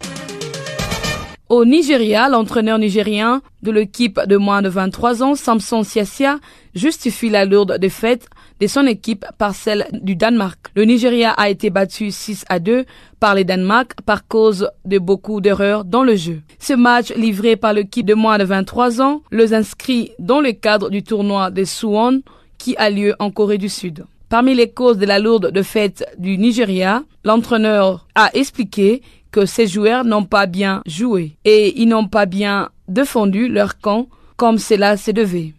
Au 1.48 1.64
Nigeria, 1.64 2.28
l'entraîneur 2.28 2.80
nigérien 2.80 3.40
de 3.62 3.70
l'équipe 3.70 4.20
de 4.26 4.36
moins 4.36 4.62
de 4.62 4.68
23 4.68 5.22
ans, 5.22 5.34
Samson 5.36 5.84
Siasia, 5.84 6.40
justifie 6.74 7.28
la 7.28 7.44
lourde 7.44 7.78
défaite 7.78 8.28
de 8.60 8.66
son 8.66 8.86
équipe 8.86 9.24
par 9.38 9.54
celle 9.54 9.86
du 9.92 10.16
Danemark. 10.16 10.58
Le 10.74 10.84
Nigeria 10.84 11.30
a 11.32 11.48
été 11.48 11.70
battu 11.70 12.10
6 12.10 12.44
à 12.48 12.58
2 12.58 12.84
par 13.18 13.34
les 13.34 13.44
Danemark 13.44 13.94
par 14.04 14.26
cause 14.26 14.70
de 14.84 14.98
beaucoup 14.98 15.40
d'erreurs 15.40 15.84
dans 15.84 16.02
le 16.02 16.16
jeu. 16.16 16.40
Ce 16.58 16.74
match 16.74 17.12
livré 17.14 17.56
par 17.56 17.72
l'équipe 17.72 18.06
de 18.06 18.14
moins 18.14 18.38
de 18.38 18.44
23 18.44 19.00
ans 19.00 19.22
les 19.32 19.54
inscrit 19.54 20.12
dans 20.18 20.40
le 20.40 20.52
cadre 20.52 20.90
du 20.90 21.02
tournoi 21.02 21.50
de 21.50 21.64
Suwon 21.64 22.22
qui 22.58 22.76
a 22.76 22.90
lieu 22.90 23.14
en 23.18 23.30
Corée 23.30 23.58
du 23.58 23.68
Sud. 23.68 24.04
Parmi 24.28 24.54
les 24.54 24.70
causes 24.70 24.98
de 24.98 25.06
la 25.06 25.18
lourde 25.18 25.50
défaite 25.50 26.04
du 26.18 26.38
Nigeria, 26.38 27.02
l'entraîneur 27.24 28.06
a 28.14 28.30
expliqué 28.34 29.02
que 29.32 29.46
ses 29.46 29.66
joueurs 29.66 30.04
n'ont 30.04 30.24
pas 30.24 30.46
bien 30.46 30.82
joué 30.86 31.36
et 31.44 31.80
ils 31.80 31.88
n'ont 31.88 32.06
pas 32.06 32.26
bien 32.26 32.68
défendu 32.88 33.48
leur 33.48 33.80
camp 33.80 34.08
comme 34.36 34.58
cela 34.58 34.96
se 34.96 35.10
devait. 35.10 35.52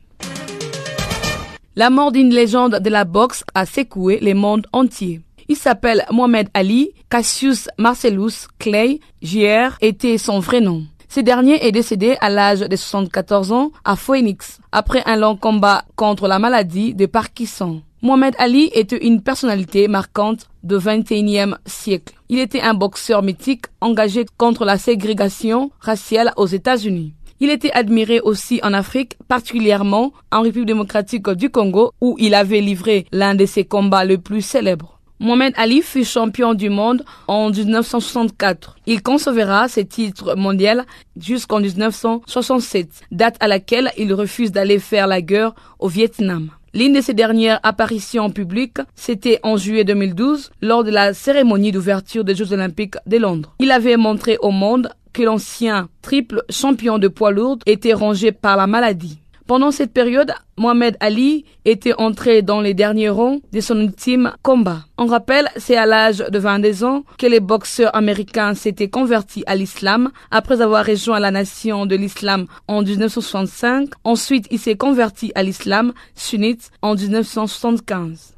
La 1.78 1.90
mort 1.90 2.12
d'une 2.12 2.34
légende 2.34 2.80
de 2.80 2.90
la 2.90 3.06
boxe 3.06 3.46
a 3.56 3.66
secoué 3.66 4.20
le 4.20 4.34
monde 4.34 4.68
entier. 4.74 5.22
Il 5.48 5.56
s'appelle 5.56 6.04
Mohamed 6.12 6.50
Ali, 6.54 6.92
Cassius 7.10 7.70
Marcellus 7.78 8.48
Clay, 8.60 9.00
Jr. 9.22 9.70
était 9.80 10.18
son 10.18 10.40
vrai 10.40 10.60
nom. 10.60 10.84
Ce 11.08 11.22
dernier 11.22 11.66
est 11.66 11.72
décédé 11.72 12.18
à 12.20 12.30
l'âge 12.30 12.60
de 12.60 12.76
74 12.76 13.54
ans 13.54 13.72
à 13.86 13.96
Phoenix, 13.96 14.60
après 14.74 15.02
un 15.06 15.16
long 15.16 15.38
combat 15.38 15.86
contre 15.96 16.28
la 16.28 16.40
maladie 16.40 16.94
de 16.94 17.06
Parkinson. 17.06 17.82
Mohamed 18.02 18.36
Ali 18.38 18.70
était 18.74 19.06
une 19.06 19.22
personnalité 19.22 19.88
marquante 19.88 20.50
du 20.64 20.76
21e 20.76 21.56
siècle. 21.66 22.16
Il 22.28 22.40
était 22.40 22.62
un 22.62 22.74
boxeur 22.74 23.24
mythique 23.24 23.68
engagé 23.80 24.26
contre 24.38 24.66
la 24.66 24.78
ségrégation 24.78 25.72
raciale 25.80 26.34
aux 26.36 26.48
États-Unis. 26.48 27.14
Il 27.44 27.50
était 27.50 27.72
admiré 27.72 28.20
aussi 28.20 28.60
en 28.62 28.72
Afrique, 28.72 29.18
particulièrement 29.28 30.14
en 30.32 30.44
République 30.44 30.68
démocratique 30.68 31.28
du 31.32 31.50
Congo, 31.50 31.92
où 32.00 32.16
il 32.20 32.36
avait 32.36 32.62
livré 32.62 33.08
l'un 33.12 33.34
de 33.34 33.48
ses 33.48 33.66
combats 33.66 34.06
les 34.06 34.20
plus 34.20 34.44
célèbres. 34.44 35.00
Mohamed 35.20 35.52
Ali 35.58 35.82
fut 35.82 36.06
champion 36.06 36.54
du 36.54 36.70
monde 36.70 37.04
en 37.28 37.50
1964. 37.50 38.76
Il 38.86 39.02
concevra 39.02 39.68
ce 39.70 39.80
titre 39.80 40.36
mondial 40.36 40.86
jusqu'en 41.20 41.60
1967, 41.60 42.88
date 43.12 43.38
à 43.40 43.48
laquelle 43.48 43.92
il 43.98 44.14
refuse 44.14 44.52
d'aller 44.52 44.78
faire 44.78 45.08
la 45.08 45.24
guerre 45.24 45.56
au 45.80 45.88
Vietnam. 45.88 46.52
L'une 46.74 46.94
de 46.94 47.02
ses 47.02 47.14
dernières 47.14 47.60
apparitions 47.64 48.30
publiques, 48.30 48.78
c'était 48.96 49.40
en 49.44 49.58
juillet 49.58 49.84
2012, 49.84 50.52
lors 50.62 50.84
de 50.84 50.92
la 50.92 51.14
cérémonie 51.14 51.74
d'ouverture 51.74 52.24
des 52.24 52.34
Jeux 52.34 52.54
Olympiques 52.54 52.96
de 53.08 53.18
Londres. 53.18 53.54
Il 53.60 53.72
avait 53.72 53.98
montré 53.98 54.38
au 54.40 54.52
monde 54.52 54.90
que 55.14 55.24
l'ancien 55.24 55.90
triple 56.02 56.44
champion 56.50 56.98
de 56.98 57.08
poids 57.08 57.32
lourd 57.32 57.58
était 57.66 57.94
rangé 57.94 58.32
par 58.32 58.58
la 58.58 58.68
maladie. 58.68 59.22
Pendant 59.52 59.72
cette 59.72 59.92
période, 59.92 60.32
Mohamed 60.58 60.96
Ali 61.02 61.44
était 61.66 61.94
entré 61.98 62.42
dans 62.42 62.62
les 62.62 62.74
derniers 62.74 63.10
rangs 63.10 63.40
de 63.52 63.60
son 63.60 63.82
ultime 63.82 64.32
combat. 64.44 64.86
On 64.98 65.08
rappelle, 65.08 65.50
c'est 65.58 65.76
à 65.76 65.86
l'âge 65.86 66.20
de 66.20 66.40
22 66.40 66.86
ans 66.86 67.04
que 67.18 67.28
les 67.28 67.42
boxeurs 67.42 67.94
américains 67.94 68.54
s'étaient 68.54 68.90
convertis 68.90 69.44
à 69.48 69.56
l'islam 69.56 70.12
après 70.30 70.62
avoir 70.62 70.86
rejoint 70.86 71.20
la 71.20 71.32
nation 71.32 71.86
de 71.86 71.98
l'islam 71.98 72.46
en 72.70 72.82
1965. 72.82 73.90
Ensuite, 74.06 74.48
il 74.52 74.60
s'est 74.60 74.78
converti 74.78 75.34
à 75.36 75.44
l'islam 75.44 75.92
sunnite 76.16 76.72
en 76.82 76.96
1975. 76.96 78.36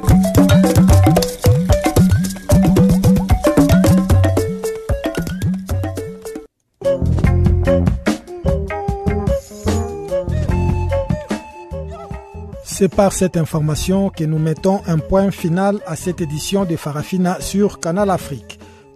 C'est 12.63 12.87
par 12.87 13.11
cette 13.11 13.35
information 13.35 14.09
que 14.09 14.23
nous 14.23 14.39
mettons 14.39 14.79
un 14.87 14.97
point 14.97 15.29
final 15.29 15.81
à 15.85 15.97
cette 15.97 16.21
édition 16.21 16.63
de 16.63 16.77
Farafina 16.77 17.41
sur 17.41 17.81
Canal 17.81 18.09
Afrique. 18.09 18.50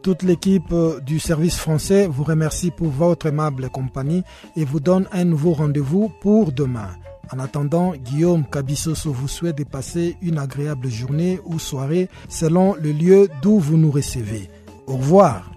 Toute 0.06 0.22
l'équipe 0.22 0.72
euh, 0.72 0.99
du 0.99 1.20
service 1.20 1.58
français 1.58 2.06
vous 2.06 2.24
remercie 2.24 2.70
pour 2.70 2.89
votre 2.89 3.26
aimable 3.26 3.72
compagnie 3.72 4.22
et 4.56 4.64
vous 4.64 4.80
donne 4.80 5.08
un 5.12 5.24
nouveau 5.26 5.53
rendez-vous 5.53 6.12
pour 6.22 6.51
demain. 6.51 6.89
En 7.34 7.39
attendant, 7.39 7.93
Guillaume 7.95 8.45
Cabissoso 8.45 9.12
vous 9.12 9.28
souhaite 9.28 9.58
de 9.58 9.64
passer 9.64 10.16
une 10.22 10.38
agréable 10.38 10.89
journée 10.89 11.39
ou 11.43 11.58
soirée 11.58 12.08
selon 12.30 12.76
le 12.76 12.91
lieu 12.91 13.30
d'où 13.41 13.58
vous 13.58 13.78
nous 13.78 13.89
recevez. 13.89 14.47
Au 14.86 14.97
revoir. 14.97 15.55